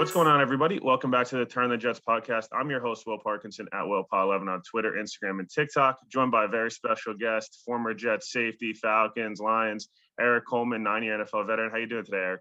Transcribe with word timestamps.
What's 0.00 0.12
going 0.12 0.28
on, 0.28 0.40
everybody? 0.40 0.80
Welcome 0.82 1.10
back 1.10 1.26
to 1.26 1.36
the 1.36 1.44
Turn 1.44 1.68
the 1.68 1.76
Jets 1.76 2.00
podcast. 2.00 2.46
I'm 2.58 2.70
your 2.70 2.80
host, 2.80 3.06
Will 3.06 3.18
Parkinson 3.18 3.68
at 3.74 3.82
WillPaw11 3.82 4.48
on 4.48 4.62
Twitter, 4.62 4.92
Instagram, 4.92 5.40
and 5.40 5.50
TikTok. 5.50 5.98
Joined 6.08 6.32
by 6.32 6.46
a 6.46 6.48
very 6.48 6.70
special 6.70 7.12
guest, 7.12 7.60
former 7.66 7.92
Jets 7.92 8.32
safety, 8.32 8.72
Falcons, 8.72 9.40
Lions, 9.40 9.90
Erik 10.18 10.46
Coleman, 10.46 10.82
nine-year 10.82 11.18
NFL 11.18 11.46
veteran. 11.46 11.70
How 11.70 11.76
you 11.76 11.86
doing 11.86 12.06
today, 12.06 12.16
Erik? 12.16 12.40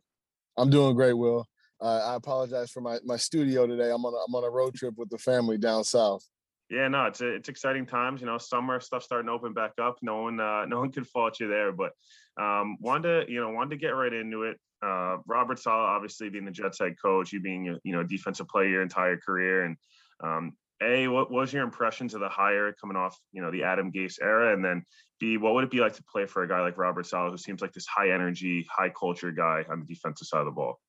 I'm 0.55 0.69
doing 0.69 0.95
great, 0.95 1.11
Will. 1.11 1.45
Uh, 1.81 2.13
I 2.13 2.15
apologize 2.15 2.71
for 2.71 2.79
my, 2.79 2.99
my 3.03 3.17
studio 3.17 3.67
today. 3.67 3.91
I'm 3.91 4.05
on 4.05 4.13
a, 4.13 4.17
I'm 4.25 4.35
on 4.35 4.45
a 4.45 4.49
road 4.49 4.75
trip 4.75 4.93
with 4.95 5.09
the 5.09 5.17
family 5.17 5.57
down 5.57 5.83
south. 5.83 6.23
Yeah, 6.69 6.87
no, 6.87 7.07
it's 7.07 7.19
it's 7.19 7.49
exciting 7.49 7.85
times. 7.85 8.21
You 8.21 8.27
know, 8.27 8.37
summer 8.37 8.79
stuff 8.79 9.03
starting 9.03 9.27
to 9.27 9.33
open 9.33 9.53
back 9.53 9.73
up. 9.81 9.97
No 10.01 10.21
one 10.21 10.39
uh, 10.39 10.65
no 10.67 10.79
one 10.79 10.93
could 10.93 11.07
fault 11.07 11.41
you 11.41 11.49
there, 11.49 11.73
but 11.73 11.91
um, 12.41 12.77
wanted 12.79 13.25
to 13.25 13.33
you 13.33 13.41
know 13.41 13.49
wanted 13.49 13.71
to 13.71 13.77
get 13.77 13.89
right 13.89 14.13
into 14.13 14.43
it. 14.43 14.57
Uh, 14.81 15.17
Robert 15.27 15.59
Saleh, 15.59 15.89
obviously 15.89 16.29
being 16.29 16.45
the 16.45 16.51
Jets 16.51 16.79
head 16.79 16.95
coach, 17.01 17.33
you 17.33 17.41
being 17.41 17.69
a 17.69 17.77
you 17.83 17.93
know 17.93 18.03
defensive 18.03 18.47
player 18.47 18.69
your 18.69 18.81
entire 18.81 19.17
career, 19.17 19.65
and 19.65 19.77
um, 20.23 20.53
a 20.81 21.07
what 21.07 21.31
was 21.31 21.51
your 21.51 21.63
impressions 21.63 22.13
of 22.13 22.21
the 22.21 22.29
hire 22.29 22.73
coming 22.79 22.95
off 22.95 23.17
you 23.33 23.41
know 23.41 23.51
the 23.51 23.63
Adam 23.63 23.91
Gase 23.91 24.19
era, 24.21 24.53
and 24.53 24.63
then 24.63 24.83
b 25.19 25.37
what 25.37 25.53
would 25.53 25.65
it 25.65 25.71
be 25.71 25.79
like 25.81 25.93
to 25.93 26.03
play 26.03 26.25
for 26.25 26.43
a 26.43 26.47
guy 26.47 26.61
like 26.61 26.77
Robert 26.77 27.05
Saleh, 27.05 27.31
who 27.31 27.37
seems 27.37 27.61
like 27.61 27.73
this 27.73 27.85
high 27.87 28.11
energy, 28.11 28.65
high 28.69 28.89
culture 28.89 29.31
guy 29.31 29.65
on 29.69 29.81
the 29.81 29.85
defensive 29.85 30.27
side 30.27 30.39
of 30.39 30.45
the 30.45 30.51
ball? 30.51 30.79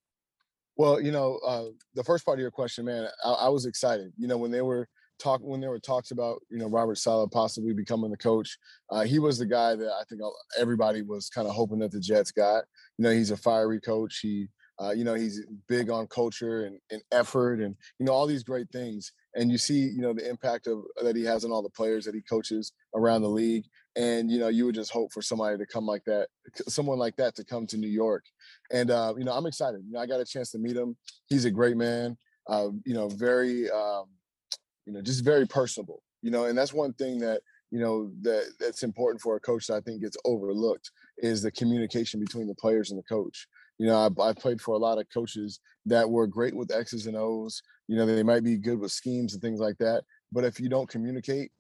Well, 0.77 1.01
you 1.01 1.11
know, 1.11 1.39
uh, 1.45 1.65
the 1.95 2.05
first 2.05 2.25
part 2.25 2.39
of 2.39 2.41
your 2.41 2.51
question, 2.51 2.85
man, 2.85 3.09
I, 3.25 3.33
I 3.33 3.49
was 3.49 3.67
excited. 3.67 4.13
You 4.17 4.29
know, 4.29 4.39
when 4.39 4.51
they 4.51 4.63
were 4.63 4.89
talk 5.21 5.41
when 5.43 5.61
there 5.61 5.71
were 5.71 5.79
talks 5.79 6.11
about 6.11 6.43
you 6.51 6.59
know 6.59 6.69
Robert 6.69 6.99
Saleh 6.99 7.31
possibly 7.31 7.73
becoming 7.73 8.11
the 8.11 8.17
coach, 8.17 8.59
uh, 8.91 9.03
he 9.03 9.19
was 9.19 9.39
the 9.39 9.47
guy 9.47 9.77
that 9.77 9.93
I 9.93 10.03
think 10.09 10.21
everybody 10.59 11.03
was 11.03 11.29
kind 11.29 11.47
of 11.47 11.55
hoping 11.55 11.79
that 11.81 11.93
the 11.93 12.01
Jets 12.01 12.33
got. 12.33 12.65
You 12.99 13.05
know, 13.05 13.11
he's 13.11 13.31
a 13.31 13.37
fiery 13.37 13.81
coach. 13.81 14.19
He, 14.21 14.49
uh, 14.81 14.91
you 14.91 15.05
know, 15.05 15.15
he's 15.15 15.45
big 15.69 15.91
on 15.91 16.07
culture 16.07 16.65
and, 16.65 16.79
and 16.91 17.03
effort 17.13 17.61
and 17.61 17.77
you 17.99 18.07
know 18.07 18.13
all 18.13 18.27
these 18.27 18.43
great 18.43 18.71
things. 18.73 19.13
And 19.35 19.51
you 19.51 19.59
see, 19.59 19.79
you 19.79 20.01
know, 20.01 20.13
the 20.13 20.29
impact 20.29 20.67
of 20.67 20.83
that 21.03 21.15
he 21.15 21.23
has 21.25 21.45
on 21.45 21.53
all 21.53 21.63
the 21.63 21.71
players 21.71 22.05
that 22.05 22.15
he 22.15 22.23
coaches 22.23 22.73
around 22.97 23.23
the 23.23 23.29
league. 23.29 23.65
And 23.97 24.31
you 24.31 24.39
know, 24.39 24.49
you 24.49 24.67
would 24.67 24.75
just 24.75 24.91
hope 24.91 25.13
for 25.13 25.23
somebody 25.23 25.59
to 25.59 25.67
come 25.67 25.87
like 25.87 26.05
that, 26.07 26.29
someone 26.69 26.99
like 26.99 27.17
that 27.17 27.37
to 27.37 27.45
come 27.45 27.67
to 27.69 27.77
New 27.77 27.89
York. 27.89 28.25
And 28.73 28.91
uh, 28.91 29.15
you 29.17 29.25
know, 29.25 29.33
I'm 29.33 29.47
excited. 29.47 29.83
You 29.87 29.93
know, 29.93 30.01
I 30.01 30.07
got 30.07 30.21
a 30.21 30.25
chance 30.25 30.51
to 30.53 30.59
meet 30.59 30.77
him. 30.77 30.97
He's 31.29 31.45
a 31.45 31.51
great 31.51 31.77
man. 31.77 32.17
Uh, 32.49 32.71
you 32.85 32.95
know, 32.95 33.09
very. 33.09 33.71
Um, 33.71 34.07
you 34.91 34.97
know, 34.97 35.03
just 35.03 35.25
very 35.25 35.47
personable, 35.47 36.03
you 36.21 36.33
know, 36.33 36.47
and 36.47 36.59
that's 36.59 36.73
one 36.73 36.93
thing 36.95 37.19
that, 37.21 37.43
you 37.71 37.79
know, 37.79 38.11
that 38.23 38.55
that's 38.59 38.83
important 38.83 39.21
for 39.21 39.37
a 39.37 39.41
coach 39.41 39.69
that 39.69 39.77
I 39.77 39.81
think 39.81 40.03
gets 40.03 40.17
overlooked 40.25 40.91
is 41.19 41.43
the 41.43 41.53
communication 41.53 42.19
between 42.19 42.49
the 42.49 42.57
players 42.57 42.91
and 42.91 42.99
the 42.99 43.05
coach. 43.05 43.47
You 43.79 43.87
know, 43.87 43.97
I, 43.97 44.31
I 44.31 44.33
played 44.33 44.61
for 44.61 44.75
a 44.75 44.79
lot 44.79 44.99
of 44.99 45.07
coaches 45.15 45.61
that 45.87 46.11
were 46.11 46.27
great 46.27 46.57
with 46.57 46.75
X's 46.75 47.07
and 47.07 47.17
O's. 47.17 47.63
You 47.87 47.97
know, 47.97 48.05
they 48.05 48.25
might 48.25 48.43
be 48.43 48.57
good 48.57 48.81
with 48.81 48.91
schemes 48.91 49.33
and 49.33 49.41
things 49.41 49.61
like 49.61 49.79
that. 49.79 50.03
But 50.33 50.43
if 50.43 50.59
you 50.59 50.69
don't 50.69 50.89
communicate 50.89 51.53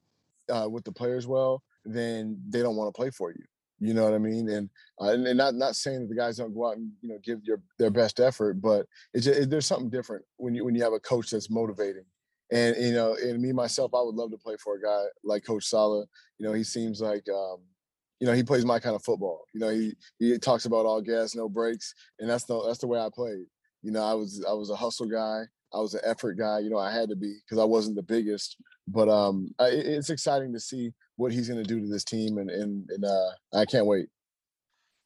uh, 0.52 0.68
with 0.68 0.82
the 0.82 0.92
players 0.92 1.28
well, 1.28 1.62
then 1.84 2.36
they 2.48 2.62
don't 2.62 2.76
want 2.76 2.92
to 2.92 2.98
play 2.98 3.10
for 3.10 3.30
you. 3.30 3.44
You 3.78 3.94
know 3.94 4.04
what 4.04 4.12
I 4.12 4.18
mean? 4.18 4.48
And, 4.48 4.68
uh, 5.00 5.12
and 5.12 5.38
not 5.38 5.54
not 5.54 5.76
saying 5.76 6.00
that 6.00 6.08
the 6.08 6.16
guys 6.16 6.36
don't 6.36 6.52
go 6.52 6.68
out 6.68 6.76
and 6.76 6.90
you 7.00 7.10
know 7.10 7.18
give 7.22 7.38
your 7.44 7.62
their 7.78 7.90
best 7.90 8.18
effort, 8.18 8.60
but 8.60 8.86
it's 9.14 9.24
just, 9.24 9.40
it, 9.40 9.50
there's 9.50 9.66
something 9.66 9.88
different 9.88 10.24
when 10.36 10.54
you 10.54 10.64
when 10.64 10.74
you 10.74 10.82
have 10.82 10.92
a 10.92 11.00
coach 11.00 11.30
that's 11.30 11.48
motivating 11.48 12.04
and 12.52 12.76
you 12.78 12.92
know, 12.92 13.14
and 13.14 13.40
me 13.40 13.52
myself, 13.52 13.92
I 13.94 14.02
would 14.02 14.14
love 14.14 14.30
to 14.30 14.38
play 14.38 14.56
for 14.62 14.76
a 14.76 14.82
guy 14.82 15.04
like 15.24 15.44
Coach 15.44 15.64
Saleh. 15.64 16.08
You 16.38 16.46
know, 16.46 16.52
he 16.52 16.64
seems 16.64 17.00
like 17.00 17.24
um, 17.28 17.58
you 18.20 18.26
know, 18.26 18.32
he 18.32 18.42
plays 18.42 18.64
my 18.64 18.78
kind 18.78 18.94
of 18.94 19.02
football. 19.02 19.44
You 19.54 19.60
know, 19.60 19.70
he 19.70 19.94
he 20.18 20.38
talks 20.38 20.66
about 20.66 20.86
all 20.86 21.00
gas, 21.00 21.34
no 21.34 21.48
brakes, 21.48 21.94
and 22.18 22.28
that's 22.28 22.44
the 22.44 22.62
that's 22.66 22.78
the 22.78 22.86
way 22.86 22.98
I 22.98 23.08
played. 23.12 23.46
You 23.82 23.92
know, 23.92 24.02
I 24.02 24.14
was 24.14 24.44
I 24.48 24.52
was 24.52 24.70
a 24.70 24.76
hustle 24.76 25.06
guy. 25.06 25.42
I 25.72 25.78
was 25.78 25.94
an 25.94 26.00
effort 26.04 26.34
guy. 26.34 26.58
You 26.58 26.70
know, 26.70 26.78
I 26.78 26.92
had 26.92 27.08
to 27.10 27.16
be 27.16 27.38
because 27.44 27.58
I 27.58 27.64
wasn't 27.64 27.96
the 27.96 28.02
biggest. 28.02 28.56
But 28.88 29.08
um, 29.08 29.54
I, 29.58 29.68
it's 29.68 30.10
exciting 30.10 30.52
to 30.52 30.60
see 30.60 30.92
what 31.16 31.32
he's 31.32 31.48
going 31.48 31.62
to 31.62 31.68
do 31.68 31.80
to 31.80 31.86
this 31.86 32.04
team, 32.04 32.38
and 32.38 32.50
and, 32.50 32.88
and 32.90 33.04
uh, 33.04 33.30
I 33.54 33.64
can't 33.64 33.86
wait. 33.86 34.08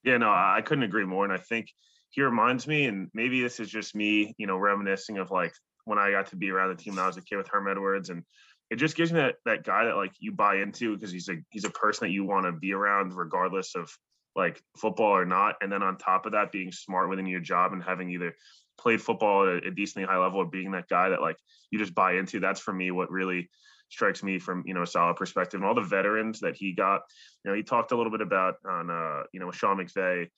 Yeah, 0.03 0.19
no, 0.19 0.29
I 0.29 0.61
couldn't 0.65 0.85
agree 0.85 1.05
more. 1.05 1.25
And 1.25 1.33
I 1.33 1.39
think 1.39 1.69
he 2.11 2.23
reminds 2.23 2.67
me, 2.67 2.87
and 2.87 3.11
maybe 3.15 3.43
this 3.43 3.59
is 3.61 3.71
just 3.71 3.95
me, 3.95 4.35
you 4.39 4.47
know, 4.47 4.57
reminiscing 4.57 5.19
of 5.19 5.31
like 5.31 5.55
when 5.85 5.99
I 5.99 6.11
got 6.11 6.27
to 6.29 6.37
be 6.37 6.51
around 6.51 6.71
the 6.71 6.83
team 6.83 6.95
when 6.95 7.05
I 7.05 7.07
was 7.07 7.17
a 7.17 7.23
kid 7.23 7.37
with 7.37 7.49
Herm 7.49 7.69
Edwards, 7.69 8.11
and 8.11 8.23
it 8.71 8.77
just 8.77 8.97
gives 8.97 9.13
me 9.13 9.21
that 9.21 9.37
that 9.45 9.65
guy 9.65 9.85
that 9.85 9.97
like 9.97 10.13
you 10.19 10.33
buy 10.33 10.57
into 10.57 10.95
because 10.95 11.13
he's 11.13 11.29
a 11.29 11.37
he's 11.51 11.65
a 11.65 11.71
person 11.71 12.09
that 12.09 12.13
you 12.13 12.25
want 12.25 12.47
to 12.47 12.53
be 12.53 12.73
around 12.73 13.15
regardless 13.15 13.75
of 13.75 13.91
like 14.37 14.61
football 14.77 15.17
or 15.17 15.25
not. 15.25 15.57
And 15.61 15.71
then 15.71 15.83
on 15.83 15.97
top 15.97 16.27
of 16.27 16.33
that, 16.33 16.53
being 16.53 16.73
smart 16.73 17.09
within 17.09 17.27
your 17.27 17.41
job 17.41 17.73
and 17.73 17.83
having 17.83 18.11
either 18.11 18.35
played 18.79 19.01
football 19.01 19.49
at 19.49 19.65
a 19.65 19.71
decently 19.71 20.07
high 20.07 20.19
level 20.19 20.41
or 20.41 20.47
being 20.47 20.73
that 20.73 20.89
guy 20.89 21.11
that 21.11 21.21
like 21.21 21.37
you 21.71 21.79
just 21.79 21.95
buy 21.95 22.15
into. 22.15 22.41
That's 22.41 22.61
for 22.61 22.73
me 22.73 22.91
what 22.91 23.11
really 23.11 23.49
strikes 23.91 24.23
me 24.23 24.39
from 24.39 24.65
you 24.67 24.75
know 24.75 24.83
a 24.83 24.87
solid 24.87 25.17
perspective 25.17 25.61
and 25.61 25.69
all 25.69 25.75
the 25.75 25.83
veterans 25.83 26.41
that 26.41 26.57
he 26.57 26.73
got. 26.73 27.03
You 27.45 27.51
know, 27.51 27.57
he 27.57 27.63
talked 27.63 27.93
a 27.93 27.97
little 27.97 28.13
bit 28.13 28.23
about 28.23 28.57
on 28.69 28.91
uh, 28.91 29.25
you 29.33 29.41
know 29.41 29.51
Sean 29.51 29.79
McVay 29.79 30.29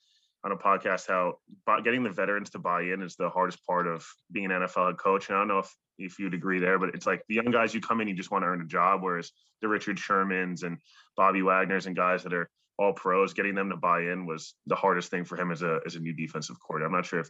on 0.43 0.51
a 0.51 0.55
podcast 0.55 1.07
how 1.07 1.37
getting 1.83 2.03
the 2.03 2.09
veterans 2.09 2.49
to 2.51 2.59
buy 2.59 2.81
in 2.81 3.01
is 3.01 3.15
the 3.15 3.29
hardest 3.29 3.65
part 3.65 3.87
of 3.87 4.05
being 4.31 4.45
an 4.45 4.61
NFL 4.61 4.87
head 4.87 4.97
coach. 4.97 5.29
And 5.29 5.35
I 5.35 5.41
don't 5.41 5.47
know 5.47 5.59
if 5.59 5.73
if 5.97 6.19
you'd 6.19 6.33
agree 6.33 6.59
there, 6.59 6.77
but 6.77 6.89
it's 6.89 7.07
like 7.07 7.23
the 7.27 7.35
young 7.35 7.51
guys 7.51 7.73
you 7.73 7.81
come 7.81 8.01
in, 8.01 8.07
you 8.07 8.13
just 8.13 8.29
want 8.29 8.43
to 8.43 8.47
earn 8.47 8.61
a 8.61 8.65
job, 8.65 9.01
whereas 9.01 9.31
the 9.61 9.67
Richard 9.67 9.97
Shermans 9.97 10.63
and 10.63 10.77
Bobby 11.15 11.41
Wagner's 11.41 11.87
and 11.87 11.95
guys 11.95 12.23
that 12.23 12.33
are 12.33 12.49
all 12.79 12.93
pros, 12.93 13.33
getting 13.33 13.55
them 13.55 13.69
to 13.69 13.75
buy 13.75 14.01
in 14.01 14.25
was 14.25 14.53
the 14.67 14.75
hardest 14.75 15.09
thing 15.09 15.25
for 15.25 15.35
him 15.35 15.51
as 15.51 15.63
a 15.63 15.79
as 15.85 15.95
a 15.95 15.99
new 15.99 16.13
defensive 16.13 16.57
coordinator. 16.59 16.87
I'm 16.87 16.95
not 16.95 17.05
sure 17.05 17.19
if 17.19 17.29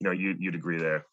you 0.00 0.06
know 0.06 0.12
you 0.12 0.34
you'd 0.38 0.54
agree 0.54 0.78
there. 0.78 1.04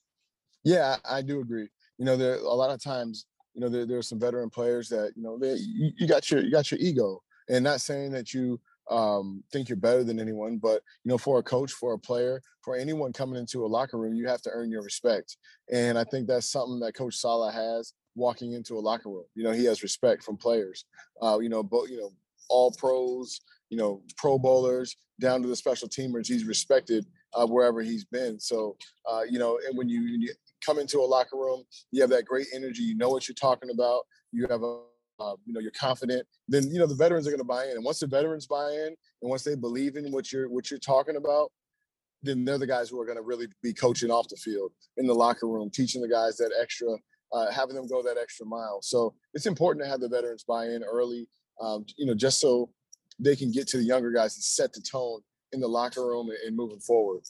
Yeah, 0.63 0.97
I 1.03 1.21
do 1.21 1.41
agree. 1.41 1.67
You 1.97 2.05
know, 2.05 2.15
there 2.15 2.35
a 2.35 2.53
lot 2.53 2.71
of 2.71 2.81
times, 2.81 3.25
you 3.53 3.61
know, 3.61 3.69
there, 3.69 3.85
there 3.85 3.97
are 3.97 4.03
some 4.03 4.19
veteran 4.19 4.49
players 4.49 4.87
that 4.89 5.11
you 5.15 5.23
know 5.23 5.37
they 5.37 5.55
you, 5.55 5.91
you 5.97 6.07
got 6.07 6.31
your 6.31 6.41
you 6.41 6.51
got 6.51 6.71
your 6.71 6.79
ego, 6.79 7.21
and 7.49 7.63
not 7.63 7.81
saying 7.81 8.11
that 8.13 8.33
you 8.33 8.59
um, 8.89 9.43
think 9.51 9.69
you're 9.69 9.77
better 9.77 10.03
than 10.03 10.19
anyone. 10.19 10.57
But 10.57 10.81
you 11.03 11.09
know, 11.09 11.17
for 11.17 11.39
a 11.39 11.43
coach, 11.43 11.71
for 11.71 11.93
a 11.93 11.99
player, 11.99 12.41
for 12.61 12.75
anyone 12.75 13.13
coming 13.13 13.39
into 13.39 13.65
a 13.65 13.67
locker 13.67 13.97
room, 13.97 14.13
you 14.13 14.27
have 14.27 14.41
to 14.43 14.49
earn 14.51 14.71
your 14.71 14.83
respect. 14.83 15.37
And 15.71 15.97
I 15.97 16.03
think 16.03 16.27
that's 16.27 16.51
something 16.51 16.79
that 16.79 16.95
Coach 16.95 17.15
Saleh 17.15 17.53
has 17.53 17.93
walking 18.15 18.53
into 18.53 18.77
a 18.77 18.79
locker 18.79 19.09
room. 19.09 19.25
You 19.35 19.43
know, 19.43 19.51
he 19.51 19.65
has 19.65 19.83
respect 19.83 20.23
from 20.23 20.37
players. 20.37 20.85
Uh, 21.21 21.39
you 21.39 21.49
know, 21.49 21.63
but 21.63 21.89
you 21.89 21.97
know, 21.97 22.11
all 22.49 22.71
pros, 22.71 23.41
you 23.69 23.77
know, 23.77 24.01
Pro 24.17 24.37
Bowlers 24.37 24.95
down 25.19 25.41
to 25.41 25.47
the 25.47 25.55
special 25.55 25.87
teamers. 25.87 26.27
He's 26.27 26.45
respected 26.45 27.05
uh, 27.33 27.47
wherever 27.47 27.81
he's 27.81 28.05
been. 28.05 28.39
So, 28.39 28.77
uh, 29.09 29.21
you 29.29 29.39
know, 29.39 29.59
and 29.67 29.77
when 29.77 29.89
you, 29.89 30.01
when 30.03 30.21
you 30.21 30.33
come 30.65 30.79
into 30.79 30.99
a 30.99 31.05
locker 31.05 31.37
room, 31.37 31.63
you 31.91 32.01
have 32.01 32.09
that 32.11 32.25
great 32.25 32.47
energy. 32.53 32.83
You 32.83 32.95
know 32.95 33.09
what 33.09 33.27
you're 33.27 33.35
talking 33.35 33.69
about. 33.69 34.03
You 34.31 34.47
have 34.49 34.63
a 34.63 34.79
uh, 35.19 35.35
you 35.45 35.53
know 35.53 35.59
you're 35.59 35.71
confident 35.71 36.25
then 36.47 36.63
you 36.71 36.79
know 36.79 36.87
the 36.87 36.95
veterans 36.95 37.27
are 37.27 37.31
going 37.31 37.39
to 37.39 37.45
buy 37.45 37.65
in 37.65 37.71
and 37.71 37.83
once 37.83 37.99
the 37.99 38.07
veterans 38.07 38.47
buy 38.47 38.69
in 38.71 38.87
and 39.21 39.29
once 39.29 39.43
they 39.43 39.55
believe 39.55 39.95
in 39.95 40.11
what 40.11 40.31
you're 40.31 40.49
what 40.49 40.69
you're 40.69 40.79
talking 40.79 41.15
about 41.15 41.51
then 42.23 42.45
they're 42.45 42.57
the 42.57 42.67
guys 42.67 42.89
who 42.89 42.99
are 42.99 43.05
going 43.05 43.17
to 43.17 43.23
really 43.23 43.47
be 43.61 43.73
coaching 43.73 44.09
off 44.09 44.27
the 44.29 44.37
field 44.37 44.71
in 44.97 45.05
the 45.05 45.13
locker 45.13 45.47
room 45.47 45.69
teaching 45.69 46.01
the 46.01 46.07
guys 46.07 46.37
that 46.37 46.51
extra 46.61 46.87
uh, 47.33 47.51
having 47.51 47.75
them 47.75 47.87
go 47.87 48.01
that 48.01 48.17
extra 48.21 48.45
mile 48.45 48.79
so 48.81 49.13
it's 49.33 49.45
important 49.45 49.83
to 49.83 49.89
have 49.89 49.99
the 49.99 50.09
veterans 50.09 50.43
buy 50.43 50.65
in 50.65 50.83
early 50.83 51.27
um, 51.61 51.85
you 51.97 52.05
know 52.05 52.13
just 52.13 52.39
so 52.39 52.69
they 53.19 53.35
can 53.35 53.51
get 53.51 53.67
to 53.67 53.77
the 53.77 53.83
younger 53.83 54.11
guys 54.11 54.35
and 54.35 54.43
set 54.43 54.73
the 54.73 54.81
tone 54.81 55.21
in 55.51 55.59
the 55.59 55.67
locker 55.67 56.05
room 56.05 56.29
and, 56.29 56.37
and 56.45 56.55
moving 56.55 56.79
forward. 56.79 57.21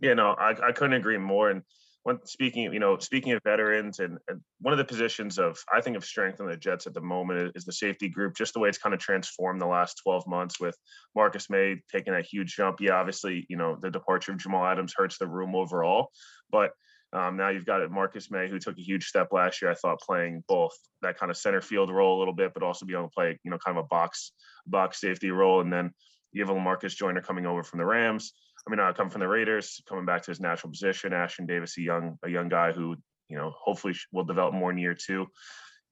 Yeah, 0.00 0.14
no, 0.14 0.30
I, 0.38 0.54
I 0.68 0.72
couldn't 0.72 0.94
agree 0.94 1.16
more. 1.16 1.50
And 1.50 1.62
when 2.06 2.24
speaking, 2.24 2.72
you 2.72 2.78
know, 2.78 2.96
speaking 2.98 3.32
of 3.32 3.42
veterans 3.42 3.98
and, 3.98 4.16
and, 4.28 4.40
one 4.60 4.72
of 4.72 4.78
the 4.78 4.84
positions 4.84 5.40
of 5.40 5.58
I 5.74 5.80
think 5.80 5.96
of 5.96 6.04
strength 6.04 6.38
in 6.38 6.46
the 6.46 6.56
Jets 6.56 6.86
at 6.86 6.94
the 6.94 7.00
moment 7.00 7.50
is 7.56 7.64
the 7.64 7.72
safety 7.72 8.08
group. 8.08 8.36
Just 8.36 8.54
the 8.54 8.60
way 8.60 8.68
it's 8.68 8.78
kind 8.78 8.94
of 8.94 9.00
transformed 9.00 9.60
the 9.60 9.66
last 9.66 10.00
12 10.04 10.24
months 10.28 10.60
with 10.60 10.76
Marcus 11.16 11.50
Maye 11.50 11.82
taking 11.90 12.14
a 12.14 12.22
huge 12.22 12.54
jump. 12.54 12.76
Yeah, 12.80 12.92
obviously, 12.92 13.44
you 13.48 13.56
know, 13.56 13.76
the 13.82 13.90
departure 13.90 14.30
of 14.30 14.38
Jamal 14.38 14.64
Adams 14.64 14.94
hurts 14.96 15.18
the 15.18 15.26
room 15.26 15.56
overall, 15.56 16.10
but 16.48 16.70
um, 17.12 17.36
now 17.36 17.48
you've 17.48 17.66
got 17.66 17.90
Marcus 17.90 18.30
Maye, 18.30 18.48
who 18.48 18.60
took 18.60 18.78
a 18.78 18.82
huge 18.82 19.06
step 19.06 19.32
last 19.32 19.60
year. 19.60 19.72
I 19.72 19.74
thought 19.74 20.00
playing 20.00 20.44
both 20.46 20.78
that 21.02 21.18
kind 21.18 21.30
of 21.30 21.36
center 21.36 21.60
field 21.60 21.90
role 21.90 22.18
a 22.18 22.20
little 22.20 22.34
bit, 22.34 22.54
but 22.54 22.62
also 22.62 22.86
be 22.86 22.94
able 22.94 23.08
to 23.08 23.14
play, 23.16 23.36
you 23.42 23.50
know, 23.50 23.58
kind 23.58 23.76
of 23.76 23.84
a 23.84 23.88
box 23.88 24.30
box 24.64 25.00
safety 25.00 25.32
role. 25.32 25.60
And 25.60 25.72
then 25.72 25.90
you 26.30 26.46
have 26.46 26.54
Lamarcus 26.54 26.94
Joyner 26.94 27.20
coming 27.20 27.46
over 27.46 27.64
from 27.64 27.80
the 27.80 27.84
Rams. 27.84 28.32
I 28.66 28.70
mean, 28.70 28.80
uh, 28.80 28.92
come 28.92 29.10
from 29.10 29.20
the 29.20 29.28
Raiders, 29.28 29.80
coming 29.88 30.04
back 30.04 30.22
to 30.22 30.30
his 30.30 30.40
natural 30.40 30.70
position. 30.70 31.12
Ashtyn 31.12 31.46
Davis, 31.46 31.78
a 31.78 31.82
young 31.82 32.18
a 32.24 32.28
young 32.28 32.48
guy 32.48 32.72
who 32.72 32.96
you 33.28 33.36
know 33.36 33.52
hopefully 33.56 33.94
will 34.12 34.24
develop 34.24 34.54
more 34.54 34.70
in 34.70 34.78
year 34.78 34.94
two. 34.94 35.26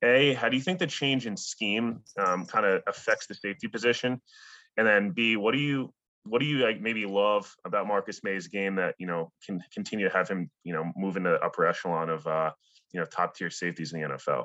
A, 0.02 0.34
how 0.34 0.48
do 0.48 0.56
you 0.56 0.62
think 0.62 0.80
the 0.80 0.86
change 0.86 1.26
in 1.26 1.36
scheme 1.36 2.00
um, 2.18 2.46
kind 2.46 2.66
of 2.66 2.82
affects 2.86 3.26
the 3.26 3.34
safety 3.34 3.68
position? 3.68 4.20
And 4.76 4.86
then 4.86 5.10
B, 5.10 5.36
what 5.36 5.52
do 5.52 5.58
you 5.58 5.92
what 6.24 6.40
do 6.40 6.46
you 6.46 6.58
like 6.58 6.80
maybe 6.80 7.06
love 7.06 7.54
about 7.64 7.86
Marcus 7.86 8.24
Maye's 8.24 8.48
game 8.48 8.76
that 8.76 8.94
you 8.98 9.06
know 9.06 9.30
can 9.46 9.62
continue 9.72 10.08
to 10.08 10.14
have 10.14 10.28
him 10.28 10.50
you 10.64 10.72
know 10.72 10.90
move 10.96 11.16
into 11.16 11.30
the 11.30 11.40
upper 11.40 11.66
echelon 11.66 12.10
of 12.10 12.26
uh, 12.26 12.50
you 12.92 13.00
know 13.00 13.06
top 13.06 13.36
tier 13.36 13.50
safeties 13.50 13.92
in 13.92 14.00
the 14.00 14.08
NFL? 14.08 14.44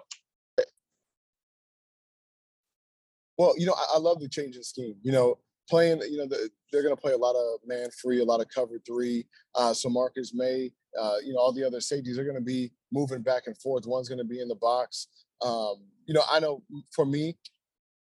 Well, 3.37 3.53
you 3.57 3.65
know, 3.65 3.73
I, 3.73 3.95
I 3.95 3.97
love 3.99 4.19
the 4.19 4.27
change 4.27 4.57
in 4.57 4.63
scheme. 4.63 4.95
You 5.01 5.13
know, 5.13 5.39
playing, 5.69 6.01
you 6.09 6.17
know, 6.17 6.27
the, 6.27 6.49
they're 6.71 6.83
going 6.83 6.95
to 6.95 7.01
play 7.01 7.13
a 7.13 7.17
lot 7.17 7.35
of 7.35 7.59
man 7.65 7.89
free, 8.01 8.21
a 8.21 8.25
lot 8.25 8.41
of 8.41 8.47
cover 8.53 8.79
three. 8.85 9.25
Uh, 9.55 9.73
so 9.73 9.89
Marcus 9.89 10.33
Maye, 10.33 10.71
uh, 10.99 11.15
you 11.23 11.33
know, 11.33 11.39
all 11.39 11.53
the 11.53 11.65
other 11.65 11.81
safeties 11.81 12.17
are 12.17 12.23
going 12.23 12.35
to 12.35 12.41
be 12.41 12.71
moving 12.91 13.21
back 13.21 13.43
and 13.47 13.57
forth. 13.57 13.85
One's 13.85 14.09
going 14.09 14.19
to 14.19 14.25
be 14.25 14.41
in 14.41 14.47
the 14.47 14.55
box. 14.55 15.07
Um, 15.45 15.75
you 16.05 16.13
know, 16.13 16.23
I 16.29 16.39
know 16.39 16.63
for 16.93 17.05
me, 17.05 17.37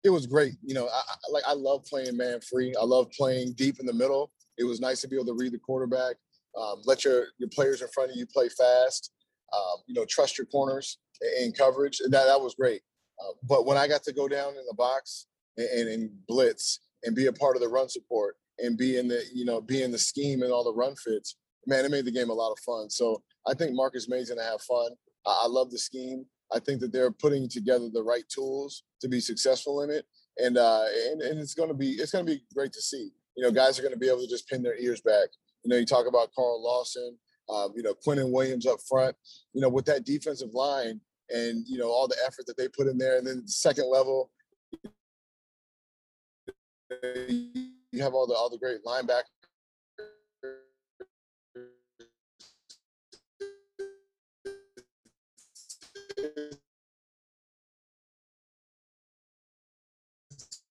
it 0.03 0.09
was 0.09 0.25
great. 0.25 0.53
You 0.63 0.73
know, 0.73 0.87
I, 0.87 1.01
I, 1.09 1.31
like 1.31 1.43
I 1.47 1.53
love 1.53 1.83
playing 1.85 2.15
man 2.15 2.39
free. 2.41 2.73
I 2.79 2.83
love 2.83 3.11
playing 3.11 3.53
deep 3.53 3.79
in 3.79 3.85
the 3.85 3.93
middle. 3.93 4.31
It 4.57 4.63
was 4.63 4.79
nice 4.79 5.01
to 5.01 5.07
be 5.07 5.15
able 5.15 5.25
to 5.25 5.33
read 5.33 5.51
the 5.51 5.59
quarterback, 5.59 6.15
um, 6.57 6.81
let 6.85 7.05
your 7.05 7.27
your 7.37 7.49
players 7.49 7.81
in 7.81 7.87
front 7.89 8.11
of 8.11 8.17
you 8.17 8.25
play 8.25 8.49
fast. 8.49 9.11
Um, 9.53 9.81
you 9.87 9.93
know, 9.93 10.05
trust 10.09 10.37
your 10.37 10.47
corners 10.47 10.97
and 11.39 11.55
coverage. 11.57 11.99
That 12.09 12.25
that 12.25 12.41
was 12.41 12.55
great. 12.55 12.81
Uh, 13.19 13.33
but 13.43 13.65
when 13.65 13.77
I 13.77 13.87
got 13.87 14.03
to 14.03 14.13
go 14.13 14.27
down 14.27 14.49
in 14.49 14.65
the 14.67 14.75
box 14.75 15.27
and, 15.57 15.67
and, 15.67 15.89
and 15.89 16.09
blitz 16.27 16.79
and 17.03 17.15
be 17.15 17.27
a 17.27 17.33
part 17.33 17.55
of 17.55 17.61
the 17.61 17.67
run 17.67 17.89
support 17.89 18.35
and 18.59 18.77
be 18.77 18.97
in 18.97 19.07
the 19.07 19.23
you 19.33 19.45
know 19.45 19.61
be 19.61 19.83
in 19.83 19.91
the 19.91 19.97
scheme 19.97 20.41
and 20.41 20.51
all 20.51 20.63
the 20.63 20.73
run 20.73 20.95
fits, 20.95 21.35
man, 21.65 21.85
it 21.85 21.91
made 21.91 22.05
the 22.05 22.11
game 22.11 22.29
a 22.29 22.33
lot 22.33 22.51
of 22.51 22.59
fun. 22.59 22.89
So 22.89 23.21
I 23.47 23.53
think 23.53 23.75
Marcus 23.75 24.09
Maye's 24.09 24.29
gonna 24.29 24.43
have 24.43 24.61
fun. 24.61 24.91
I, 25.25 25.43
I 25.45 25.47
love 25.47 25.71
the 25.71 25.79
scheme. 25.79 26.25
I 26.53 26.59
think 26.59 26.79
that 26.81 26.91
they're 26.91 27.11
putting 27.11 27.49
together 27.49 27.89
the 27.91 28.03
right 28.03 28.23
tools 28.29 28.83
to 29.01 29.07
be 29.07 29.19
successful 29.19 29.81
in 29.81 29.89
it, 29.89 30.05
and 30.37 30.57
uh, 30.57 30.85
and, 31.11 31.21
and 31.21 31.39
it's 31.39 31.53
going 31.53 31.69
to 31.69 31.75
be 31.75 31.91
it's 31.91 32.11
going 32.11 32.25
to 32.25 32.31
be 32.31 32.41
great 32.53 32.73
to 32.73 32.81
see. 32.81 33.11
You 33.35 33.43
know, 33.43 33.51
guys 33.51 33.77
are 33.77 33.81
going 33.81 33.93
to 33.93 33.99
be 33.99 34.07
able 34.07 34.21
to 34.21 34.27
just 34.27 34.47
pin 34.47 34.63
their 34.63 34.77
ears 34.79 35.01
back. 35.01 35.29
You 35.63 35.69
know, 35.69 35.77
you 35.77 35.85
talk 35.85 36.07
about 36.07 36.33
Carl 36.33 36.63
Lawson, 36.63 37.17
um, 37.49 37.73
you 37.75 37.83
know, 37.83 37.93
Quinnen 37.93 38.31
Williams 38.31 38.65
up 38.65 38.79
front. 38.87 39.15
You 39.53 39.61
know, 39.61 39.69
with 39.69 39.85
that 39.85 40.05
defensive 40.05 40.53
line 40.53 41.01
and 41.29 41.65
you 41.67 41.77
know 41.77 41.89
all 41.89 42.07
the 42.07 42.17
effort 42.25 42.45
that 42.47 42.57
they 42.57 42.67
put 42.69 42.87
in 42.87 42.97
there, 42.97 43.17
and 43.17 43.27
then 43.27 43.47
second 43.47 43.89
level, 43.91 44.31
you 46.89 48.01
have 48.01 48.13
all 48.13 48.27
the 48.27 48.33
all 48.33 48.49
the 48.49 48.57
great 48.57 48.83
linebackers 48.85 49.23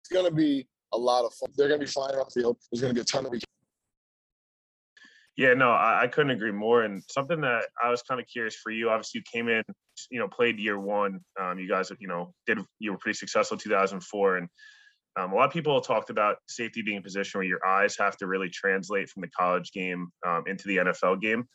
it's 0.06 0.12
going 0.12 0.24
to 0.24 0.34
be 0.34 0.66
a 0.92 0.98
lot 0.98 1.24
of 1.24 1.32
fun. 1.34 1.50
They're 1.56 1.68
going 1.68 1.80
to 1.80 1.86
be 1.86 1.90
flying 1.90 2.16
off 2.16 2.32
the 2.32 2.40
field. 2.40 2.58
There's 2.70 2.80
going 2.80 2.94
to 2.94 2.94
be 2.94 3.00
a 3.00 3.04
ton 3.04 3.26
of. 3.26 3.32
Yeah, 5.36 5.52
no, 5.52 5.70
I, 5.70 6.04
I, 6.04 6.06
couldn't 6.06 6.30
agree 6.30 6.52
more. 6.52 6.84
And 6.84 7.02
something 7.10 7.40
that 7.42 7.66
I 7.82 7.90
was 7.90 8.02
kind 8.02 8.20
of 8.20 8.26
curious 8.26 8.56
for 8.56 8.70
you. 8.70 8.88
Obviously, 8.88 9.18
you 9.18 9.24
came 9.30 9.48
in, 9.48 9.62
you 10.10 10.18
know, 10.18 10.28
played 10.28 10.58
year 10.58 10.78
one. 10.78 11.20
Um, 11.38 11.58
you 11.58 11.68
guys, 11.68 11.90
you 11.98 12.08
know, 12.08 12.32
did 12.46 12.58
you 12.78 12.92
were 12.92 12.98
pretty 12.98 13.18
successful 13.18 13.58
2004, 13.58 14.36
and 14.38 14.48
um, 15.16 15.32
a 15.32 15.34
lot 15.34 15.46
of 15.46 15.52
people 15.52 15.80
talked 15.80 16.10
about 16.10 16.36
safety 16.46 16.82
being 16.82 16.98
a 16.98 17.02
position 17.02 17.38
where 17.38 17.46
your 17.46 17.66
eyes 17.66 17.96
have 17.98 18.16
to 18.18 18.26
really 18.26 18.50
translate 18.50 19.08
from 19.08 19.22
the 19.22 19.28
college 19.28 19.72
game 19.72 20.08
um, 20.26 20.44
into 20.46 20.68
the 20.68 20.76
NFL 20.78 21.20
game. 21.20 21.46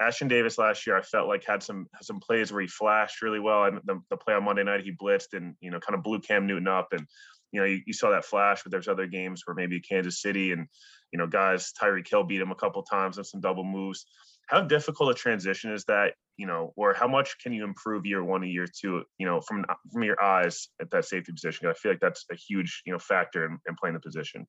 Ashtyn 0.00 0.28
Davis 0.28 0.58
last 0.58 0.86
year, 0.86 0.96
I 0.96 1.02
felt 1.02 1.28
like 1.28 1.44
had 1.46 1.62
some 1.62 1.86
some 2.00 2.18
plays 2.18 2.50
where 2.50 2.62
he 2.62 2.66
flashed 2.66 3.22
really 3.22 3.38
well. 3.38 3.64
And 3.64 3.80
the, 3.84 4.00
the 4.10 4.16
play 4.16 4.34
on 4.34 4.44
Monday 4.44 4.64
night, 4.64 4.82
he 4.82 4.92
blitzed 4.92 5.34
and 5.34 5.54
you 5.60 5.70
know 5.70 5.78
kind 5.78 5.96
of 5.96 6.02
blew 6.02 6.20
Cam 6.20 6.46
Newton 6.46 6.68
up. 6.68 6.88
And 6.92 7.06
you 7.52 7.60
know 7.60 7.66
you, 7.66 7.80
you 7.86 7.92
saw 7.92 8.10
that 8.10 8.24
flash. 8.24 8.62
But 8.62 8.72
there's 8.72 8.88
other 8.88 9.06
games 9.06 9.42
where 9.44 9.54
maybe 9.54 9.80
Kansas 9.80 10.20
City 10.20 10.52
and 10.52 10.66
you 11.12 11.18
know 11.18 11.26
guys 11.26 11.72
Tyreek 11.80 12.08
Hill 12.08 12.24
beat 12.24 12.40
him 12.40 12.50
a 12.50 12.56
couple 12.56 12.82
times 12.82 13.18
and 13.18 13.26
some 13.26 13.40
double 13.40 13.64
moves. 13.64 14.06
How 14.52 14.60
difficult 14.60 15.10
a 15.10 15.14
transition 15.14 15.72
is 15.72 15.84
that? 15.86 16.12
You 16.36 16.46
know, 16.46 16.72
or 16.76 16.92
how 16.92 17.08
much 17.08 17.38
can 17.42 17.52
you 17.52 17.64
improve 17.64 18.04
year 18.04 18.22
one 18.22 18.42
and 18.42 18.52
year 18.52 18.66
two? 18.66 19.02
You 19.18 19.26
know, 19.26 19.40
from 19.40 19.64
from 19.90 20.02
your 20.02 20.22
eyes 20.22 20.68
at 20.80 20.90
that 20.90 21.06
safety 21.06 21.32
position. 21.32 21.66
I 21.68 21.72
feel 21.72 21.92
like 21.92 22.00
that's 22.00 22.26
a 22.30 22.36
huge 22.36 22.82
you 22.84 22.92
know 22.92 22.98
factor 22.98 23.46
in, 23.46 23.58
in 23.66 23.74
playing 23.80 23.94
the 23.94 24.00
position. 24.00 24.46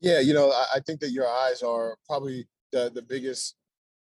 Yeah, 0.00 0.20
you 0.20 0.34
know, 0.34 0.50
I, 0.50 0.76
I 0.76 0.80
think 0.86 1.00
that 1.00 1.10
your 1.10 1.26
eyes 1.28 1.62
are 1.62 1.96
probably 2.06 2.46
the 2.72 2.92
the 2.94 3.02
biggest 3.02 3.56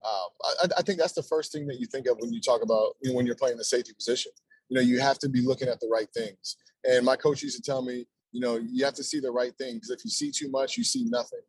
um, 0.07 0.29
I, 0.63 0.69
I, 0.79 0.83
think 0.83 0.99
that's 1.01 1.15
the 1.15 1.25
first 1.25 1.51
thing 1.51 1.67
that 1.67 1.81
you 1.81 1.87
think 1.87 2.07
of 2.07 2.19
when 2.21 2.33
you 2.33 2.41
talk 2.41 2.63
about 2.63 2.95
you 3.03 3.11
know, 3.11 3.17
when 3.17 3.27
you're 3.27 3.35
playing 3.35 3.57
the 3.57 3.65
safety 3.65 3.93
position. 3.93 4.31
You 4.69 4.77
know, 4.77 4.81
you 4.81 5.01
have 5.01 5.19
to 5.21 5.29
be 5.29 5.41
looking 5.41 5.69
at 5.69 5.81
the 5.81 5.89
right 5.89 6.09
things. 6.15 6.57
And 6.85 7.05
my 7.05 7.17
coach 7.17 7.43
used 7.43 7.57
to 7.57 7.63
tell 7.63 7.83
me, 7.83 8.07
you 8.31 8.41
know, 8.41 8.57
you 8.57 8.85
have 8.85 8.95
to 8.95 9.03
see 9.03 9.19
the 9.19 9.31
right 9.31 9.53
things. 9.59 9.75
Because 9.75 9.91
if 9.91 10.05
you 10.05 10.11
see 10.11 10.31
too 10.31 10.51
much, 10.51 10.77
you 10.77 10.85
see 10.85 11.05
nothing. 11.05 11.41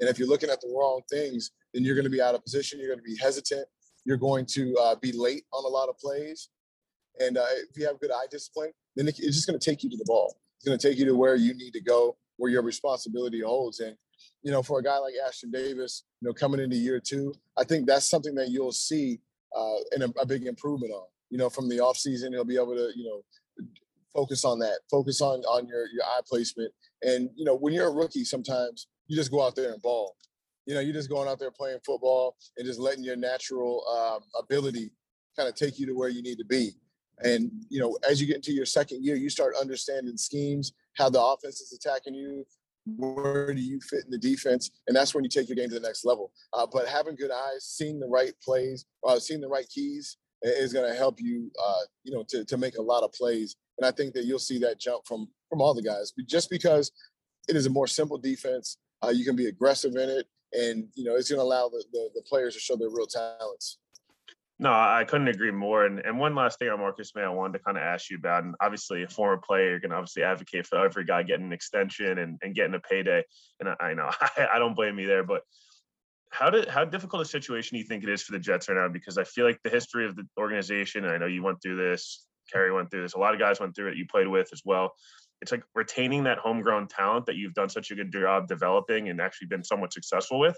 And 0.00 0.08
if 0.08 0.18
you're 0.18 0.28
looking 0.28 0.50
at 0.50 0.60
the 0.60 0.74
wrong 0.76 1.02
things, 1.08 1.52
then 1.72 1.84
you're 1.84 1.94
going 1.94 2.04
to 2.04 2.10
be 2.10 2.20
out 2.20 2.34
of 2.34 2.42
position. 2.44 2.78
You're 2.78 2.88
going 2.88 2.98
to 2.98 3.04
be 3.04 3.16
hesitant. 3.16 3.66
You're 4.04 4.16
going 4.16 4.46
to 4.46 4.74
uh, 4.80 4.96
be 4.96 5.12
late 5.12 5.44
on 5.52 5.64
a 5.64 5.68
lot 5.68 5.88
of 5.88 5.96
plays. 5.98 6.48
And 7.20 7.38
uh, 7.38 7.44
if 7.70 7.76
you 7.76 7.86
have 7.86 8.00
good 8.00 8.10
eye 8.10 8.26
discipline, 8.30 8.72
then 8.96 9.08
it's 9.08 9.18
just 9.18 9.46
going 9.46 9.58
to 9.58 9.70
take 9.70 9.82
you 9.82 9.90
to 9.90 9.96
the 9.96 10.04
ball. 10.06 10.36
It's 10.56 10.66
going 10.66 10.78
to 10.78 10.88
take 10.88 10.98
you 10.98 11.04
to 11.06 11.16
where 11.16 11.34
you 11.34 11.54
need 11.54 11.72
to 11.72 11.82
go, 11.82 12.16
where 12.36 12.50
your 12.50 12.62
responsibility 12.62 13.40
holds. 13.40 13.80
And 13.80 13.96
you 14.42 14.50
know, 14.50 14.62
for 14.62 14.78
a 14.78 14.82
guy 14.82 14.98
like 14.98 15.14
Ashtyn 15.14 15.52
Davis, 15.52 16.04
you 16.20 16.28
know, 16.28 16.34
coming 16.34 16.60
into 16.60 16.76
year 16.76 17.00
two, 17.00 17.34
I 17.56 17.64
think 17.64 17.86
that's 17.86 18.08
something 18.08 18.34
that 18.36 18.50
you'll 18.50 18.72
see 18.72 19.20
uh, 19.56 19.76
a, 20.00 20.20
a, 20.20 20.26
big 20.26 20.46
improvement 20.46 20.92
on. 20.92 21.04
You 21.30 21.38
know, 21.38 21.50
from 21.50 21.68
the 21.68 21.78
offseason, 21.78 22.30
he'll 22.30 22.44
be 22.44 22.56
able 22.56 22.74
to, 22.74 22.90
you 22.96 23.04
know, 23.04 23.66
focus 24.14 24.44
on 24.44 24.58
that, 24.60 24.80
focus 24.90 25.20
on 25.20 25.40
on 25.40 25.66
your 25.66 25.86
your 25.92 26.04
eye 26.04 26.20
placement. 26.28 26.72
And 27.02 27.30
you 27.36 27.44
know, 27.44 27.56
when 27.56 27.72
you're 27.72 27.88
a 27.88 27.92
rookie, 27.92 28.24
sometimes 28.24 28.88
you 29.06 29.16
just 29.16 29.30
go 29.30 29.44
out 29.44 29.56
there 29.56 29.72
and 29.72 29.82
ball. 29.82 30.16
You 30.66 30.74
know, 30.74 30.80
you're 30.80 30.94
just 30.94 31.10
going 31.10 31.28
out 31.28 31.38
there 31.38 31.50
playing 31.50 31.78
football 31.84 32.36
and 32.56 32.66
just 32.66 32.78
letting 32.78 33.04
your 33.04 33.16
natural 33.16 33.84
um, 33.88 34.22
ability 34.38 34.92
kind 35.36 35.48
of 35.48 35.54
take 35.54 35.78
you 35.78 35.86
to 35.86 35.92
where 35.92 36.08
you 36.08 36.22
need 36.22 36.38
to 36.38 36.44
be. 36.44 36.72
And 37.24 37.50
you 37.68 37.80
know, 37.80 37.96
as 38.08 38.20
you 38.20 38.26
get 38.26 38.36
into 38.36 38.52
your 38.52 38.66
second 38.66 39.04
year, 39.04 39.16
you 39.16 39.30
start 39.30 39.54
understanding 39.60 40.16
schemes, 40.16 40.72
how 40.96 41.08
the 41.08 41.22
offense 41.22 41.60
is 41.60 41.72
attacking 41.72 42.14
you, 42.14 42.44
where 42.84 43.54
do 43.54 43.60
you 43.60 43.80
fit 43.80 44.04
in 44.04 44.10
the 44.10 44.18
defense? 44.18 44.70
And 44.86 44.96
that's 44.96 45.14
when 45.14 45.24
you 45.24 45.30
take 45.30 45.48
your 45.48 45.56
game 45.56 45.68
to 45.68 45.74
the 45.74 45.86
next 45.86 46.04
level. 46.04 46.32
Uh, 46.52 46.66
but 46.70 46.88
having 46.88 47.16
good 47.16 47.30
eyes, 47.30 47.64
seeing 47.64 48.00
the 48.00 48.08
right 48.08 48.32
plays, 48.42 48.86
uh, 49.06 49.18
seeing 49.18 49.40
the 49.40 49.48
right 49.48 49.68
keys 49.68 50.16
is 50.42 50.72
going 50.72 50.90
to 50.90 50.96
help 50.96 51.20
you, 51.20 51.50
uh, 51.64 51.82
you 52.02 52.12
know, 52.12 52.24
to, 52.28 52.44
to 52.44 52.56
make 52.56 52.76
a 52.76 52.82
lot 52.82 53.04
of 53.04 53.12
plays. 53.12 53.56
And 53.78 53.86
I 53.86 53.92
think 53.92 54.14
that 54.14 54.24
you'll 54.24 54.38
see 54.38 54.58
that 54.60 54.80
jump 54.80 55.06
from 55.06 55.28
from 55.48 55.60
all 55.60 55.74
the 55.74 55.82
guys, 55.82 56.12
but 56.16 56.26
just 56.26 56.48
because 56.48 56.90
it 57.46 57.56
is 57.56 57.66
a 57.66 57.70
more 57.70 57.86
simple 57.86 58.16
defense, 58.16 58.78
uh, 59.04 59.10
you 59.10 59.22
can 59.22 59.36
be 59.36 59.46
aggressive 59.46 59.94
in 59.96 60.08
it, 60.08 60.26
and 60.52 60.88
you 60.94 61.04
know 61.04 61.16
it's 61.16 61.30
going 61.30 61.38
to 61.38 61.44
allow 61.44 61.68
the, 61.68 61.84
the, 61.92 62.10
the 62.14 62.22
players 62.22 62.54
to 62.54 62.60
show 62.60 62.76
their 62.76 62.90
real 62.90 63.06
talents. 63.06 63.78
No, 64.58 64.70
I 64.70 65.04
couldn't 65.08 65.28
agree 65.28 65.50
more. 65.50 65.86
And 65.86 65.98
and 66.00 66.18
one 66.18 66.34
last 66.34 66.58
thing 66.58 66.68
on 66.68 66.78
Marcus 66.78 67.14
Maye, 67.14 67.22
I 67.22 67.28
wanted 67.28 67.58
to 67.58 67.64
kind 67.64 67.76
of 67.76 67.82
ask 67.82 68.10
you 68.10 68.16
about, 68.16 68.44
and 68.44 68.54
obviously 68.60 69.02
a 69.02 69.08
former 69.08 69.38
player, 69.38 69.70
you're 69.70 69.80
gonna 69.80 69.96
obviously 69.96 70.22
advocate 70.22 70.66
for 70.66 70.84
every 70.84 71.04
guy 71.04 71.22
getting 71.22 71.46
an 71.46 71.52
extension 71.52 72.18
and, 72.18 72.38
and 72.42 72.54
getting 72.54 72.74
a 72.74 72.80
payday. 72.80 73.24
And 73.60 73.70
I, 73.70 73.76
I 73.80 73.94
know 73.94 74.10
I, 74.20 74.46
I 74.54 74.58
don't 74.58 74.76
blame 74.76 74.98
you 74.98 75.06
there, 75.06 75.24
but 75.24 75.42
how 76.30 76.48
did 76.48 76.68
how 76.68 76.84
difficult 76.84 77.22
a 77.22 77.24
situation 77.24 77.76
do 77.76 77.80
you 77.80 77.86
think 77.86 78.04
it 78.04 78.08
is 78.08 78.22
for 78.22 78.32
the 78.32 78.38
Jets 78.38 78.68
right 78.68 78.76
now? 78.76 78.88
Because 78.88 79.18
I 79.18 79.24
feel 79.24 79.44
like 79.44 79.60
the 79.62 79.70
history 79.70 80.06
of 80.06 80.16
the 80.16 80.26
organization, 80.38 81.04
I 81.04 81.18
know 81.18 81.26
you 81.26 81.42
went 81.42 81.60
through 81.60 81.76
this, 81.76 82.26
Kerry 82.52 82.72
went 82.72 82.90
through 82.90 83.02
this, 83.02 83.14
a 83.14 83.18
lot 83.18 83.34
of 83.34 83.40
guys 83.40 83.60
went 83.60 83.74
through 83.74 83.88
it, 83.88 83.96
you 83.96 84.06
played 84.06 84.28
with 84.28 84.48
as 84.52 84.62
well. 84.64 84.92
It's 85.42 85.52
like 85.52 85.64
retaining 85.74 86.24
that 86.24 86.38
homegrown 86.38 86.88
talent 86.88 87.26
that 87.26 87.36
you've 87.36 87.52
done 87.52 87.68
such 87.68 87.90
a 87.90 87.94
good 87.94 88.10
job 88.10 88.48
developing 88.48 89.10
and 89.10 89.20
actually 89.20 89.48
been 89.48 89.64
somewhat 89.64 89.92
successful 89.92 90.38
with 90.38 90.56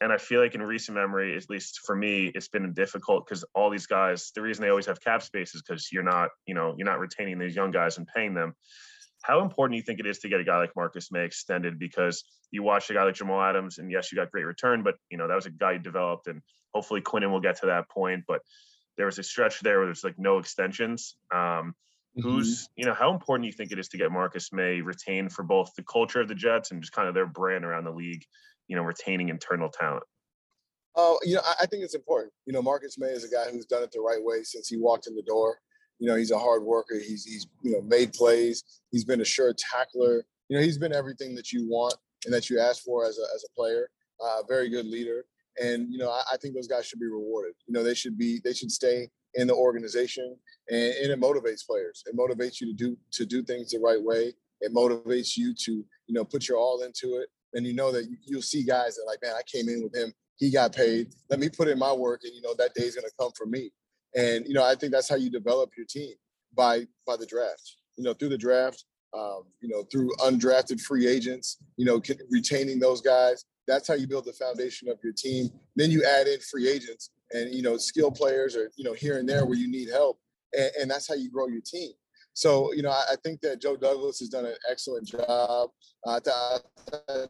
and 0.00 0.12
I 0.12 0.18
feel 0.18 0.40
like 0.40 0.54
in 0.54 0.62
recent 0.62 0.96
memory, 0.96 1.36
at 1.36 1.48
least 1.48 1.80
for 1.86 1.94
me, 1.94 2.26
it's 2.34 2.48
been 2.48 2.72
difficult 2.72 3.26
because 3.26 3.44
all 3.54 3.70
these 3.70 3.86
guys, 3.86 4.32
the 4.34 4.42
reason 4.42 4.62
they 4.62 4.68
always 4.68 4.86
have 4.86 5.00
cap 5.00 5.22
space 5.22 5.54
is 5.54 5.62
because 5.62 5.90
you're 5.92 6.02
not, 6.02 6.30
you 6.46 6.54
know, 6.54 6.74
you're 6.76 6.84
not 6.84 6.98
retaining 6.98 7.38
these 7.38 7.54
young 7.54 7.70
guys 7.70 7.96
and 7.96 8.06
paying 8.14 8.34
them. 8.34 8.54
how 9.22 9.40
important 9.40 9.72
do 9.72 9.76
you 9.78 9.82
think 9.82 10.00
it 10.00 10.06
is 10.06 10.18
to 10.18 10.28
get 10.28 10.40
a 10.40 10.44
guy 10.44 10.58
like 10.58 10.76
Marcus 10.76 11.10
Maye 11.10 11.24
extended? 11.24 11.78
Because 11.78 12.24
you 12.50 12.62
watch 12.62 12.90
a 12.90 12.92
guy 12.92 13.04
like 13.04 13.14
Jamal 13.14 13.40
Adams, 13.40 13.78
and 13.78 13.90
yes, 13.90 14.12
you 14.12 14.16
got 14.16 14.30
great 14.30 14.44
return, 14.44 14.82
but 14.82 14.96
you 15.10 15.16
know 15.16 15.26
that 15.26 15.34
was 15.34 15.46
a 15.46 15.50
guy 15.50 15.72
you 15.72 15.78
developed, 15.78 16.26
and 16.26 16.42
hopefully 16.74 17.00
Quinnen 17.00 17.30
will 17.30 17.40
get 17.40 17.60
to 17.60 17.66
that 17.66 17.88
point. 17.88 18.24
But 18.28 18.42
there 18.98 19.06
was 19.06 19.18
a 19.18 19.22
stretch 19.22 19.60
there 19.60 19.78
where 19.78 19.86
there's 19.86 20.04
like 20.04 20.18
no 20.18 20.38
extensions. 20.38 21.16
Um, 21.32 21.74
mm-hmm. 22.18 22.28
Who's 22.28 22.68
you 22.76 22.84
know 22.84 22.94
how 22.94 23.12
important 23.12 23.44
do 23.44 23.46
you 23.48 23.52
think 23.52 23.72
it 23.72 23.78
is 23.78 23.88
to 23.88 23.98
get 23.98 24.10
Marcus 24.10 24.52
Maye 24.52 24.80
retained 24.80 25.32
for 25.32 25.42
both 25.42 25.72
the 25.76 25.82
culture 25.82 26.20
of 26.20 26.28
the 26.28 26.34
Jets 26.34 26.70
and 26.70 26.80
just 26.80 26.92
kind 26.92 27.08
of 27.08 27.14
their 27.14 27.26
brand 27.26 27.64
around 27.64 27.84
the 27.84 27.92
league? 27.92 28.24
You 28.68 28.76
know, 28.76 28.82
retaining 28.82 29.28
internal 29.28 29.68
talent. 29.68 30.04
Oh, 30.96 31.18
you 31.24 31.34
know, 31.34 31.40
I, 31.44 31.62
I 31.62 31.66
think 31.66 31.82
it's 31.82 31.94
important. 31.94 32.32
You 32.46 32.52
know, 32.52 32.62
Marcus 32.62 32.98
Maye 32.98 33.08
is 33.08 33.24
a 33.24 33.28
guy 33.28 33.50
who's 33.50 33.66
done 33.66 33.82
it 33.82 33.90
the 33.92 34.00
right 34.00 34.22
way 34.22 34.42
since 34.42 34.68
he 34.68 34.76
walked 34.76 35.06
in 35.06 35.14
the 35.14 35.22
door. 35.22 35.58
You 35.98 36.08
know, 36.08 36.16
he's 36.16 36.30
a 36.30 36.38
hard 36.38 36.62
worker. 36.62 36.98
He's 36.98 37.24
he's 37.24 37.46
you 37.62 37.72
know 37.72 37.82
made 37.82 38.12
plays. 38.12 38.62
He's 38.90 39.04
been 39.04 39.20
a 39.20 39.24
sure 39.24 39.54
tackler. 39.54 40.24
You 40.48 40.56
know, 40.56 40.62
he's 40.62 40.78
been 40.78 40.92
everything 40.92 41.34
that 41.34 41.52
you 41.52 41.68
want 41.68 41.94
and 42.24 42.34
that 42.34 42.50
you 42.50 42.58
ask 42.60 42.82
for 42.82 43.04
as 43.06 43.18
a 43.18 43.26
as 43.34 43.44
a 43.44 43.54
player. 43.54 43.88
A 44.20 44.24
uh, 44.24 44.42
very 44.48 44.68
good 44.70 44.86
leader, 44.86 45.24
and 45.60 45.92
you 45.92 45.98
know, 45.98 46.10
I, 46.10 46.22
I, 46.32 46.36
think 46.36 46.54
those 46.54 46.68
guys 46.68 46.86
should 46.86 47.00
be 47.00 47.06
rewarded. 47.06 47.54
You 47.66 47.74
know, 47.74 47.82
they 47.82 47.94
should 47.94 48.16
be 48.16 48.40
they 48.44 48.52
should 48.52 48.70
stay 48.70 49.10
in 49.34 49.46
the 49.46 49.54
organization, 49.54 50.36
and, 50.68 50.94
and 50.94 51.12
it 51.12 51.20
motivates 51.20 51.66
players. 51.66 52.02
It 52.06 52.16
motivates 52.16 52.60
you 52.60 52.68
to 52.68 52.72
do 52.72 52.96
to 53.12 53.26
do 53.26 53.42
things 53.42 53.70
the 53.70 53.78
right 53.78 54.02
way. 54.02 54.32
It 54.60 54.74
motivates 54.74 55.36
you 55.36 55.54
to 55.54 55.72
you 55.72 56.14
know 56.14 56.24
put 56.24 56.48
your 56.48 56.58
all 56.58 56.82
into 56.82 57.16
it, 57.16 57.28
and 57.54 57.66
you 57.66 57.74
know 57.74 57.92
that 57.92 58.06
you'll 58.24 58.42
see 58.42 58.64
guys 58.64 58.96
that 58.96 59.04
like, 59.06 59.20
man, 59.22 59.34
I 59.36 59.42
came 59.46 59.68
in 59.68 59.82
with 59.82 59.94
him. 59.94 60.12
He 60.36 60.50
got 60.50 60.74
paid. 60.74 61.08
Let 61.30 61.38
me 61.38 61.48
put 61.48 61.68
in 61.68 61.78
my 61.78 61.92
work, 61.92 62.20
and 62.24 62.34
you 62.34 62.42
know 62.42 62.54
that 62.58 62.74
day's 62.74 62.94
gonna 62.94 63.08
come 63.18 63.32
for 63.36 63.46
me. 63.46 63.70
And 64.16 64.46
you 64.46 64.54
know, 64.54 64.64
I 64.64 64.74
think 64.74 64.92
that's 64.92 65.08
how 65.08 65.16
you 65.16 65.30
develop 65.30 65.70
your 65.76 65.86
team 65.86 66.14
by 66.56 66.86
by 67.06 67.16
the 67.16 67.26
draft. 67.26 67.76
You 67.96 68.04
know, 68.04 68.14
through 68.14 68.30
the 68.30 68.38
draft, 68.38 68.84
um, 69.12 69.42
you 69.60 69.68
know, 69.68 69.84
through 69.90 70.10
undrafted 70.20 70.80
free 70.80 71.06
agents. 71.06 71.58
You 71.76 71.86
know, 71.86 72.00
retaining 72.30 72.78
those 72.78 73.00
guys. 73.00 73.44
That's 73.66 73.88
how 73.88 73.94
you 73.94 74.06
build 74.06 74.26
the 74.26 74.32
foundation 74.32 74.88
of 74.88 74.98
your 75.02 75.12
team. 75.12 75.48
Then 75.76 75.90
you 75.90 76.04
add 76.04 76.26
in 76.26 76.40
free 76.40 76.68
agents 76.68 77.10
and 77.32 77.54
you 77.54 77.62
know 77.62 77.76
skill 77.76 78.10
players 78.10 78.56
or 78.56 78.70
you 78.76 78.84
know 78.84 78.92
here 78.92 79.18
and 79.18 79.28
there 79.28 79.46
where 79.46 79.58
you 79.58 79.70
need 79.70 79.88
help, 79.88 80.18
and, 80.52 80.70
and 80.80 80.90
that's 80.90 81.08
how 81.08 81.14
you 81.14 81.30
grow 81.30 81.48
your 81.48 81.62
team. 81.62 81.92
So 82.34 82.72
you 82.72 82.82
know, 82.82 82.90
I, 82.90 83.12
I, 83.12 83.16
think 83.22 83.40
that 83.42 83.60
Joe 83.60 83.76
Douglas 83.76 84.18
has 84.18 84.28
done 84.28 84.44
an 84.44 84.56
excellent 84.70 85.06
job. 85.06 85.70
Uh, 86.06 86.20
I, 87.08 87.26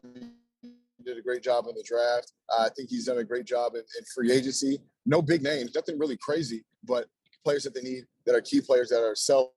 did 1.05 1.17
a 1.17 1.21
great 1.21 1.43
job 1.43 1.67
in 1.67 1.75
the 1.75 1.83
draft. 1.83 2.33
I 2.57 2.69
think 2.75 2.89
he's 2.89 3.05
done 3.05 3.19
a 3.19 3.23
great 3.23 3.45
job 3.45 3.75
in, 3.75 3.81
in, 3.81 4.05
free 4.13 4.31
agency. 4.31 4.79
No 5.05 5.21
big 5.21 5.43
names, 5.43 5.75
nothing 5.75 5.99
really 5.99 6.17
crazy, 6.17 6.65
but 6.83 7.05
players 7.43 7.63
that 7.63 7.75
they 7.75 7.81
need 7.81 8.05
that 8.25 8.35
are 8.35 8.41
key 8.41 8.59
players 8.59 8.89
that 8.89 9.03
are 9.03 9.15
selfless, 9.15 9.53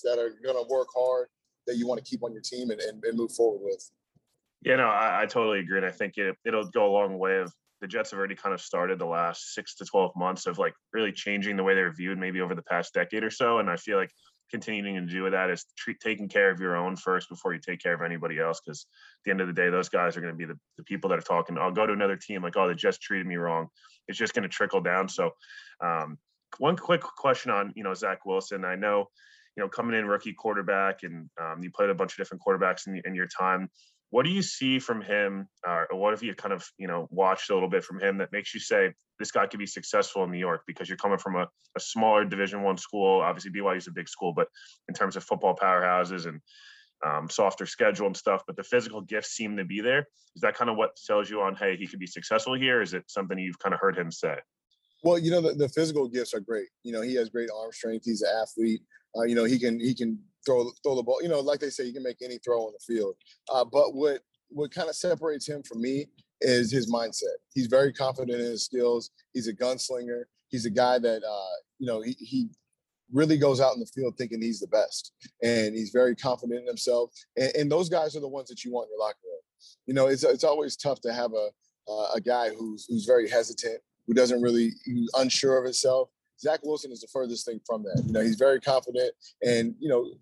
that 0.00 0.18
are 0.18 0.30
going 0.42 0.56
to 0.56 0.66
work 0.70 0.88
hard, 0.96 1.28
that 1.68 1.76
you 1.76 1.86
want 1.86 2.04
to 2.04 2.08
keep 2.08 2.24
on 2.24 2.32
your 2.32 2.42
team 2.42 2.70
and, 2.70 2.80
and, 2.80 3.02
and 3.04 3.16
move 3.16 3.32
forward 3.32 3.60
with. 3.62 3.90
Yeah, 4.62 4.76
no, 4.76 4.88
I, 4.88 5.22
I, 5.22 5.26
totally 5.26 5.60
agree. 5.60 5.76
And 5.78 5.86
I 5.86 5.92
think 5.92 6.18
it, 6.18 6.36
it'll 6.44 6.68
go 6.70 6.90
a 6.90 6.92
long 6.92 7.16
way 7.18 7.38
of 7.38 7.52
the 7.80 7.86
Jets 7.86 8.10
have 8.10 8.18
already 8.18 8.34
kind 8.34 8.52
of 8.52 8.60
started 8.60 8.98
the 8.98 9.06
last 9.06 9.54
six 9.54 9.76
to 9.76 9.84
12 9.84 10.12
months 10.16 10.46
of 10.46 10.58
like 10.58 10.74
really 10.92 11.12
changing 11.12 11.56
the 11.56 11.62
way 11.62 11.74
they're 11.74 11.92
viewed 11.92 12.18
maybe 12.18 12.40
over 12.40 12.56
the 12.56 12.62
past 12.62 12.92
decade 12.92 13.22
or 13.22 13.30
so. 13.30 13.58
And 13.58 13.70
I 13.70 13.76
feel 13.76 13.96
like 13.96 14.10
continuing 14.50 15.06
to 15.06 15.12
do 15.12 15.30
that 15.30 15.50
is 15.50 15.64
treat, 15.76 16.00
taking 16.00 16.28
care 16.28 16.50
of 16.50 16.58
your 16.58 16.76
own 16.76 16.96
first 16.96 17.28
before 17.28 17.52
you 17.52 17.60
take 17.60 17.80
care 17.80 17.94
of 17.94 18.02
anybody 18.02 18.40
else. 18.40 18.60
Because 18.64 18.86
at 19.20 19.24
the 19.24 19.30
end 19.30 19.40
of 19.40 19.46
the 19.46 19.52
day, 19.52 19.70
those 19.70 19.88
guys 19.88 20.16
are 20.16 20.20
going 20.20 20.32
to 20.32 20.36
be 20.36 20.46
the, 20.46 20.58
the 20.76 20.84
people 20.84 21.10
that 21.10 21.18
are 21.18 21.22
talking. 21.22 21.56
I'll 21.56 21.70
go 21.70 21.86
to 21.86 21.92
another 21.92 22.16
team 22.16 22.42
like, 22.42 22.56
oh, 22.56 22.66
they 22.66 22.74
just 22.74 23.00
treated 23.00 23.26
me 23.26 23.36
wrong. 23.36 23.68
It's 24.08 24.18
just 24.18 24.34
going 24.34 24.42
to 24.42 24.48
trickle 24.48 24.80
down. 24.80 25.08
So, 25.08 25.30
um, 25.80 26.18
one 26.56 26.76
quick 26.76 27.02
question 27.02 27.50
on 27.50 27.74
you 27.76 27.84
know 27.84 27.92
Zach 27.92 28.24
Wilson. 28.24 28.64
I 28.64 28.74
know 28.74 29.10
you 29.58 29.64
know 29.64 29.68
coming 29.68 29.98
in 29.98 30.06
rookie 30.06 30.32
quarterback, 30.32 31.02
and 31.02 31.28
um, 31.40 31.60
you 31.60 31.70
played 31.72 31.90
a 31.90 31.94
bunch 31.94 32.12
of 32.12 32.16
different 32.16 32.40
quarterbacks 32.46 32.86
in, 32.86 33.02
in 33.04 33.12
your 33.12 33.26
time. 33.26 33.68
What 34.10 34.24
do 34.24 34.30
you 34.30 34.40
see 34.40 34.78
from 34.78 35.02
him, 35.02 35.48
uh, 35.66 35.84
or 35.90 35.98
what 35.98 36.12
have 36.12 36.22
you 36.22 36.32
kind 36.32 36.54
of 36.54 36.64
you 36.78 36.86
know 36.86 37.08
watched 37.10 37.50
a 37.50 37.54
little 37.54 37.68
bit 37.68 37.82
from 37.82 38.00
him 38.00 38.18
that 38.18 38.30
makes 38.30 38.54
you 38.54 38.60
say 38.60 38.94
this 39.18 39.32
guy 39.32 39.48
could 39.48 39.58
be 39.58 39.66
successful 39.66 40.22
in 40.22 40.30
New 40.30 40.38
York? 40.38 40.62
Because 40.68 40.88
you're 40.88 40.96
coming 40.96 41.18
from 41.18 41.34
a, 41.34 41.48
a 41.76 41.80
smaller 41.80 42.24
Division 42.24 42.62
One 42.62 42.78
school. 42.78 43.20
Obviously, 43.20 43.50
BYU 43.50 43.78
is 43.78 43.88
a 43.88 43.90
big 43.90 44.08
school, 44.08 44.32
but 44.32 44.46
in 44.86 44.94
terms 44.94 45.16
of 45.16 45.24
football 45.24 45.56
powerhouses 45.56 46.26
and 46.26 46.40
um, 47.04 47.28
softer 47.28 47.66
schedule 47.66 48.06
and 48.06 48.16
stuff, 48.16 48.44
but 48.46 48.54
the 48.54 48.62
physical 48.62 49.00
gifts 49.00 49.30
seem 49.30 49.56
to 49.56 49.64
be 49.64 49.80
there. 49.80 50.06
Is 50.36 50.42
that 50.42 50.54
kind 50.54 50.70
of 50.70 50.76
what 50.76 50.96
sells 50.96 51.28
you 51.28 51.42
on, 51.42 51.56
hey, 51.56 51.76
he 51.76 51.88
could 51.88 51.98
be 51.98 52.06
successful 52.06 52.54
here? 52.54 52.80
Is 52.80 52.94
it 52.94 53.04
something 53.08 53.36
you've 53.38 53.58
kind 53.58 53.74
of 53.74 53.80
heard 53.80 53.96
him 53.96 54.12
say? 54.12 54.36
Well, 55.04 55.18
you 55.18 55.30
know, 55.30 55.40
the, 55.40 55.54
the 55.54 55.68
physical 55.68 56.08
gifts 56.08 56.34
are 56.34 56.40
great. 56.40 56.68
You 56.82 56.92
know, 56.92 57.02
he 57.02 57.14
has 57.14 57.28
great 57.28 57.50
arm 57.56 57.70
strength. 57.72 58.04
He's 58.04 58.22
an 58.22 58.30
athlete. 58.42 58.82
Uh, 59.18 59.24
you 59.24 59.34
know, 59.34 59.44
he 59.44 59.58
can 59.58 59.80
he 59.80 59.94
can 59.94 60.18
throw 60.46 60.70
throw 60.82 60.94
the 60.94 61.02
ball. 61.02 61.22
You 61.22 61.28
know, 61.28 61.40
like 61.40 61.60
they 61.60 61.70
say, 61.70 61.84
he 61.84 61.92
can 61.92 62.02
make 62.02 62.22
any 62.22 62.38
throw 62.38 62.62
on 62.62 62.72
the 62.72 62.94
field. 62.94 63.16
Uh, 63.52 63.64
but 63.64 63.94
what 63.94 64.20
what 64.50 64.70
kind 64.70 64.88
of 64.88 64.96
separates 64.96 65.48
him 65.48 65.62
from 65.62 65.82
me 65.82 66.06
is 66.40 66.70
his 66.70 66.92
mindset. 66.92 67.36
He's 67.52 67.66
very 67.66 67.92
confident 67.92 68.40
in 68.40 68.46
his 68.46 68.64
skills. 68.64 69.10
He's 69.32 69.48
a 69.48 69.54
gunslinger. 69.54 70.24
He's 70.48 70.66
a 70.66 70.70
guy 70.70 70.98
that 70.98 71.22
uh, 71.22 71.56
you 71.78 71.86
know 71.86 72.00
he, 72.00 72.16
he 72.18 72.48
really 73.12 73.38
goes 73.38 73.60
out 73.60 73.74
in 73.74 73.80
the 73.80 73.86
field 73.86 74.14
thinking 74.16 74.40
he's 74.40 74.60
the 74.60 74.68
best, 74.68 75.12
and 75.42 75.74
he's 75.74 75.90
very 75.90 76.14
confident 76.14 76.60
in 76.60 76.66
himself. 76.66 77.10
And, 77.36 77.52
and 77.56 77.72
those 77.72 77.88
guys 77.88 78.16
are 78.16 78.20
the 78.20 78.28
ones 78.28 78.48
that 78.48 78.64
you 78.64 78.72
want 78.72 78.88
in 78.88 78.92
your 78.92 79.06
locker 79.06 79.18
room. 79.24 79.40
You 79.86 79.94
know, 79.94 80.06
it's 80.06 80.24
it's 80.24 80.44
always 80.44 80.76
tough 80.76 81.00
to 81.02 81.12
have 81.12 81.32
a 81.32 81.48
uh, 81.90 82.08
a 82.14 82.20
guy 82.20 82.50
who's 82.50 82.86
who's 82.88 83.04
very 83.04 83.28
hesitant, 83.28 83.80
who 84.06 84.14
doesn't 84.14 84.40
really 84.42 84.72
who's 84.86 85.10
unsure 85.16 85.58
of 85.58 85.64
himself. 85.64 86.10
Zach 86.40 86.60
Wilson 86.62 86.92
is 86.92 87.00
the 87.00 87.08
furthest 87.08 87.46
thing 87.46 87.60
from 87.66 87.82
that. 87.82 88.02
You 88.06 88.12
know, 88.12 88.20
he's 88.20 88.36
very 88.36 88.60
confident, 88.60 89.12
and 89.42 89.74
you 89.78 89.88
know, 89.88 90.12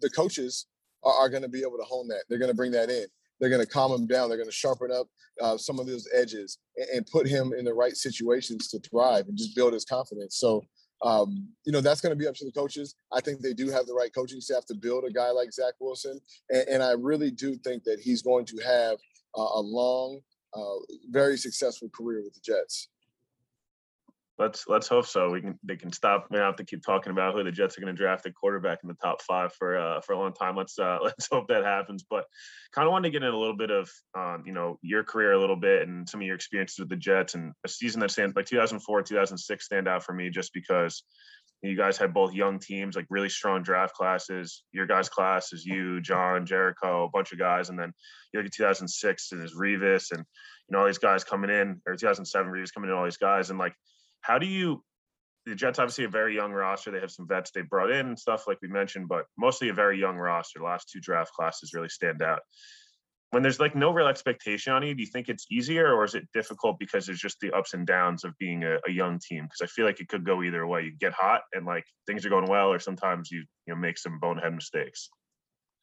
the 0.00 0.10
coaches 0.10 0.66
are, 1.02 1.14
are 1.14 1.28
going 1.28 1.42
to 1.42 1.48
be 1.48 1.60
able 1.60 1.78
to 1.78 1.84
hone 1.84 2.08
that. 2.08 2.24
They're 2.28 2.38
going 2.38 2.50
to 2.50 2.56
bring 2.56 2.72
that 2.72 2.90
in. 2.90 3.06
They're 3.38 3.50
going 3.50 3.64
to 3.64 3.70
calm 3.70 3.92
him 3.92 4.06
down. 4.06 4.28
They're 4.28 4.38
going 4.38 4.48
to 4.48 4.54
sharpen 4.54 4.90
up 4.90 5.08
uh, 5.40 5.56
some 5.58 5.78
of 5.78 5.86
those 5.86 6.08
edges 6.14 6.58
and, 6.76 6.88
and, 6.88 7.06
put 7.06 7.28
him 7.28 7.52
in 7.52 7.66
the 7.66 7.74
right 7.74 7.94
situations 7.94 8.68
to 8.68 8.78
thrive 8.78 9.28
and 9.28 9.36
just 9.36 9.54
build 9.54 9.74
his 9.74 9.84
confidence. 9.84 10.38
So, 10.38 10.64
um, 11.02 11.46
you 11.66 11.72
know, 11.72 11.82
that's 11.82 12.00
going 12.00 12.12
to 12.12 12.18
be 12.18 12.26
up 12.26 12.34
to 12.36 12.46
the 12.46 12.52
coaches. 12.52 12.94
I 13.12 13.20
think 13.20 13.40
they 13.40 13.52
do 13.52 13.68
have 13.68 13.84
the 13.84 13.92
right 13.92 14.12
coaching 14.14 14.40
staff 14.40 14.64
to 14.66 14.74
build 14.74 15.04
a 15.04 15.10
guy 15.10 15.30
like 15.30 15.52
Zach 15.52 15.74
Wilson, 15.80 16.18
and, 16.48 16.66
and 16.68 16.82
I 16.82 16.92
really 16.92 17.30
do 17.30 17.56
think 17.56 17.84
that 17.84 18.00
he's 18.00 18.22
going 18.22 18.46
to 18.46 18.56
have 18.64 18.96
uh, 19.36 19.42
a 19.42 19.60
long, 19.60 20.20
uh, 20.54 20.76
very 21.10 21.36
successful 21.36 21.90
career 21.94 22.22
with 22.22 22.32
the 22.32 22.40
Jets 22.42 22.88
let's 24.38 24.66
let's 24.68 24.88
hope 24.88 25.06
so. 25.06 25.30
We 25.30 25.40
can 25.40 25.58
they 25.62 25.76
can 25.76 25.92
stop. 25.92 26.26
We 26.30 26.36
don't 26.36 26.46
have 26.46 26.56
to 26.56 26.64
keep 26.64 26.82
talking 26.82 27.10
about 27.10 27.34
who 27.34 27.42
the 27.42 27.52
Jets 27.52 27.76
are 27.76 27.80
going 27.80 27.94
to 27.94 27.98
draft 27.98 28.26
a 28.26 28.32
quarterback 28.32 28.80
in 28.82 28.88
the 28.88 28.94
top 28.94 29.22
five 29.22 29.52
for 29.54 29.78
uh, 29.78 30.00
for 30.00 30.12
a 30.12 30.18
long 30.18 30.32
time. 30.32 30.56
Let's 30.56 30.78
uh, 30.78 30.98
let's 31.02 31.28
hope 31.30 31.48
that 31.48 31.64
happens. 31.64 32.04
But 32.08 32.24
kind 32.72 32.86
of 32.86 32.92
wanted 32.92 33.08
to 33.08 33.12
get 33.12 33.26
in 33.26 33.34
a 33.34 33.38
little 33.38 33.56
bit 33.56 33.70
of 33.70 33.90
um, 34.16 34.42
you 34.46 34.52
know 34.52 34.78
your 34.82 35.04
career 35.04 35.32
a 35.32 35.40
little 35.40 35.56
bit 35.56 35.88
and 35.88 36.08
some 36.08 36.20
of 36.20 36.26
your 36.26 36.36
experiences 36.36 36.78
with 36.78 36.88
the 36.88 36.96
Jets 36.96 37.34
and 37.34 37.52
a 37.64 37.68
season 37.68 38.00
that 38.00 38.10
stands 38.10 38.36
like 38.36 38.46
2004 38.46 39.02
2006 39.02 39.64
stand 39.64 39.88
out 39.88 40.02
for 40.02 40.12
me 40.12 40.30
just 40.30 40.52
because 40.52 41.02
you 41.62 41.76
guys 41.76 41.96
had 41.96 42.12
both 42.12 42.34
young 42.34 42.58
teams 42.58 42.96
like 42.96 43.06
really 43.08 43.30
strong 43.30 43.62
draft 43.62 43.94
classes. 43.94 44.62
Your 44.72 44.86
guys' 44.86 45.08
class 45.08 45.52
is 45.52 45.64
you, 45.64 46.00
John, 46.00 46.44
Jericho, 46.44 47.04
a 47.04 47.08
bunch 47.08 47.32
of 47.32 47.38
guys, 47.38 47.70
and 47.70 47.78
then 47.78 47.92
you 48.32 48.38
look 48.38 48.46
at 48.46 48.52
2006 48.52 49.32
and 49.32 49.40
there's 49.40 49.54
Revis 49.54 50.12
and 50.12 50.20
you 50.20 50.72
know 50.72 50.80
all 50.80 50.86
these 50.86 50.98
guys 50.98 51.24
coming 51.24 51.50
in 51.50 51.80
or 51.86 51.96
2007 51.96 52.52
Revis 52.52 52.74
coming 52.74 52.90
in 52.90 52.96
all 52.96 53.04
these 53.04 53.16
guys 53.16 53.50
and 53.50 53.58
like 53.58 53.74
how 54.20 54.38
do 54.38 54.46
you 54.46 54.82
the 55.46 55.54
Jets 55.54 55.78
obviously 55.78 56.04
a 56.04 56.08
very 56.08 56.34
young 56.34 56.52
roster. 56.52 56.90
They 56.90 57.00
have 57.00 57.10
some 57.10 57.28
vets 57.28 57.52
they 57.52 57.62
brought 57.62 57.92
in 57.92 58.06
and 58.06 58.18
stuff 58.18 58.46
like 58.48 58.58
we 58.60 58.68
mentioned, 58.68 59.08
but 59.08 59.26
mostly 59.38 59.68
a 59.68 59.74
very 59.74 59.98
young 59.98 60.16
roster. 60.16 60.58
The 60.58 60.64
last 60.64 60.90
two 60.90 61.00
draft 61.00 61.32
classes 61.32 61.72
really 61.72 61.88
stand 61.88 62.20
out. 62.20 62.40
When 63.30 63.42
there's 63.42 63.60
like 63.60 63.74
no 63.74 63.92
real 63.92 64.08
expectation 64.08 64.72
on 64.72 64.82
you, 64.82 64.94
do 64.94 65.02
you 65.02 65.08
think 65.08 65.28
it's 65.28 65.46
easier 65.50 65.92
or 65.92 66.04
is 66.04 66.14
it 66.14 66.28
difficult 66.34 66.78
because 66.78 67.06
there's 67.06 67.20
just 67.20 67.38
the 67.40 67.52
ups 67.52 67.74
and 67.74 67.86
downs 67.86 68.24
of 68.24 68.36
being 68.38 68.64
a, 68.64 68.78
a 68.88 68.90
young 68.90 69.20
team? 69.20 69.44
Because 69.44 69.60
I 69.62 69.66
feel 69.66 69.84
like 69.84 70.00
it 70.00 70.08
could 70.08 70.24
go 70.24 70.42
either 70.42 70.66
way. 70.66 70.82
You 70.82 70.92
get 70.98 71.12
hot 71.12 71.42
and 71.52 71.64
like 71.64 71.84
things 72.06 72.26
are 72.26 72.30
going 72.30 72.48
well, 72.48 72.72
or 72.72 72.78
sometimes 72.80 73.30
you 73.30 73.44
you 73.66 73.74
know 73.74 73.76
make 73.76 73.98
some 73.98 74.18
bonehead 74.18 74.52
mistakes. 74.52 75.10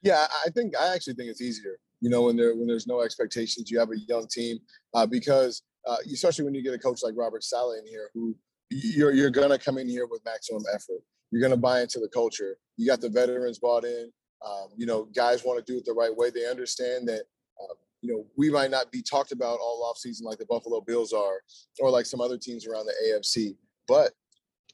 Yeah, 0.02 0.28
I 0.46 0.50
think 0.50 0.76
I 0.78 0.94
actually 0.94 1.14
think 1.14 1.30
it's 1.30 1.42
easier. 1.42 1.78
You 2.02 2.10
know, 2.10 2.24
when 2.24 2.36
there 2.36 2.56
when 2.56 2.68
there's 2.68 2.88
no 2.88 3.02
expectations, 3.02 3.72
you 3.72 3.80
have 3.80 3.92
a 3.92 4.00
young 4.00 4.28
team 4.28 4.60
uh, 4.94 5.06
because 5.06 5.64
uh, 5.88 5.98
especially 6.12 6.46
when 6.46 6.54
you 6.54 6.64
get 6.64 6.74
a 6.74 6.80
coach 6.80 7.02
like 7.04 7.14
Robert 7.16 7.44
Saleh 7.44 7.80
in 7.80 7.88
here, 7.88 8.10
who 8.14 8.36
you're 8.70 9.14
you're 9.14 9.30
gonna 9.30 9.58
come 9.58 9.78
in 9.78 9.88
here 9.88 10.08
with 10.08 10.24
maximum 10.26 10.64
effort. 10.74 11.02
You're 11.32 11.42
gonna 11.42 11.58
buy 11.58 11.82
into 11.82 12.00
the 12.00 12.10
culture. 12.10 12.58
You 12.78 12.88
got 12.88 13.02
the 13.02 13.10
veterans 13.10 13.60
bought 13.60 13.86
in. 13.86 14.12
Um, 14.46 14.70
you 14.76 14.86
know, 14.86 15.08
guys 15.16 15.44
want 15.44 15.66
to 15.66 15.72
do 15.72 15.78
it 15.78 15.86
the 15.86 15.94
right 15.94 16.16
way. 16.16 16.30
They 16.30 16.50
understand 16.50 17.08
that. 17.08 17.24
Uh, 17.62 17.76
you 18.02 18.14
know, 18.14 18.26
we 18.38 18.50
might 18.50 18.70
not 18.70 18.92
be 18.92 19.02
talked 19.02 19.32
about 19.32 19.60
all 19.62 19.94
offseason 19.94 20.24
like 20.24 20.38
the 20.38 20.46
Buffalo 20.46 20.82
Bills 20.82 21.14
are, 21.14 21.42
or 21.80 21.90
like 21.90 22.06
some 22.06 22.20
other 22.20 22.38
teams 22.38 22.68
around 22.68 22.86
the 22.86 22.94
AFC. 23.08 23.56
But 23.88 24.12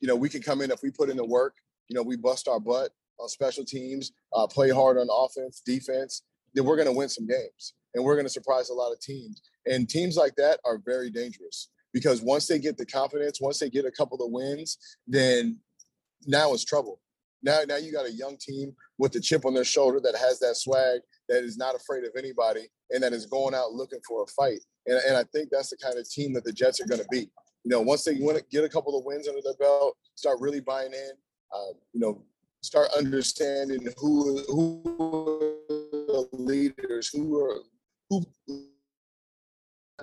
you 0.02 0.08
know, 0.08 0.16
we 0.16 0.30
can 0.30 0.42
come 0.42 0.62
in 0.62 0.72
if 0.72 0.82
we 0.82 0.92
put 0.92 1.10
in 1.10 1.18
the 1.18 1.26
work. 1.26 1.56
You 1.88 1.96
know, 1.96 2.04
we 2.04 2.16
bust 2.16 2.48
our 2.48 2.60
butt 2.60 2.92
on 3.20 3.28
special 3.30 3.66
teams, 3.66 4.12
uh, 4.34 4.48
play 4.48 4.70
hard 4.70 4.98
on 4.98 5.08
offense, 5.12 5.62
defense. 5.66 6.24
Then 6.54 6.66
we're 6.66 6.76
going 6.76 6.88
to 6.88 6.94
win 6.94 7.10
some 7.10 7.28
games, 7.28 7.74
and 7.94 8.04
we're 8.04 8.16
going 8.16 8.26
to 8.26 8.32
surprise 8.32 8.70
a 8.70 8.74
lot 8.74 8.92
of 8.92 9.00
teams. 9.00 9.42
And 9.66 9.88
teams 9.88 10.16
like 10.16 10.36
that 10.36 10.60
are 10.66 10.80
very 10.84 11.10
dangerous 11.10 11.70
because 11.94 12.22
once 12.22 12.48
they 12.48 12.60
get 12.60 12.78
the 12.78 12.86
confidence, 12.86 13.42
once 13.42 13.60
they 13.60 13.70
get 13.70 13.86
a 13.86 13.92
couple 13.92 14.24
of 14.24 14.32
wins, 14.32 14.78
then 15.08 15.58
now 16.26 16.54
it's 16.54 16.66
trouble. 16.66 17.02
Now, 17.42 17.62
now 17.68 17.78
you 17.78 17.92
got 17.92 18.06
a 18.06 18.12
young 18.12 18.38
team 18.38 18.76
with 18.98 19.14
the 19.14 19.22
chip 19.22 19.46
on 19.46 19.54
their 19.54 19.64
shoulder 19.64 20.00
that 20.02 20.16
has 20.16 20.40
that 20.40 20.58
swag, 20.58 21.00
that 21.30 21.44
is 21.44 21.58
not 21.58 21.76
afraid 21.76 22.04
of 22.04 22.12
anybody, 22.18 22.68
and 22.92 23.02
that 23.02 23.14
is 23.14 23.26
going 23.26 23.56
out 23.56 23.72
looking 23.72 24.00
for 24.08 24.24
a 24.24 24.28
fight. 24.28 24.60
And, 24.86 25.00
and 25.08 25.18
I 25.18 25.24
think 25.34 25.50
that's 25.52 25.70
the 25.70 25.78
kind 25.78 25.98
of 25.98 26.10
team 26.10 26.34
that 26.34 26.44
the 26.44 26.52
Jets 26.52 26.82
are 26.82 26.88
going 26.88 27.02
to 27.02 27.08
be. 27.10 27.30
You 27.64 27.72
know, 27.72 27.82
once 27.82 28.04
they 28.04 28.16
want 28.16 28.38
to 28.38 28.44
get 28.52 28.64
a 28.64 28.70
couple 28.70 28.98
of 28.98 29.06
wins 29.06 29.28
under 29.28 29.42
their 29.42 29.56
belt, 29.60 29.96
start 30.16 30.40
really 30.40 30.62
buying 30.62 30.94
in. 30.94 31.12
Uh, 31.54 31.74
you 31.94 32.00
know, 32.00 32.24
start 32.62 32.90
understanding 32.98 33.88
who 33.98 34.44
who 34.48 34.82
the 35.68 36.28
leaders, 36.34 37.10
who 37.10 37.40
are 37.40 37.60
who 38.10 38.24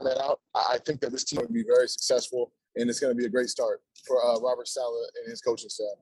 that 0.04 0.20
out. 0.22 0.40
I 0.54 0.78
think 0.84 1.00
that 1.00 1.12
this 1.12 1.24
team 1.24 1.40
will 1.40 1.52
be 1.52 1.64
very 1.64 1.88
successful, 1.88 2.52
and 2.76 2.88
it's 2.88 3.00
going 3.00 3.14
to 3.14 3.18
be 3.18 3.26
a 3.26 3.30
great 3.30 3.48
start 3.48 3.80
for 4.06 4.24
uh, 4.24 4.38
Robert 4.40 4.68
Saleh 4.68 5.08
and 5.16 5.30
his 5.30 5.40
coaching 5.40 5.68
staff. 5.68 5.96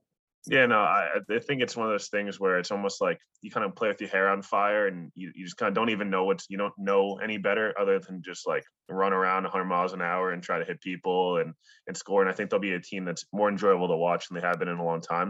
Yeah, 0.46 0.66
no, 0.66 0.76
I, 0.76 1.08
I 1.30 1.38
think 1.38 1.62
it's 1.62 1.74
one 1.74 1.86
of 1.86 1.92
those 1.92 2.08
things 2.08 2.38
where 2.38 2.58
it's 2.58 2.70
almost 2.70 3.00
like 3.00 3.18
you 3.40 3.50
kind 3.50 3.64
of 3.64 3.74
play 3.74 3.88
with 3.88 4.00
your 4.00 4.10
hair 4.10 4.28
on 4.28 4.42
fire 4.42 4.88
and 4.88 5.10
you, 5.14 5.32
you 5.34 5.44
just 5.44 5.56
kind 5.56 5.68
of 5.68 5.74
don't 5.74 5.88
even 5.88 6.10
know 6.10 6.24
what's, 6.24 6.50
you 6.50 6.58
don't 6.58 6.74
know 6.76 7.18
any 7.22 7.38
better 7.38 7.74
other 7.80 7.98
than 7.98 8.22
just 8.22 8.46
like 8.46 8.62
run 8.90 9.14
around 9.14 9.44
100 9.44 9.64
miles 9.64 9.94
an 9.94 10.02
hour 10.02 10.32
and 10.32 10.42
try 10.42 10.58
to 10.58 10.64
hit 10.66 10.82
people 10.82 11.38
and, 11.38 11.54
and 11.86 11.96
score. 11.96 12.20
And 12.20 12.30
I 12.30 12.34
think 12.34 12.50
they'll 12.50 12.60
be 12.60 12.74
a 12.74 12.80
team 12.80 13.06
that's 13.06 13.24
more 13.32 13.48
enjoyable 13.48 13.88
to 13.88 13.96
watch 13.96 14.28
than 14.28 14.38
they 14.38 14.46
have 14.46 14.58
been 14.58 14.68
in 14.68 14.76
a 14.76 14.84
long 14.84 15.00
time. 15.00 15.28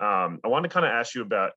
Um, 0.00 0.38
I 0.44 0.48
wanted 0.48 0.68
to 0.68 0.74
kind 0.74 0.84
of 0.84 0.92
ask 0.92 1.14
you 1.14 1.22
about 1.22 1.52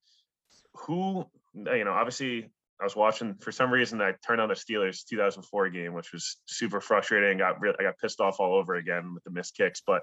who, 0.75 1.25
you 1.53 1.83
know, 1.83 1.91
obviously 1.91 2.49
I 2.79 2.83
was 2.83 2.95
watching 2.95 3.35
for 3.35 3.51
some 3.51 3.71
reason 3.71 4.01
I 4.01 4.13
turned 4.25 4.41
on 4.41 4.49
the 4.49 4.55
Steelers 4.55 5.05
2004 5.05 5.69
game, 5.69 5.93
which 5.93 6.11
was 6.11 6.37
super 6.45 6.81
frustrating. 6.81 7.37
Got 7.37 7.59
really, 7.61 7.75
I 7.79 7.83
got 7.83 7.97
pissed 7.97 8.19
off 8.19 8.39
all 8.39 8.55
over 8.55 8.75
again 8.75 9.13
with 9.13 9.23
the 9.23 9.31
missed 9.31 9.55
kicks, 9.55 9.81
but 9.85 10.01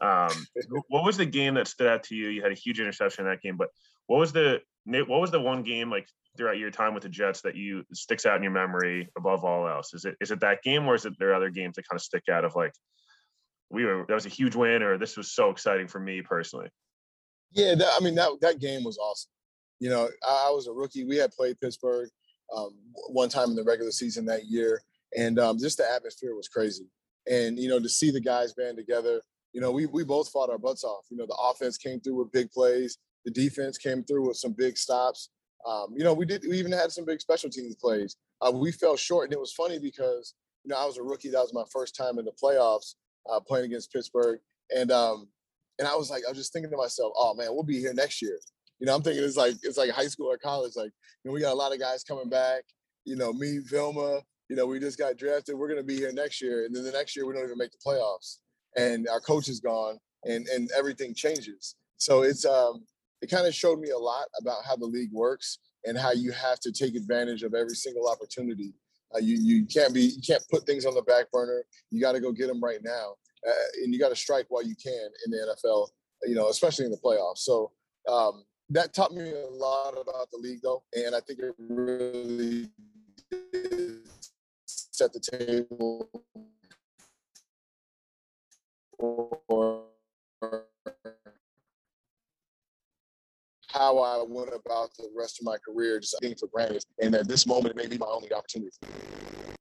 um, 0.00 0.30
what 0.88 1.04
was 1.04 1.16
the 1.16 1.26
game 1.26 1.54
that 1.54 1.66
stood 1.66 1.86
out 1.86 2.02
to 2.04 2.14
you? 2.14 2.28
You 2.28 2.42
had 2.42 2.52
a 2.52 2.56
huge 2.56 2.78
interception 2.78 3.24
in 3.24 3.30
that 3.30 3.40
game, 3.40 3.56
but 3.56 3.68
what 4.06 4.18
was 4.18 4.32
the 4.32 4.60
what 4.84 5.20
was 5.20 5.30
the 5.30 5.40
one 5.40 5.62
game 5.62 5.90
like 5.90 6.06
throughout 6.36 6.58
your 6.58 6.70
time 6.70 6.94
with 6.94 7.02
the 7.02 7.08
Jets 7.08 7.42
that 7.42 7.56
you 7.56 7.84
sticks 7.92 8.26
out 8.26 8.36
in 8.36 8.42
your 8.42 8.52
memory 8.52 9.08
above 9.16 9.44
all 9.44 9.66
else? 9.66 9.94
Is 9.94 10.04
it 10.04 10.16
is 10.20 10.30
it 10.30 10.40
that 10.40 10.62
game 10.62 10.86
or 10.86 10.94
is 10.94 11.06
it 11.06 11.14
there 11.18 11.34
other 11.34 11.50
games 11.50 11.76
that 11.76 11.88
kind 11.88 11.98
of 11.98 12.02
stick 12.02 12.24
out 12.30 12.44
of 12.44 12.54
like 12.54 12.72
we 13.70 13.84
were 13.84 14.04
that 14.08 14.14
was 14.14 14.26
a 14.26 14.30
huge 14.30 14.56
win 14.56 14.82
or 14.82 14.98
this 14.98 15.16
was 15.16 15.32
so 15.32 15.50
exciting 15.50 15.88
for 15.88 16.00
me 16.00 16.20
personally? 16.20 16.68
Yeah, 17.52 17.74
that, 17.76 17.92
I 17.98 18.04
mean 18.04 18.14
that 18.16 18.30
that 18.42 18.60
game 18.60 18.84
was 18.84 18.98
awesome. 18.98 19.30
You 19.80 19.90
know, 19.90 20.08
I, 20.26 20.46
I 20.48 20.50
was 20.50 20.66
a 20.66 20.72
rookie. 20.72 21.04
We 21.04 21.16
had 21.16 21.32
played 21.32 21.60
Pittsburgh 21.60 22.08
um, 22.54 22.74
one 23.08 23.28
time 23.28 23.50
in 23.50 23.56
the 23.56 23.64
regular 23.64 23.90
season 23.90 24.24
that 24.26 24.44
year, 24.46 24.82
and 25.16 25.38
um, 25.38 25.58
just 25.58 25.78
the 25.78 25.90
atmosphere 25.90 26.34
was 26.34 26.48
crazy. 26.48 26.86
And 27.30 27.58
you 27.58 27.68
know, 27.68 27.80
to 27.80 27.88
see 27.88 28.10
the 28.10 28.20
guys 28.20 28.52
band 28.52 28.76
together, 28.76 29.20
you 29.52 29.60
know, 29.60 29.70
we 29.70 29.86
we 29.86 30.04
both 30.04 30.30
fought 30.30 30.50
our 30.50 30.58
butts 30.58 30.84
off. 30.84 31.04
You 31.10 31.16
know, 31.16 31.26
the 31.26 31.36
offense 31.36 31.76
came 31.76 32.00
through 32.00 32.16
with 32.16 32.32
big 32.32 32.50
plays. 32.50 32.98
The 33.24 33.30
defense 33.30 33.78
came 33.78 34.04
through 34.04 34.28
with 34.28 34.36
some 34.36 34.52
big 34.52 34.78
stops. 34.78 35.30
Um, 35.66 35.88
you 35.94 36.04
know, 36.04 36.14
we 36.14 36.24
did. 36.24 36.42
We 36.48 36.58
even 36.58 36.72
had 36.72 36.92
some 36.92 37.04
big 37.04 37.20
special 37.20 37.50
teams 37.50 37.76
plays. 37.76 38.16
Uh, 38.40 38.52
we 38.52 38.72
fell 38.72 38.96
short, 38.96 39.24
and 39.24 39.32
it 39.32 39.40
was 39.40 39.52
funny 39.52 39.78
because 39.78 40.34
you 40.64 40.70
know 40.70 40.76
I 40.76 40.86
was 40.86 40.98
a 40.98 41.02
rookie. 41.02 41.30
That 41.30 41.42
was 41.42 41.54
my 41.54 41.64
first 41.72 41.96
time 41.96 42.18
in 42.18 42.24
the 42.24 42.32
playoffs 42.42 42.94
uh, 43.30 43.40
playing 43.40 43.66
against 43.66 43.92
Pittsburgh, 43.92 44.40
and 44.74 44.90
um, 44.90 45.28
and 45.78 45.86
I 45.88 45.94
was 45.96 46.10
like, 46.10 46.22
I 46.26 46.30
was 46.30 46.38
just 46.38 46.52
thinking 46.52 46.70
to 46.70 46.76
myself, 46.76 47.12
oh 47.16 47.34
man, 47.34 47.48
we'll 47.50 47.62
be 47.62 47.80
here 47.80 47.94
next 47.94 48.22
year. 48.22 48.38
You 48.80 48.86
know, 48.86 48.94
I'm 48.94 49.02
thinking 49.02 49.22
it's 49.22 49.36
like 49.36 49.54
it's 49.62 49.78
like 49.78 49.90
high 49.90 50.08
school 50.08 50.30
or 50.32 50.38
college. 50.38 50.72
Like, 50.74 50.90
you 51.22 51.30
know, 51.30 51.32
we 51.32 51.40
got 51.40 51.52
a 51.52 51.54
lot 51.54 51.72
of 51.72 51.78
guys 51.78 52.02
coming 52.02 52.28
back. 52.28 52.62
You 53.04 53.16
know, 53.16 53.32
me, 53.32 53.58
Vilma. 53.58 54.20
You 54.48 54.56
know, 54.56 54.66
we 54.66 54.80
just 54.80 54.98
got 54.98 55.16
drafted. 55.16 55.54
We're 55.56 55.68
going 55.68 55.78
to 55.78 55.86
be 55.86 55.96
here 55.96 56.12
next 56.12 56.42
year, 56.42 56.64
and 56.64 56.74
then 56.74 56.82
the 56.82 56.90
next 56.90 57.14
year 57.14 57.24
we 57.26 57.34
don't 57.34 57.44
even 57.44 57.58
make 57.58 57.70
the 57.70 57.78
playoffs 57.86 58.38
and 58.76 59.08
our 59.08 59.20
coach 59.20 59.48
is 59.48 59.60
gone 59.60 59.98
and 60.24 60.46
and 60.48 60.70
everything 60.76 61.14
changes 61.14 61.76
so 61.96 62.22
it's 62.22 62.44
um 62.44 62.84
it 63.22 63.30
kind 63.30 63.46
of 63.46 63.54
showed 63.54 63.78
me 63.80 63.90
a 63.90 63.98
lot 63.98 64.26
about 64.40 64.64
how 64.66 64.76
the 64.76 64.86
league 64.86 65.12
works 65.12 65.58
and 65.84 65.98
how 65.98 66.12
you 66.12 66.30
have 66.32 66.60
to 66.60 66.72
take 66.72 66.94
advantage 66.94 67.42
of 67.42 67.54
every 67.54 67.74
single 67.74 68.08
opportunity 68.08 68.72
uh, 69.14 69.18
you 69.18 69.36
you 69.36 69.66
can't 69.66 69.94
be 69.94 70.02
you 70.02 70.22
can't 70.24 70.44
put 70.50 70.64
things 70.66 70.86
on 70.86 70.94
the 70.94 71.02
back 71.02 71.30
burner 71.32 71.64
you 71.90 72.00
got 72.00 72.12
to 72.12 72.20
go 72.20 72.32
get 72.32 72.46
them 72.46 72.62
right 72.62 72.82
now 72.82 73.14
uh, 73.46 73.82
and 73.82 73.92
you 73.92 73.98
got 73.98 74.10
to 74.10 74.16
strike 74.16 74.46
while 74.48 74.62
you 74.62 74.74
can 74.76 75.08
in 75.24 75.30
the 75.30 75.56
NFL 75.64 75.88
you 76.24 76.34
know 76.34 76.48
especially 76.48 76.84
in 76.84 76.90
the 76.90 76.98
playoffs 76.98 77.38
so 77.38 77.72
um, 78.08 78.44
that 78.70 78.94
taught 78.94 79.12
me 79.12 79.30
a 79.30 79.46
lot 79.50 79.92
about 79.92 80.30
the 80.30 80.38
league 80.38 80.60
though 80.62 80.82
and 80.94 81.14
I 81.14 81.20
think 81.20 81.40
it 81.40 81.54
really 81.58 82.68
set 84.66 85.12
the 85.12 85.20
table 85.20 86.08
for 88.98 89.84
how 93.72 93.98
I 93.98 94.24
went 94.28 94.48
about 94.48 94.94
the 94.96 95.08
rest 95.16 95.40
of 95.40 95.46
my 95.46 95.56
career, 95.58 96.00
just 96.00 96.16
taking 96.20 96.36
for 96.36 96.48
granted, 96.48 96.84
and 97.00 97.14
at 97.14 97.28
this 97.28 97.46
moment, 97.46 97.68
it 97.68 97.76
may 97.76 97.86
be 97.86 97.98
my 97.98 98.06
only 98.06 98.32
opportunity. 98.32 98.76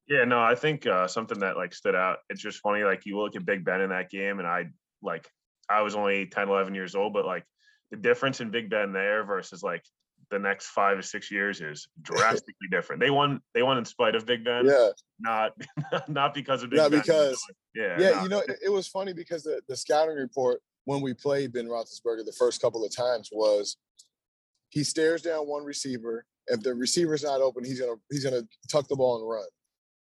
Yeah, 0.08 0.26
no, 0.26 0.42
I 0.42 0.56
think 0.56 0.88
uh, 0.88 1.08
something 1.08 1.40
that 1.40 1.56
like 1.56 1.74
stood 1.74 1.96
out. 1.96 2.18
It's 2.30 2.42
just 2.42 2.60
funny, 2.60 2.84
like 2.84 3.06
you 3.06 3.20
look 3.20 3.36
at 3.36 3.46
Big 3.46 3.64
Ben 3.64 3.82
in 3.82 3.90
that 3.92 4.10
game, 4.10 4.40
and 4.40 4.48
I 4.48 4.66
like 5.04 5.30
I 5.70 5.82
was 5.82 5.96
only 5.96 6.26
10, 6.26 6.50
11 6.50 6.74
years 6.74 6.96
old, 6.96 7.14
but 7.14 7.26
like 7.26 7.46
the 7.92 7.98
difference 7.98 8.42
in 8.42 8.52
Big 8.52 8.70
Ben 8.70 8.94
there 8.94 9.24
versus 9.24 9.64
like 9.64 9.84
the 10.30 10.40
next 10.40 10.68
five 10.68 10.98
or 10.98 11.02
six 11.02 11.32
years 11.32 11.62
is 11.62 11.88
drastically 12.02 12.68
different. 12.72 13.02
They 13.02 13.10
won. 13.10 13.42
They 13.54 13.64
won 13.64 13.78
in 13.78 13.86
spite 13.86 14.16
of 14.16 14.26
Big 14.26 14.44
Ben. 14.44 14.66
Yeah. 14.66 14.90
Not 15.20 15.54
not 16.08 16.34
because 16.34 16.64
of 16.64 16.70
Big 16.70 16.78
not 16.78 16.92
Ben. 16.92 17.02
because. 17.02 17.42
Yeah. 17.76 18.00
Yeah. 18.00 18.10
no. 18.10 18.24
You 18.24 18.30
know, 18.30 18.40
it, 18.40 18.60
it 18.66 18.70
was 18.70 18.88
funny 18.88 19.14
because 19.14 19.44
the, 19.44 19.62
the 19.68 19.76
scouting 19.76 20.16
report 20.16 20.62
when 20.86 21.02
we 21.02 21.14
played 21.14 21.54
Ben 21.54 21.68
Roethlisberger 21.68 22.26
the 22.26 22.36
first 22.38 22.62
couple 22.62 22.84
of 22.86 22.96
times 22.96 23.30
was 23.32 23.78
he 24.70 24.84
stares 24.84 25.22
down 25.22 25.48
one 25.48 25.64
receiver. 25.64 26.26
If 26.48 26.62
the 26.62 26.74
receiver's 26.74 27.24
not 27.24 27.42
open, 27.42 27.64
he's 27.64 27.80
gonna 27.80 27.96
he's 28.10 28.24
gonna 28.24 28.44
tuck 28.72 28.88
the 28.88 28.96
ball 28.96 29.20
and 29.20 29.30
run. 29.30 29.46